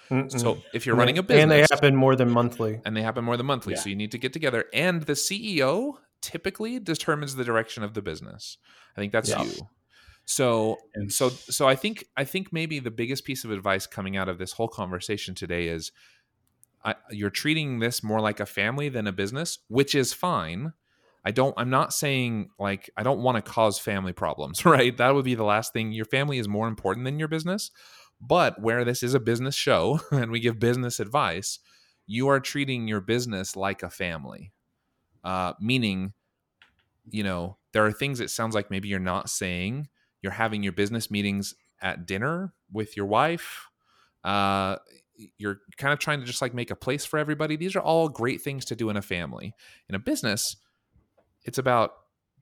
Mm-mm. 0.09 0.31
So 0.39 0.61
if 0.73 0.85
you're 0.85 0.95
running 0.95 1.17
a 1.19 1.23
business 1.23 1.43
and 1.43 1.51
they 1.51 1.61
happen 1.61 1.95
more 1.95 2.15
than 2.15 2.29
monthly. 2.29 2.81
and 2.85 2.97
they 2.97 3.01
happen 3.03 3.23
more 3.23 3.37
than 3.37 3.45
monthly. 3.45 3.73
Yeah. 3.75 3.79
So 3.79 3.89
you 3.89 3.95
need 3.95 4.11
to 4.11 4.17
get 4.17 4.33
together. 4.33 4.65
And 4.73 5.03
the 5.03 5.13
CEO 5.13 5.97
typically 6.21 6.79
determines 6.79 7.35
the 7.35 7.43
direction 7.43 7.83
of 7.83 7.93
the 7.93 8.01
business. 8.01 8.57
I 8.97 8.99
think 9.01 9.11
that's 9.13 9.29
Yeah. 9.29 9.43
you. 9.43 9.51
So 10.25 10.77
And 10.93 11.11
so 11.11 11.29
so 11.29 11.67
I 11.67 11.75
think 11.75 12.05
I 12.15 12.23
think 12.23 12.53
maybe 12.53 12.79
the 12.79 12.91
biggest 12.91 13.25
piece 13.25 13.43
of 13.43 13.51
advice 13.51 13.85
coming 13.85 14.15
out 14.17 14.29
of 14.29 14.37
this 14.37 14.53
whole 14.53 14.67
conversation 14.67 15.35
today 15.35 15.67
is 15.67 15.91
I, 16.85 16.95
you're 17.11 17.29
treating 17.29 17.79
this 17.79 18.03
more 18.03 18.19
like 18.19 18.39
a 18.39 18.45
family 18.45 18.89
than 18.89 19.07
a 19.07 19.11
business, 19.13 19.59
which 19.67 19.95
is 19.95 20.13
fine. 20.13 20.73
I 21.25 21.31
don't 21.31 21.53
I'm 21.57 21.69
not 21.69 21.93
saying 21.93 22.49
like 22.59 22.89
I 22.97 23.03
don't 23.03 23.21
want 23.21 23.43
to 23.43 23.51
cause 23.51 23.79
family 23.79 24.13
problems, 24.13 24.65
right? 24.65 24.95
That 24.97 25.13
would 25.15 25.25
be 25.25 25.35
the 25.35 25.43
last 25.43 25.73
thing. 25.73 25.91
Your 25.91 26.05
family 26.05 26.37
is 26.37 26.47
more 26.47 26.67
important 26.67 27.05
than 27.05 27.19
your 27.19 27.27
business. 27.27 27.71
But 28.21 28.61
where 28.61 28.85
this 28.85 29.03
is 29.03 29.13
a 29.13 29.19
business 29.19 29.55
show 29.55 29.99
and 30.11 30.31
we 30.31 30.39
give 30.39 30.59
business 30.59 30.99
advice, 30.99 31.59
you 32.07 32.27
are 32.29 32.39
treating 32.39 32.87
your 32.87 33.01
business 33.01 33.55
like 33.55 33.83
a 33.83 33.89
family. 33.89 34.51
Uh, 35.23 35.53
meaning, 35.59 36.13
you 37.09 37.23
know, 37.23 37.57
there 37.71 37.85
are 37.85 37.91
things 37.91 38.19
it 38.19 38.29
sounds 38.29 38.55
like 38.55 38.69
maybe 38.69 38.87
you're 38.87 38.99
not 38.99 39.29
saying. 39.29 39.87
You're 40.23 40.31
having 40.31 40.63
your 40.63 40.73
business 40.73 41.11
meetings 41.11 41.53
at 41.81 42.07
dinner 42.07 42.53
with 42.71 42.97
your 42.97 43.05
wife. 43.05 43.67
Uh, 44.23 44.77
you're 45.37 45.59
kind 45.77 45.93
of 45.93 45.99
trying 45.99 46.21
to 46.21 46.25
just 46.25 46.41
like 46.41 46.55
make 46.55 46.71
a 46.71 46.75
place 46.75 47.05
for 47.05 47.19
everybody. 47.19 47.55
These 47.55 47.75
are 47.75 47.81
all 47.81 48.09
great 48.09 48.41
things 48.41 48.65
to 48.65 48.75
do 48.75 48.89
in 48.89 48.97
a 48.97 49.01
family. 49.01 49.53
In 49.87 49.93
a 49.93 49.99
business, 49.99 50.55
it's 51.43 51.59
about 51.59 51.91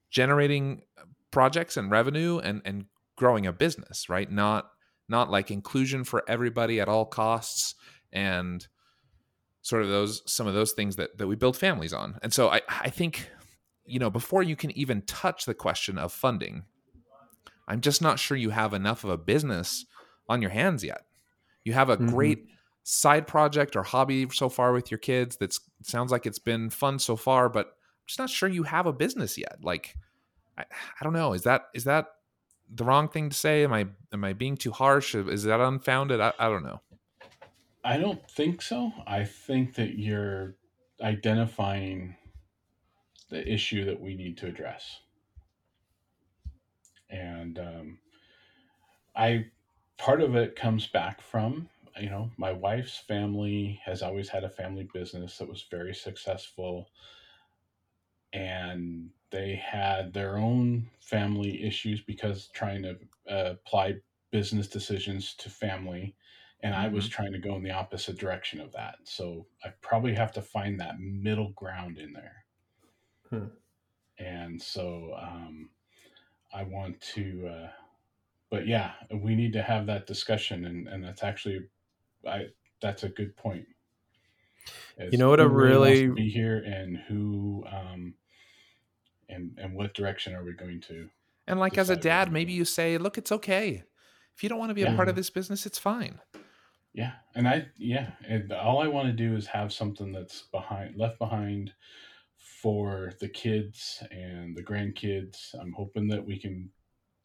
generating 0.09 0.83
projects 1.31 1.75
and 1.75 1.91
revenue 1.91 2.39
and 2.39 2.61
and 2.63 2.85
growing 3.15 3.45
a 3.45 3.53
business, 3.53 4.09
right? 4.09 4.31
Not 4.31 4.69
not 5.09 5.29
like 5.29 5.51
inclusion 5.51 6.03
for 6.03 6.23
everybody 6.27 6.79
at 6.79 6.87
all 6.87 7.05
costs 7.05 7.75
and 8.13 8.65
sort 9.61 9.83
of 9.83 9.89
those 9.89 10.23
some 10.25 10.47
of 10.47 10.53
those 10.53 10.73
things 10.73 10.95
that 10.95 11.17
that 11.17 11.27
we 11.27 11.35
build 11.35 11.57
families 11.57 11.93
on. 11.93 12.19
And 12.21 12.33
so 12.33 12.49
I 12.49 12.61
I 12.67 12.89
think 12.89 13.29
you 13.85 13.99
know 13.99 14.09
before 14.09 14.43
you 14.43 14.55
can 14.55 14.75
even 14.77 15.01
touch 15.03 15.45
the 15.45 15.53
question 15.53 15.97
of 15.97 16.13
funding, 16.13 16.63
I'm 17.67 17.81
just 17.81 18.01
not 18.01 18.19
sure 18.19 18.37
you 18.37 18.49
have 18.49 18.73
enough 18.73 19.03
of 19.03 19.09
a 19.09 19.17
business 19.17 19.85
on 20.27 20.41
your 20.41 20.51
hands 20.51 20.83
yet. 20.83 21.05
You 21.63 21.73
have 21.73 21.89
a 21.89 21.97
Mhm. 21.97 22.09
great 22.09 22.45
side 22.83 23.27
project 23.27 23.75
or 23.75 23.83
hobby 23.83 24.27
so 24.31 24.49
far 24.49 24.73
with 24.73 24.89
your 24.89 24.97
kids 24.97 25.37
that 25.37 25.57
sounds 25.83 26.11
like 26.11 26.25
it's 26.25 26.39
been 26.39 26.69
fun 26.69 26.97
so 26.99 27.15
far, 27.15 27.47
but 27.49 27.67
I'm 27.67 28.07
just 28.07 28.19
not 28.19 28.29
sure 28.29 28.49
you 28.49 28.63
have 28.63 28.87
a 28.87 28.93
business 28.93 29.37
yet. 29.37 29.59
Like 29.61 29.95
I, 30.57 30.63
I 30.63 31.03
don't 31.03 31.13
know. 31.13 31.33
Is 31.33 31.43
that 31.43 31.65
is 31.73 31.83
that 31.85 32.07
the 32.73 32.83
wrong 32.83 33.07
thing 33.07 33.29
to 33.29 33.35
say? 33.35 33.63
Am 33.63 33.73
I 33.73 33.87
am 34.11 34.23
I 34.23 34.33
being 34.33 34.57
too 34.57 34.71
harsh? 34.71 35.13
Is 35.15 35.43
that 35.43 35.59
unfounded? 35.59 36.19
I, 36.19 36.33
I 36.39 36.49
don't 36.49 36.63
know. 36.63 36.81
I 37.83 37.97
don't 37.97 38.29
think 38.29 38.61
so. 38.61 38.91
I 39.07 39.23
think 39.23 39.75
that 39.75 39.97
you're 39.97 40.55
identifying 41.01 42.15
the 43.29 43.47
issue 43.51 43.85
that 43.85 43.99
we 43.99 44.15
need 44.15 44.37
to 44.37 44.47
address. 44.47 45.01
And 47.11 47.59
um, 47.59 47.97
I, 49.15 49.45
part 49.97 50.21
of 50.21 50.35
it 50.35 50.55
comes 50.55 50.87
back 50.87 51.21
from, 51.21 51.69
you 51.99 52.09
know, 52.09 52.31
my 52.37 52.51
wife's 52.51 52.97
family 52.97 53.79
has 53.85 54.01
always 54.01 54.29
had 54.29 54.43
a 54.43 54.49
family 54.49 54.87
business 54.93 55.37
that 55.37 55.49
was 55.49 55.65
very 55.69 55.93
successful. 55.93 56.89
And 58.33 59.09
they 59.29 59.55
had 59.55 60.13
their 60.13 60.37
own 60.37 60.87
family 61.01 61.63
issues 61.63 62.01
because 62.01 62.49
trying 62.53 62.83
to 62.83 62.97
uh, 63.29 63.51
apply 63.51 63.95
business 64.31 64.67
decisions 64.67 65.33
to 65.35 65.49
family 65.49 66.15
and 66.63 66.75
I 66.75 66.87
was 66.87 67.09
trying 67.09 67.31
to 67.31 67.39
go 67.39 67.55
in 67.55 67.63
the 67.63 67.71
opposite 67.71 68.17
direction 68.17 68.61
of 68.61 68.71
that. 68.73 68.97
So 69.03 69.47
I 69.63 69.69
probably 69.81 70.13
have 70.13 70.31
to 70.33 70.41
find 70.41 70.79
that 70.79 70.99
middle 70.99 71.49
ground 71.51 71.97
in 71.97 72.13
there. 72.13 72.45
Hmm. 73.29 73.45
And 74.19 74.61
so 74.61 75.15
um, 75.19 75.69
I 76.53 76.63
want 76.63 76.99
to, 77.15 77.47
uh, 77.47 77.69
but 78.49 78.67
yeah, 78.67 78.93
we 79.13 79.35
need 79.35 79.53
to 79.53 79.61
have 79.63 79.85
that 79.87 80.07
discussion, 80.07 80.65
and 80.65 80.87
and 80.87 81.03
that's 81.03 81.23
actually, 81.23 81.61
I 82.27 82.47
that's 82.81 83.03
a 83.03 83.09
good 83.09 83.35
point. 83.37 83.65
You 84.97 85.17
know 85.17 85.29
what 85.29 85.39
a 85.39 85.47
really- 85.47 86.07
to 86.07 86.13
be 86.13 86.29
here, 86.29 86.57
and 86.57 86.97
who, 86.97 87.63
um, 87.67 88.15
and 89.29 89.57
and 89.57 89.73
what 89.73 89.93
direction 89.93 90.35
are 90.35 90.43
we 90.43 90.53
going 90.53 90.81
to? 90.81 91.09
And 91.47 91.59
like 91.59 91.77
as 91.77 91.89
a 91.89 91.95
dad, 91.95 92.31
maybe 92.31 92.53
you 92.53 92.65
say, 92.65 92.97
"Look, 92.97 93.17
it's 93.17 93.31
okay. 93.31 93.83
If 94.35 94.43
you 94.43 94.49
don't 94.49 94.59
want 94.59 94.69
to 94.69 94.75
be 94.75 94.83
a 94.83 94.95
part 94.95 95.09
of 95.09 95.15
this 95.15 95.29
business, 95.29 95.65
it's 95.65 95.79
fine." 95.79 96.19
Yeah, 96.93 97.13
and 97.35 97.47
I 97.47 97.67
yeah, 97.77 98.11
and 98.27 98.51
all 98.51 98.79
I 98.81 98.87
want 98.87 99.07
to 99.07 99.13
do 99.13 99.35
is 99.35 99.47
have 99.47 99.71
something 99.73 100.11
that's 100.11 100.43
behind 100.43 100.97
left 100.97 101.17
behind 101.19 101.73
for 102.41 103.13
the 103.19 103.27
kids 103.27 104.03
and 104.11 104.55
the 104.55 104.63
grandkids. 104.63 105.53
I'm 105.59 105.73
hoping 105.73 106.07
that 106.09 106.25
we 106.25 106.37
can 106.37 106.69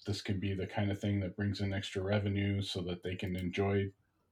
this 0.07 0.23
can 0.23 0.39
be 0.39 0.55
the 0.55 0.67
kind 0.67 0.91
of 0.91 1.01
thing 1.01 1.19
that 1.21 1.37
brings 1.37 1.61
in 1.61 1.73
extra 1.73 2.01
revenue 2.01 2.63
so 2.63 2.81
that 2.81 3.03
they 3.03 3.17
can 3.17 3.35
enjoy 3.35 3.87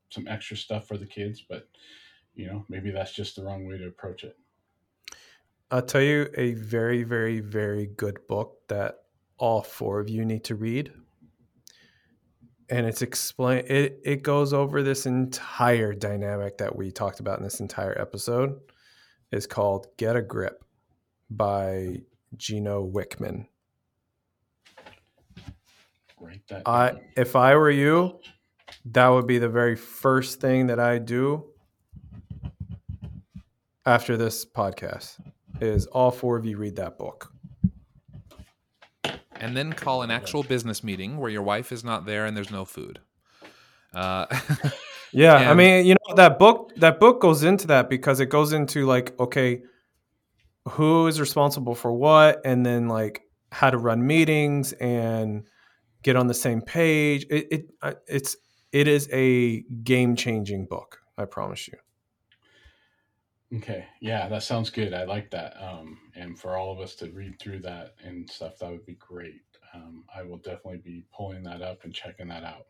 some 0.08 0.28
extra 0.28 0.56
stuff 0.56 0.86
for 0.86 0.96
the 0.96 1.06
kids, 1.06 1.44
but 1.48 1.68
you 2.34 2.46
know, 2.46 2.64
maybe 2.68 2.90
that's 2.90 3.12
just 3.12 3.36
the 3.36 3.42
wrong 3.42 3.66
way 3.66 3.76
to 3.78 3.88
approach 3.88 4.24
it. 4.24 4.36
I'll 5.70 5.82
tell 5.82 6.00
you 6.00 6.28
a 6.36 6.54
very, 6.54 7.02
very, 7.02 7.40
very 7.40 7.86
good 7.86 8.26
book 8.28 8.58
that 8.68 8.96
all 9.38 9.62
four 9.62 10.00
of 10.00 10.08
you 10.08 10.24
need 10.24 10.44
to 10.44 10.54
read. 10.54 10.92
And 12.70 12.86
it's 12.86 13.02
explain 13.02 13.64
it 13.66 14.00
it 14.04 14.22
goes 14.22 14.52
over 14.52 14.82
this 14.82 15.06
entire 15.06 15.92
dynamic 15.92 16.58
that 16.58 16.74
we 16.74 16.90
talked 16.90 17.20
about 17.20 17.38
in 17.38 17.44
this 17.44 17.60
entire 17.60 18.00
episode. 18.00 18.58
It's 19.32 19.46
called 19.46 19.88
Get 19.96 20.16
a 20.16 20.22
Grip 20.22 20.63
by 21.30 22.00
Gino 22.36 22.86
Wickman. 22.86 23.46
Write 26.20 26.42
that 26.48 26.62
I 26.66 26.94
if 27.16 27.36
I 27.36 27.54
were 27.56 27.70
you, 27.70 28.20
that 28.86 29.08
would 29.08 29.26
be 29.26 29.38
the 29.38 29.48
very 29.48 29.76
first 29.76 30.40
thing 30.40 30.68
that 30.68 30.80
I 30.80 30.98
do 30.98 31.44
after 33.86 34.16
this 34.16 34.44
podcast 34.44 35.18
is 35.60 35.86
all 35.86 36.10
four 36.10 36.36
of 36.36 36.44
you 36.44 36.56
read 36.56 36.76
that 36.76 36.98
book. 36.98 37.30
And 39.36 39.56
then 39.56 39.72
call 39.72 40.02
an 40.02 40.10
actual 40.10 40.42
business 40.42 40.82
meeting 40.82 41.18
where 41.18 41.30
your 41.30 41.42
wife 41.42 41.70
is 41.72 41.84
not 41.84 42.06
there 42.06 42.24
and 42.24 42.36
there's 42.36 42.50
no 42.50 42.64
food. 42.64 43.00
Uh, 43.92 44.26
Yeah, 45.14 45.48
I 45.48 45.54
mean, 45.54 45.86
you 45.86 45.94
know 45.94 46.16
that 46.16 46.40
book 46.40 46.72
that 46.78 46.98
book 46.98 47.20
goes 47.20 47.44
into 47.44 47.68
that 47.68 47.88
because 47.88 48.18
it 48.18 48.26
goes 48.26 48.52
into 48.52 48.84
like 48.84 49.18
okay, 49.20 49.62
who 50.70 51.06
is 51.06 51.20
responsible 51.20 51.74
for 51.74 51.92
what 51.92 52.40
and 52.44 52.64
then 52.64 52.88
like 52.88 53.22
how 53.52 53.70
to 53.70 53.78
run 53.78 54.06
meetings 54.06 54.72
and 54.74 55.46
get 56.02 56.16
on 56.16 56.26
the 56.26 56.34
same 56.34 56.60
page. 56.60 57.26
It, 57.30 57.46
it 57.50 57.70
it's 58.06 58.36
it 58.72 58.88
is 58.88 59.08
a 59.12 59.62
game-changing 59.84 60.66
book, 60.66 60.98
I 61.16 61.26
promise 61.26 61.68
you. 61.68 61.78
Okay. 63.56 63.86
Yeah, 64.00 64.28
that 64.28 64.42
sounds 64.42 64.70
good. 64.70 64.92
I 64.92 65.04
like 65.04 65.30
that. 65.30 65.54
Um, 65.62 65.98
and 66.16 66.36
for 66.36 66.56
all 66.56 66.72
of 66.72 66.80
us 66.80 66.96
to 66.96 67.10
read 67.10 67.38
through 67.38 67.60
that 67.60 67.94
and 68.02 68.28
stuff, 68.28 68.58
that 68.58 68.70
would 68.70 68.84
be 68.84 68.94
great. 68.94 69.42
Um, 69.72 70.04
I 70.14 70.22
will 70.22 70.38
definitely 70.38 70.78
be 70.84 71.04
pulling 71.12 71.44
that 71.44 71.62
up 71.62 71.84
and 71.84 71.94
checking 71.94 72.28
that 72.28 72.42
out. 72.42 72.66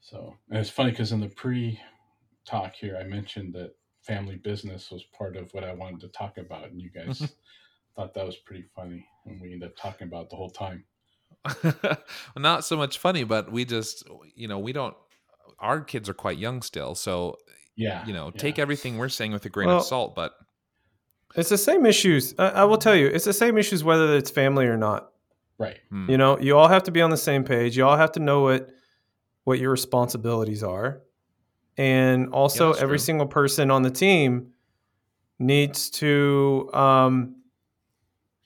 So, 0.00 0.36
and 0.48 0.58
it's 0.58 0.70
funny 0.70 0.90
because 0.90 1.12
in 1.12 1.20
the 1.20 1.28
pre 1.28 1.80
talk 2.44 2.74
here, 2.74 2.96
I 2.96 3.04
mentioned 3.04 3.54
that 3.54 3.74
family 4.08 4.36
business 4.36 4.90
was 4.90 5.04
part 5.16 5.36
of 5.36 5.52
what 5.54 5.62
I 5.62 5.72
wanted 5.74 6.00
to 6.00 6.08
talk 6.08 6.38
about, 6.38 6.64
and 6.70 6.80
you 6.82 6.90
guys 6.90 7.32
thought 7.94 8.14
that 8.14 8.26
was 8.26 8.36
pretty 8.36 8.64
funny, 8.74 9.06
and 9.26 9.40
we 9.40 9.52
ended 9.52 9.68
up 9.68 9.76
talking 9.76 10.08
about 10.08 10.24
it 10.24 10.30
the 10.30 10.36
whole 10.36 10.50
time. 10.50 10.82
not 12.36 12.64
so 12.64 12.76
much 12.76 12.98
funny, 12.98 13.22
but 13.22 13.52
we 13.52 13.64
just, 13.64 14.02
you 14.34 14.48
know, 14.48 14.58
we 14.58 14.72
don't. 14.72 14.96
Our 15.60 15.80
kids 15.82 16.08
are 16.08 16.14
quite 16.14 16.38
young 16.38 16.62
still, 16.62 16.94
so 16.94 17.36
Yeah. 17.76 18.04
you 18.06 18.12
know, 18.12 18.26
yeah. 18.34 18.40
take 18.40 18.58
everything 18.58 18.96
we're 18.98 19.08
saying 19.08 19.32
with 19.32 19.44
a 19.44 19.48
grain 19.48 19.68
Well- 19.68 19.78
of 19.78 19.84
salt. 19.84 20.14
But 20.14 20.32
It's 21.36 21.50
the 21.50 21.58
same 21.58 21.84
issues. 21.84 22.34
I, 22.38 22.48
I 22.48 22.64
will 22.64 22.78
tell 22.78 22.96
you, 22.96 23.06
it's 23.06 23.24
the 23.26 23.32
same 23.32 23.58
issues 23.58 23.84
whether 23.84 24.16
it's 24.16 24.30
family 24.30 24.66
or 24.66 24.76
not. 24.78 25.12
right. 25.58 25.78
hmm, 25.90 26.08
You 26.10 26.16
know, 26.16 26.38
you 26.38 26.56
all 26.56 26.68
have 26.68 26.84
to 26.84 26.90
be 26.90 27.02
on 27.02 27.10
the 27.10 27.16
same 27.16 27.44
page. 27.44 27.76
You 27.76 27.84
all 27.86 27.96
have 27.96 28.12
to 28.12 28.20
know 28.20 28.42
what 28.42 28.70
what 29.44 29.58
your 29.58 29.70
responsibilities 29.70 30.62
are. 30.62 31.02
And 31.78 32.30
also 32.34 32.72
that's 32.72 32.82
every 32.82 32.98
true. 32.98 33.04
single 33.04 33.26
person 33.26 33.70
on 33.70 33.82
the 33.82 33.90
team 33.90 34.48
needs 35.38 35.88
to 35.90 36.68
um 36.74 37.36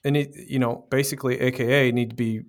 and 0.05 0.15
it, 0.17 0.35
you 0.49 0.59
know, 0.59 0.85
basically, 0.89 1.39
AKA 1.39 1.91
need 1.93 2.09
to 2.11 2.15
be 2.15 2.41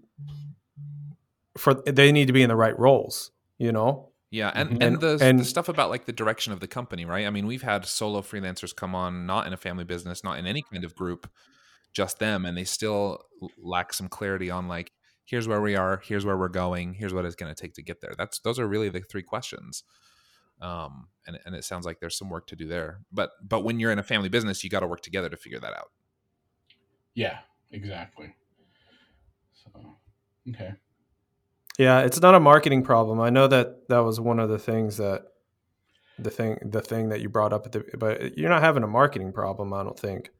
for 1.56 1.74
they 1.74 2.12
need 2.12 2.26
to 2.26 2.32
be 2.32 2.42
in 2.42 2.48
the 2.48 2.56
right 2.56 2.78
roles. 2.78 3.30
You 3.58 3.70
know, 3.72 4.10
Yeah, 4.30 4.50
and 4.54 4.70
and, 4.72 4.82
And- 4.82 5.00
the, 5.00 5.18
and- 5.20 5.38
the 5.40 5.44
stuff 5.44 5.68
about 5.68 5.88
like 5.90 6.04
the 6.06 6.12
direction 6.12 6.52
of 6.52 6.60
the 6.60 6.66
company, 6.66 7.04
right? 7.04 7.26
I 7.26 7.30
mean, 7.30 7.46
we've 7.46 7.62
had 7.62 7.86
solo 7.86 8.20
freelancers 8.20 8.74
come 8.74 8.94
on, 8.94 9.26
not 9.26 9.46
in 9.46 9.52
a 9.52 9.56
family 9.56 9.84
business, 9.84 10.24
not 10.24 10.38
in 10.38 10.46
any 10.46 10.62
kind 10.70 10.84
of 10.84 10.94
group, 10.96 11.30
just 11.92 12.18
them, 12.18 12.44
and 12.44 12.58
they 12.58 12.64
still 12.64 13.20
lack 13.56 13.92
some 13.92 14.08
clarity 14.08 14.50
on 14.50 14.66
like, 14.66 14.90
here's 15.24 15.46
where 15.46 15.60
we 15.60 15.76
are, 15.76 16.02
here's 16.04 16.24
where 16.26 16.36
we're 16.36 16.48
going, 16.48 16.94
here's 16.94 17.14
what 17.14 17.24
it's 17.24 17.36
going 17.36 17.54
to 17.54 17.60
take 17.60 17.74
to 17.74 17.82
get 17.82 18.00
there. 18.00 18.14
That's 18.18 18.40
those 18.40 18.58
are 18.58 18.66
really 18.66 18.88
the 18.88 19.00
three 19.00 19.22
questions. 19.22 19.84
Um, 20.64 21.08
and 21.26 21.38
and 21.44 21.54
it 21.54 21.64
sounds 21.64 21.84
like 21.84 22.00
there's 22.00 22.16
some 22.16 22.30
work 22.30 22.46
to 22.48 22.56
do 22.56 22.66
there. 22.66 23.00
But 23.12 23.30
but 23.46 23.64
when 23.64 23.78
you're 23.78 23.92
in 23.92 23.98
a 23.98 24.02
family 24.02 24.28
business, 24.28 24.64
you 24.64 24.70
got 24.70 24.80
to 24.80 24.86
work 24.86 25.02
together 25.02 25.28
to 25.28 25.36
figure 25.36 25.60
that 25.60 25.74
out. 25.74 25.90
Yeah, 27.14 27.38
exactly. 27.70 28.34
So, 29.52 29.96
okay. 30.50 30.72
Yeah, 31.78 32.00
it's 32.00 32.20
not 32.20 32.34
a 32.34 32.40
marketing 32.40 32.82
problem. 32.82 33.20
I 33.20 33.30
know 33.30 33.46
that 33.48 33.88
that 33.88 33.98
was 33.98 34.20
one 34.20 34.38
of 34.38 34.48
the 34.48 34.58
things 34.58 34.96
that 34.96 35.24
the 36.18 36.30
thing 36.30 36.58
the 36.62 36.80
thing 36.80 37.10
that 37.10 37.20
you 37.20 37.28
brought 37.28 37.52
up 37.52 37.66
at 37.66 37.72
the 37.72 37.84
but 37.98 38.38
you're 38.38 38.50
not 38.50 38.62
having 38.62 38.82
a 38.84 38.88
marketing 38.88 39.32
problem, 39.32 39.72
I 39.72 39.82
don't 39.82 39.98
think. 39.98 40.30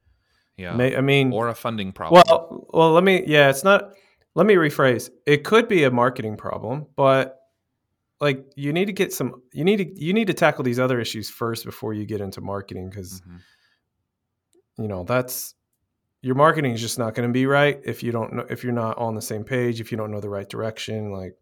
Yeah, 0.57 0.75
May, 0.75 0.97
I 0.97 1.01
mean, 1.01 1.33
or 1.33 1.49
a 1.49 1.55
funding 1.55 1.93
problem. 1.93 2.23
well, 2.29 2.67
well, 2.73 2.93
let 2.93 3.05
me 3.05 3.25
yeah, 3.27 3.51
it's 3.51 3.65
not 3.65 3.93
let 4.35 4.47
me 4.47 4.55
rephrase. 4.55 5.11
It 5.27 5.45
could 5.45 5.69
be 5.69 5.85
a 5.85 5.91
marketing 5.91 6.37
problem, 6.37 6.87
but 6.97 7.41
like 8.25 8.39
you 8.57 8.73
need 8.73 8.87
to 8.87 8.93
get 8.93 9.13
some 9.13 9.43
you 9.53 9.65
need 9.65 9.77
to 9.83 9.87
you 10.07 10.13
need 10.19 10.27
to 10.33 10.35
tackle 10.35 10.65
these 10.65 10.81
other 10.81 10.99
issues 11.01 11.29
first 11.31 11.65
before 11.65 11.93
you 11.99 12.05
get 12.07 12.21
into 12.21 12.41
marketing 12.41 12.91
cuz 12.91 13.21
Mhm. 13.21 13.39
you 14.83 14.89
know, 14.89 15.05
that's 15.05 15.55
your 16.23 16.35
marketing 16.35 16.73
is 16.73 16.81
just 16.81 16.99
not 16.99 17.15
going 17.15 17.29
to 17.29 17.33
be 17.33 17.47
right 17.47 17.81
if 17.85 18.03
you 18.03 18.11
don't 18.11 18.33
know 18.33 18.47
if 18.49 18.65
you're 18.65 18.73
not 18.73 18.97
on 18.99 19.15
the 19.15 19.23
same 19.23 19.45
page, 19.45 19.81
if 19.81 19.91
you 19.93 19.99
don't 19.99 20.11
know 20.11 20.21
the 20.21 20.29
right 20.39 20.49
direction, 20.49 21.13
like 21.13 21.35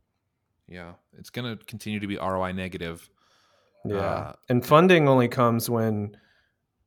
yeah, 0.68 0.94
it's 1.18 1.30
going 1.30 1.46
to 1.56 1.64
continue 1.64 2.00
to 2.00 2.06
be 2.06 2.16
ROI 2.16 2.52
negative. 2.52 3.08
Yeah. 3.84 3.96
Uh, 3.96 4.32
and 4.48 4.64
funding 4.64 5.08
only 5.08 5.28
comes 5.28 5.68
when 5.68 6.16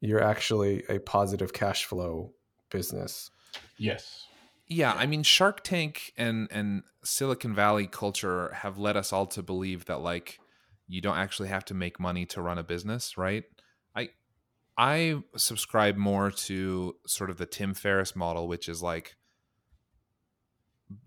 you're 0.01 0.23
actually 0.23 0.83
a 0.89 0.99
positive 0.99 1.51
cash 1.53 1.85
flow 1.85 2.33
business. 2.69 3.31
Yes. 3.77 4.27
Yeah, 4.67 4.93
I 4.93 5.05
mean 5.05 5.23
Shark 5.23 5.63
Tank 5.63 6.13
and 6.17 6.47
and 6.51 6.83
Silicon 7.03 7.53
Valley 7.53 7.87
culture 7.87 8.51
have 8.53 8.77
led 8.77 8.97
us 8.97 9.13
all 9.13 9.27
to 9.27 9.43
believe 9.43 9.85
that 9.85 10.01
like 10.01 10.39
you 10.87 11.01
don't 11.01 11.17
actually 11.17 11.49
have 11.49 11.65
to 11.65 11.73
make 11.73 11.99
money 11.99 12.25
to 12.27 12.41
run 12.41 12.57
a 12.57 12.63
business, 12.63 13.17
right? 13.17 13.43
I 13.95 14.09
I 14.77 15.21
subscribe 15.37 15.97
more 15.97 16.31
to 16.31 16.95
sort 17.05 17.29
of 17.29 17.37
the 17.37 17.45
Tim 17.45 17.73
Ferriss 17.73 18.15
model, 18.15 18.47
which 18.47 18.67
is 18.67 18.81
like 18.81 19.15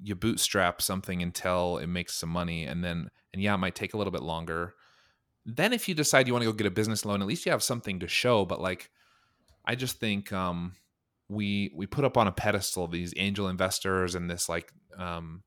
you 0.02 0.14
bootstrap 0.14 0.80
something 0.82 1.22
until 1.22 1.78
it 1.78 1.86
makes 1.86 2.14
some 2.14 2.30
money 2.30 2.64
and 2.64 2.84
then 2.84 3.10
and 3.32 3.42
yeah, 3.42 3.54
it 3.54 3.58
might 3.58 3.74
take 3.74 3.92
a 3.92 3.98
little 3.98 4.12
bit 4.12 4.22
longer. 4.22 4.74
Then 5.44 5.72
if 5.72 5.88
you 5.88 5.94
decide 5.94 6.26
you 6.26 6.32
want 6.32 6.44
to 6.44 6.50
go 6.50 6.56
get 6.56 6.66
a 6.66 6.70
business 6.70 7.04
loan, 7.04 7.22
at 7.22 7.28
least 7.28 7.44
you 7.44 7.52
have 7.52 7.62
something 7.62 8.00
to 8.00 8.08
show, 8.08 8.44
but 8.44 8.60
like 8.60 8.90
I 9.64 9.74
just 9.74 9.98
think 9.98 10.32
um 10.32 10.74
we 11.28 11.70
we 11.74 11.86
put 11.86 12.04
up 12.04 12.16
on 12.16 12.26
a 12.26 12.32
pedestal 12.32 12.86
these 12.86 13.12
angel 13.16 13.48
investors 13.48 14.14
and 14.14 14.30
this 14.30 14.48
like 14.48 14.72
um, 14.98 15.42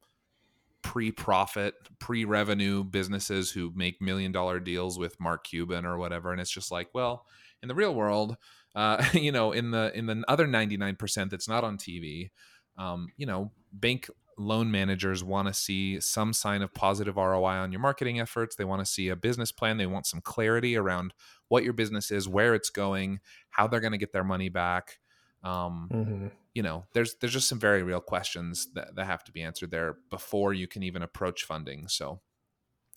pre-profit 0.81 1.73
pre-revenue 1.99 2.83
businesses 2.83 3.51
who 3.51 3.71
make 3.75 4.01
million 4.01 4.31
dollar 4.31 4.59
deals 4.59 4.97
with 4.97 5.19
mark 5.19 5.43
cuban 5.43 5.85
or 5.85 5.97
whatever. 5.97 6.31
And 6.31 6.41
it's 6.41 6.51
just 6.51 6.71
like 6.71 6.89
well 6.93 7.25
in 7.61 7.67
the 7.67 7.75
real 7.75 7.93
world 7.93 8.37
uh, 8.75 9.03
you 9.13 9.31
know 9.31 9.51
in 9.51 9.71
the 9.71 9.91
in 9.97 10.05
the 10.05 10.23
other 10.27 10.47
99% 10.47 11.29
that's 11.29 11.47
not 11.49 11.63
on 11.63 11.77
tv 11.77 12.29
um, 12.77 13.09
you 13.17 13.25
know 13.25 13.51
bank 13.73 14.09
loan 14.37 14.71
managers 14.71 15.23
want 15.23 15.47
to 15.47 15.53
see 15.53 15.99
some 15.99 16.33
sign 16.33 16.61
of 16.61 16.73
positive 16.73 17.17
roi 17.17 17.43
on 17.43 17.71
your 17.71 17.81
marketing 17.81 18.19
efforts. 18.19 18.55
They 18.55 18.63
want 18.63 18.83
to 18.83 18.91
see 18.91 19.09
a 19.09 19.15
business 19.15 19.51
plan. 19.51 19.77
They 19.77 19.85
want 19.85 20.05
some 20.05 20.21
clarity 20.21 20.75
around 20.75 21.13
what 21.47 21.63
your 21.63 21.73
business 21.73 22.11
is 22.11 22.27
where 22.27 22.55
it's 22.55 22.69
going 22.69 23.19
how 23.49 23.67
they're 23.67 23.81
going 23.81 23.91
to 23.91 23.97
get 23.97 24.13
their 24.13 24.23
money 24.23 24.49
back 24.49 24.99
um, 25.43 25.89
Mm-hmm. 25.91 26.27
you 26.53 26.63
know 26.63 26.85
there's 26.93 27.15
there's 27.15 27.33
just 27.33 27.47
some 27.47 27.59
very 27.59 27.83
real 27.83 28.01
questions 28.01 28.67
that, 28.73 28.95
that 28.95 29.05
have 29.05 29.23
to 29.25 29.31
be 29.31 29.41
answered 29.41 29.71
there 29.71 29.97
before 30.09 30.53
you 30.53 30.67
can 30.67 30.83
even 30.83 31.01
approach 31.01 31.43
funding 31.45 31.87
so 31.87 32.19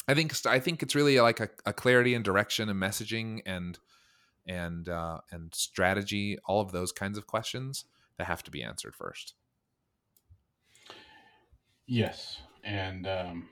i 0.08 0.14
think 0.14 0.34
i 0.46 0.58
think 0.58 0.82
it's 0.82 0.94
really 0.94 1.20
like 1.20 1.40
a, 1.40 1.48
a 1.64 1.72
clarity 1.72 2.14
and 2.14 2.24
direction 2.24 2.68
and 2.68 2.80
messaging 2.80 3.40
and 3.46 3.78
and 4.46 4.88
uh, 4.88 5.18
and 5.30 5.54
strategy 5.54 6.36
all 6.44 6.60
of 6.60 6.72
those 6.72 6.92
kinds 6.92 7.16
of 7.16 7.26
questions 7.26 7.84
that 8.18 8.26
have 8.26 8.42
to 8.42 8.50
be 8.50 8.62
answered 8.62 8.94
first 8.94 9.34
Yes. 11.86 12.40
And, 12.64 13.06
um, 13.06 13.48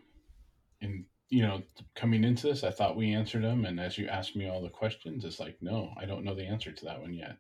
and, 0.80 1.04
you 1.28 1.42
know, 1.42 1.62
coming 1.94 2.24
into 2.24 2.46
this, 2.46 2.64
I 2.64 2.70
thought 2.70 2.96
we 2.96 3.12
answered 3.12 3.44
them. 3.44 3.64
And 3.64 3.78
as 3.78 3.98
you 3.98 4.06
asked 4.08 4.36
me 4.36 4.48
all 4.48 4.62
the 4.62 4.68
questions, 4.68 5.24
it's 5.24 5.40
like, 5.40 5.56
no, 5.60 5.92
I 5.98 6.04
don't 6.04 6.24
know 6.24 6.34
the 6.34 6.46
answer 6.46 6.72
to 6.72 6.84
that 6.86 7.00
one 7.00 7.14
yet. 7.14 7.36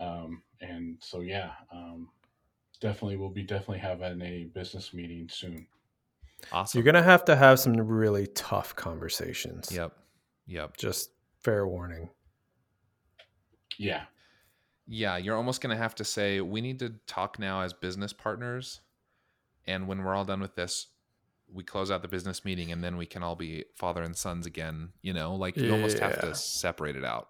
Um, 0.00 0.42
and 0.60 0.98
so, 1.00 1.20
yeah, 1.20 1.52
um, 1.72 2.08
definitely, 2.80 3.16
we'll 3.16 3.30
be 3.30 3.42
definitely 3.42 3.78
having 3.78 4.20
a 4.22 4.44
business 4.44 4.92
meeting 4.94 5.28
soon. 5.30 5.66
awesome 6.52 6.78
You're 6.78 6.84
going 6.84 7.02
to 7.02 7.08
have 7.08 7.24
to 7.26 7.36
have 7.36 7.58
some 7.60 7.74
really 7.74 8.26
tough 8.28 8.74
conversations. 8.76 9.70
yep 9.72 9.92
yep 10.46 10.76
Just 10.76 11.10
fair 11.40 11.66
warning. 11.66 12.08
Yeah. 13.78 14.02
yeah 14.86 15.16
you're 15.16 15.36
almost 15.36 15.60
going 15.60 15.74
to 15.76 15.82
have 15.82 15.94
to 15.96 16.04
say 16.04 16.40
we 16.40 16.60
need 16.60 16.78
to 16.78 16.94
talk 17.06 17.38
now 17.38 17.60
as 17.60 17.72
business 17.72 18.12
partners 18.12 18.80
and 19.66 19.86
when 19.86 20.02
we're 20.02 20.14
all 20.14 20.24
done 20.24 20.40
with 20.40 20.54
this 20.54 20.86
we 21.52 21.62
close 21.62 21.90
out 21.90 22.00
the 22.02 22.08
business 22.08 22.44
meeting 22.44 22.72
and 22.72 22.82
then 22.82 22.96
we 22.96 23.04
can 23.06 23.22
all 23.22 23.36
be 23.36 23.64
father 23.74 24.02
and 24.02 24.16
sons 24.16 24.46
again 24.46 24.88
you 25.02 25.12
know 25.12 25.34
like 25.34 25.56
you 25.56 25.70
almost 25.72 25.98
have 25.98 26.18
to 26.20 26.34
separate 26.34 26.96
it 26.96 27.04
out 27.04 27.28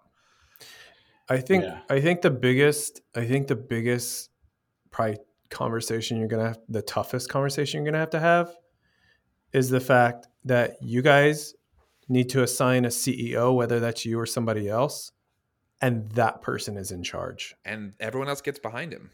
I 1.29 1.37
think 1.37 1.63
Yeah. 1.63 1.81
I 1.89 1.99
think 2.01 2.21
the 2.21 2.29
biggest 2.31 3.01
I 3.15 3.25
think 3.25 3.47
the 3.47 3.55
biggest 3.55 4.29
probably 4.91 5.17
conversation 5.49 6.17
you're 6.17 6.27
gonna 6.27 6.47
have 6.47 6.59
the 6.69 6.81
toughest 6.81 7.29
conversation 7.29 7.79
you're 7.83 7.91
gonna 7.91 7.99
have 7.99 8.09
to 8.11 8.19
have 8.19 8.55
is 9.53 9.69
the 9.69 9.79
fact 9.79 10.27
that 10.45 10.77
you 10.81 11.01
guys 11.01 11.53
need 12.09 12.29
to 12.29 12.43
assign 12.43 12.85
a 12.85 12.89
CEO, 12.89 13.53
whether 13.53 13.79
that's 13.79 14.05
you 14.05 14.17
or 14.19 14.25
somebody 14.25 14.69
else, 14.69 15.11
and 15.81 16.09
that 16.11 16.41
person 16.41 16.77
is 16.77 16.91
in 16.91 17.03
charge. 17.03 17.55
and 17.65 17.93
everyone 17.99 18.27
else 18.29 18.41
gets 18.41 18.59
behind 18.59 18.91
him 18.93 19.11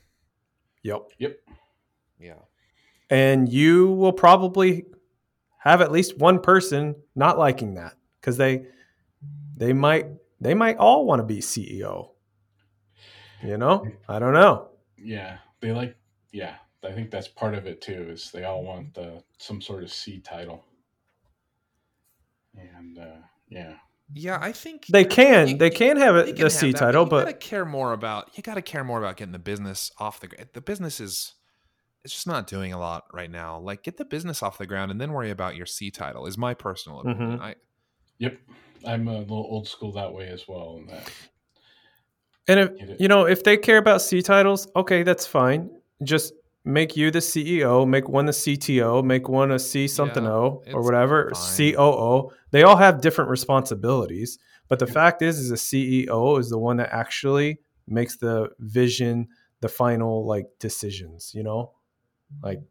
Yep. 0.83 1.01
Yep. 1.17 1.37
yeah 2.19 2.33
And 3.09 3.51
you 3.51 3.91
will 3.91 4.13
probably 4.13 4.85
have 5.59 5.81
at 5.81 5.91
least 5.91 6.17
one 6.17 6.39
person 6.41 6.95
not 7.15 7.37
liking 7.37 7.75
that 7.75 7.95
because 8.19 8.37
they 8.37 8.65
they 9.55 9.71
might 9.73 10.07
they 10.43 10.53
might 10.53 10.77
all 10.77 11.05
want 11.05 11.19
to 11.19 11.23
be 11.25 11.39
CEO. 11.39 12.09
You 13.43 13.57
know? 13.57 13.85
I 14.07 14.19
don't 14.19 14.33
know. 14.33 14.69
Yeah. 14.97 15.37
They 15.59 15.71
like, 15.71 15.95
yeah. 16.31 16.55
I 16.83 16.91
think 16.91 17.11
that's 17.11 17.27
part 17.27 17.55
of 17.55 17.65
it 17.65 17.81
too, 17.81 18.07
is 18.09 18.31
they 18.31 18.43
all 18.43 18.63
want 18.63 18.93
the, 18.93 19.23
some 19.37 19.61
sort 19.61 19.83
of 19.83 19.91
C 19.91 20.19
title. 20.19 20.65
And, 22.57 22.97
uh, 22.99 23.17
yeah. 23.49 23.73
yeah 24.13 24.37
i 24.41 24.51
think 24.51 24.85
They 24.87 25.05
can. 25.05 25.47
You- 25.47 25.57
they 25.57 25.69
can 25.69 25.97
have 25.97 26.15
you 26.15 26.21
it, 26.21 26.25
can 26.27 26.35
the 26.35 26.41
have 26.43 26.51
C 26.51 26.71
that, 26.71 26.77
title, 26.77 27.03
you 27.05 27.09
but 27.09 27.25
gotta 27.25 27.33
care 27.37 27.65
more 27.65 27.93
about 27.93 28.29
you 28.37 28.43
gotta 28.43 28.61
care 28.61 28.83
more 28.83 28.99
about 28.99 29.17
getting 29.17 29.31
the 29.31 29.39
business 29.39 29.91
off 29.99 30.19
the 30.19 30.27
ground 30.27 30.49
the 30.53 30.61
business 30.61 30.99
is 30.99 31.33
it's 32.03 32.13
just 32.13 32.27
not 32.27 32.47
doing 32.47 32.73
a 32.73 32.77
lot 32.79 33.05
right 33.13 33.31
now 33.31 33.59
like 33.59 33.81
get 33.83 33.97
the 33.97 34.05
business 34.05 34.43
off 34.43 34.57
the 34.57 34.67
ground 34.67 34.91
and 34.91 34.99
then 35.01 35.13
worry 35.13 35.31
about 35.31 35.55
your 35.55 35.65
c 35.65 35.89
title 35.89 36.25
is 36.27 36.37
my 36.37 36.53
personal 36.53 36.99
opinion 36.99 37.39
Mhm. 37.39 37.41
i 37.41 37.55
Yep. 38.19 38.37
I'm 38.85 39.07
a 39.07 39.19
little 39.19 39.47
old 39.49 39.67
school 39.67 39.91
that 39.93 40.13
way 40.13 40.27
as 40.27 40.47
well. 40.47 40.77
And 40.79 40.89
that, 40.89 41.11
and 42.47 42.59
if 42.59 42.99
you 42.99 43.07
know 43.07 43.25
if 43.25 43.43
they 43.43 43.57
care 43.57 43.77
about 43.77 44.01
C 44.01 44.21
titles, 44.21 44.67
okay, 44.75 45.03
that's 45.03 45.25
fine. 45.25 45.69
Just 46.03 46.33
make 46.65 46.95
you 46.95 47.11
the 47.11 47.19
CEO, 47.19 47.87
make 47.87 48.07
one 48.07 48.25
the 48.25 48.31
CTO, 48.31 49.03
make 49.03 49.27
one 49.27 49.51
a 49.51 49.59
C 49.59 49.87
something 49.87 50.23
Yeah, 50.23 50.31
O 50.31 50.63
or 50.73 50.81
whatever, 50.81 51.31
fine. 51.33 51.73
COO. 51.73 52.31
They 52.51 52.63
all 52.63 52.77
have 52.77 53.01
different 53.01 53.29
responsibilities, 53.29 54.39
but 54.67 54.79
the 54.79 54.87
fact 54.87 55.21
is, 55.21 55.39
is 55.39 55.51
a 55.51 55.55
CEO 55.55 56.39
is 56.39 56.49
the 56.49 56.57
one 56.57 56.77
that 56.77 56.89
actually 56.91 57.59
makes 57.87 58.17
the 58.17 58.49
vision, 58.59 59.27
the 59.59 59.69
final 59.69 60.25
like 60.25 60.45
decisions. 60.59 61.31
You 61.33 61.43
know, 61.43 61.71
like 62.41 62.61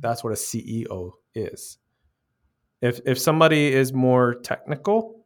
that's 0.00 0.22
what 0.22 0.32
a 0.32 0.36
CEO 0.36 1.12
is. 1.34 1.78
If 2.80 3.00
if 3.06 3.18
somebody 3.18 3.72
is 3.72 3.92
more 3.92 4.34
technical, 4.34 5.17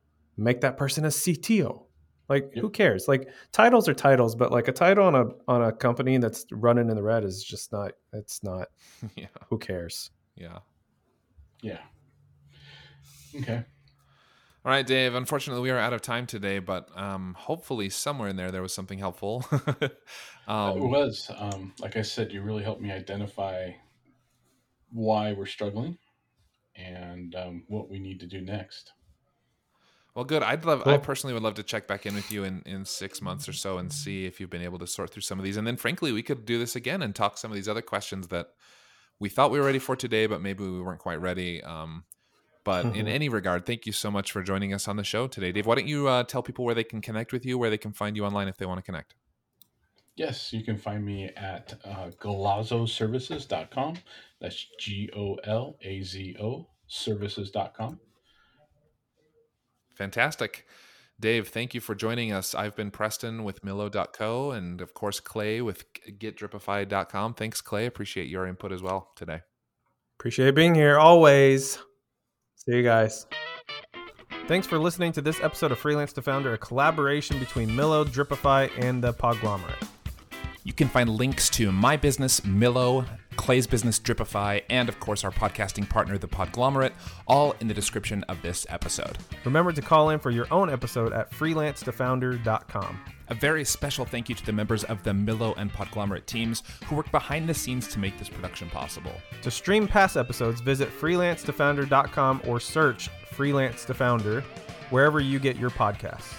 make 0.42 0.60
that 0.62 0.76
person 0.76 1.04
a 1.04 1.08
CTO. 1.08 1.86
Like 2.28 2.52
Yep. 2.54 2.62
who 2.62 2.70
cares? 2.70 3.08
Like 3.08 3.28
titles 3.52 3.88
are 3.88 3.94
titles, 3.94 4.34
but 4.34 4.52
like 4.52 4.68
a 4.68 4.72
title 4.72 5.04
on 5.06 5.14
a 5.14 5.24
on 5.48 5.62
a 5.62 5.72
company 5.72 6.16
that's 6.18 6.46
running 6.50 6.88
in 6.88 6.96
the 6.96 7.02
red 7.02 7.24
is 7.24 7.42
just 7.44 7.72
not. 7.72 7.92
It's 8.12 8.42
not. 8.42 8.68
yeah 9.16 9.26
Who 9.50 9.58
cares? 9.58 10.10
yeah 10.36 10.60
yeah. 11.62 11.78
Okay. 13.36 13.62
All 14.64 14.70
right, 14.70 14.86
Dave. 14.86 15.14
Unfortunately, 15.14 15.62
we 15.62 15.70
are 15.70 15.78
out 15.78 15.92
of 15.92 16.02
time 16.02 16.26
today, 16.26 16.60
but 16.60 16.88
um, 16.96 17.34
hopefully, 17.36 17.88
somewhere 17.88 18.28
in 18.28 18.36
there, 18.36 18.52
there 18.52 18.62
was 18.62 18.72
something 18.72 18.98
helpful. 18.98 19.44
Uh, 19.50 19.62
it 19.82 19.90
um, 20.46 20.90
was 20.90 21.30
um, 21.36 21.72
like 21.80 21.96
I 21.96 22.02
said, 22.02 22.32
you 22.32 22.42
really 22.42 22.62
helped 22.62 22.80
me 22.80 22.92
identify 22.92 23.72
why 24.90 25.32
we're 25.32 25.46
struggling 25.46 25.98
and 26.76 27.34
um, 27.34 27.64
what 27.68 27.90
we 27.90 27.98
need 27.98 28.20
to 28.20 28.26
do 28.26 28.40
next. 28.40 28.92
Well, 30.14 30.24
good. 30.24 30.42
I'd 30.42 30.64
love. 30.64 30.82
I 30.86 30.98
personally 30.98 31.34
would 31.34 31.42
love 31.42 31.54
to 31.54 31.62
check 31.62 31.86
back 31.86 32.06
in 32.06 32.14
with 32.14 32.30
you 32.30 32.44
in 32.44 32.62
in 32.66 32.84
six 32.84 33.22
months 33.22 33.48
or 33.48 33.52
so 33.52 33.78
and 33.78 33.92
see 33.92 34.26
if 34.26 34.40
you've 34.40 34.50
been 34.50 34.62
able 34.62 34.78
to 34.78 34.86
sort 34.86 35.10
through 35.10 35.22
some 35.22 35.38
of 35.38 35.44
these. 35.44 35.56
And 35.56 35.66
then, 35.66 35.76
frankly, 35.76 36.12
we 36.12 36.22
could 36.22 36.44
do 36.44 36.58
this 36.58 36.76
again 36.76 37.02
and 37.02 37.14
talk 37.14 37.38
some 37.38 37.50
of 37.50 37.54
these 37.54 37.68
other 37.68 37.82
questions 37.82 38.28
that 38.28 38.48
we 39.18 39.28
thought 39.28 39.50
we 39.50 39.58
were 39.58 39.66
ready 39.66 39.78
for 39.78 39.96
today, 39.96 40.26
but 40.26 40.40
maybe 40.40 40.64
we 40.64 40.80
weren't 40.82 41.00
quite 41.00 41.20
ready. 41.20 41.62
Um, 41.62 42.04
but 42.64 42.86
in 42.86 43.06
Mhm. 43.06 43.08
any 43.08 43.28
regard, 43.28 43.66
thank 43.66 43.86
you 43.86 43.92
so 43.92 44.10
much 44.10 44.30
for 44.32 44.42
joining 44.42 44.72
us 44.72 44.86
on 44.86 44.96
the 44.96 45.04
show 45.04 45.26
today, 45.26 45.50
Dave. 45.52 45.66
Why 45.66 45.74
don't 45.76 45.88
you 45.88 46.08
uh, 46.08 46.24
tell 46.24 46.42
people 46.42 46.64
where 46.64 46.74
they 46.74 46.84
can 46.84 47.00
connect 47.00 47.32
with 47.32 47.44
you, 47.46 47.58
where 47.58 47.70
they 47.70 47.78
can 47.78 47.92
find 47.92 48.16
you 48.16 48.24
online 48.24 48.48
if 48.48 48.56
they 48.56 48.66
want 48.66 48.78
to 48.78 48.82
connect? 48.82 49.14
Yes, 50.14 50.52
you 50.52 50.62
can 50.62 50.76
find 50.76 51.04
me 51.04 51.30
at 51.36 51.74
uh, 51.84 52.10
golazoservices.com. 52.20 53.96
That's 54.40 54.66
G 54.78 55.10
O 55.16 55.36
L 55.44 55.76
A 55.82 56.02
Z 56.02 56.36
O 56.40 56.68
services.com. 56.86 57.98
Fantastic. 59.94 60.66
Dave, 61.20 61.48
thank 61.48 61.74
you 61.74 61.80
for 61.80 61.94
joining 61.94 62.32
us. 62.32 62.54
I've 62.54 62.74
been 62.74 62.90
Preston 62.90 63.44
with 63.44 63.62
Millo.co 63.62 64.50
and, 64.50 64.80
of 64.80 64.92
course, 64.94 65.20
Clay 65.20 65.60
with 65.60 65.84
GetDripify.com. 66.04 67.34
Thanks, 67.34 67.60
Clay. 67.60 67.86
Appreciate 67.86 68.28
your 68.28 68.46
input 68.46 68.72
as 68.72 68.82
well 68.82 69.12
today. 69.14 69.40
Appreciate 70.18 70.54
being 70.54 70.74
here 70.74 70.98
always. 70.98 71.78
See 72.56 72.76
you 72.76 72.82
guys. 72.82 73.26
Thanks 74.48 74.66
for 74.66 74.78
listening 74.78 75.12
to 75.12 75.22
this 75.22 75.40
episode 75.40 75.70
of 75.70 75.78
Freelance 75.78 76.12
to 76.14 76.22
Founder, 76.22 76.54
a 76.54 76.58
collaboration 76.58 77.38
between 77.38 77.68
Millo, 77.70 78.04
Dripify, 78.04 78.70
and 78.78 79.02
the 79.02 79.12
Podglomerate. 79.12 79.88
You 80.64 80.72
can 80.72 80.88
find 80.88 81.08
links 81.08 81.48
to 81.50 81.70
my 81.70 81.96
business, 81.96 82.40
Millo, 82.40 83.06
Clay's 83.36 83.66
business, 83.66 83.98
Dripify, 83.98 84.62
and, 84.70 84.88
of 84.88 85.00
course, 85.00 85.24
our 85.24 85.30
podcasting 85.30 85.88
partner, 85.88 86.18
The 86.18 86.28
Podglomerate, 86.28 86.92
all 87.26 87.54
in 87.60 87.68
the 87.68 87.74
description 87.74 88.24
of 88.24 88.40
this 88.42 88.66
episode. 88.68 89.18
Remember 89.44 89.72
to 89.72 89.82
call 89.82 90.10
in 90.10 90.18
for 90.18 90.30
your 90.30 90.46
own 90.50 90.70
episode 90.70 91.12
at 91.12 91.30
freelancetofounder.com. 91.30 93.00
A 93.28 93.34
very 93.34 93.64
special 93.64 94.04
thank 94.04 94.28
you 94.28 94.34
to 94.34 94.44
the 94.44 94.52
members 94.52 94.84
of 94.84 95.02
the 95.02 95.12
Millo 95.12 95.54
and 95.56 95.72
Podglomerate 95.72 96.26
teams 96.26 96.62
who 96.84 96.96
work 96.96 97.10
behind 97.10 97.48
the 97.48 97.54
scenes 97.54 97.88
to 97.88 97.98
make 97.98 98.18
this 98.18 98.28
production 98.28 98.68
possible. 98.68 99.14
To 99.42 99.50
stream 99.50 99.88
past 99.88 100.16
episodes, 100.16 100.60
visit 100.60 100.90
freelancetofounder.com 100.90 102.42
or 102.46 102.60
search 102.60 103.08
Freelance 103.32 103.86
to 103.86 103.94
Founder 103.94 104.42
wherever 104.90 105.20
you 105.20 105.38
get 105.38 105.56
your 105.56 105.70
podcasts. 105.70 106.34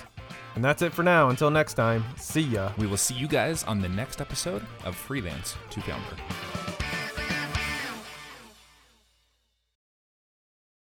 And 0.55 0.63
that's 0.63 0.83
it 0.83 0.93
for 0.93 1.01
now. 1.01 1.29
Until 1.29 1.49
next 1.49 1.73
time, 1.73 2.03
see 2.17 2.41
ya. 2.41 2.71
We 2.77 2.85
will 2.85 2.97
see 2.97 3.15
you 3.15 3.27
guys 3.27 3.63
on 3.63 3.81
the 3.81 3.89
next 3.89 4.21
episode 4.21 4.63
of 4.85 4.95
Freelance 4.95 5.55
to 5.71 5.81
Founder. 5.81 6.72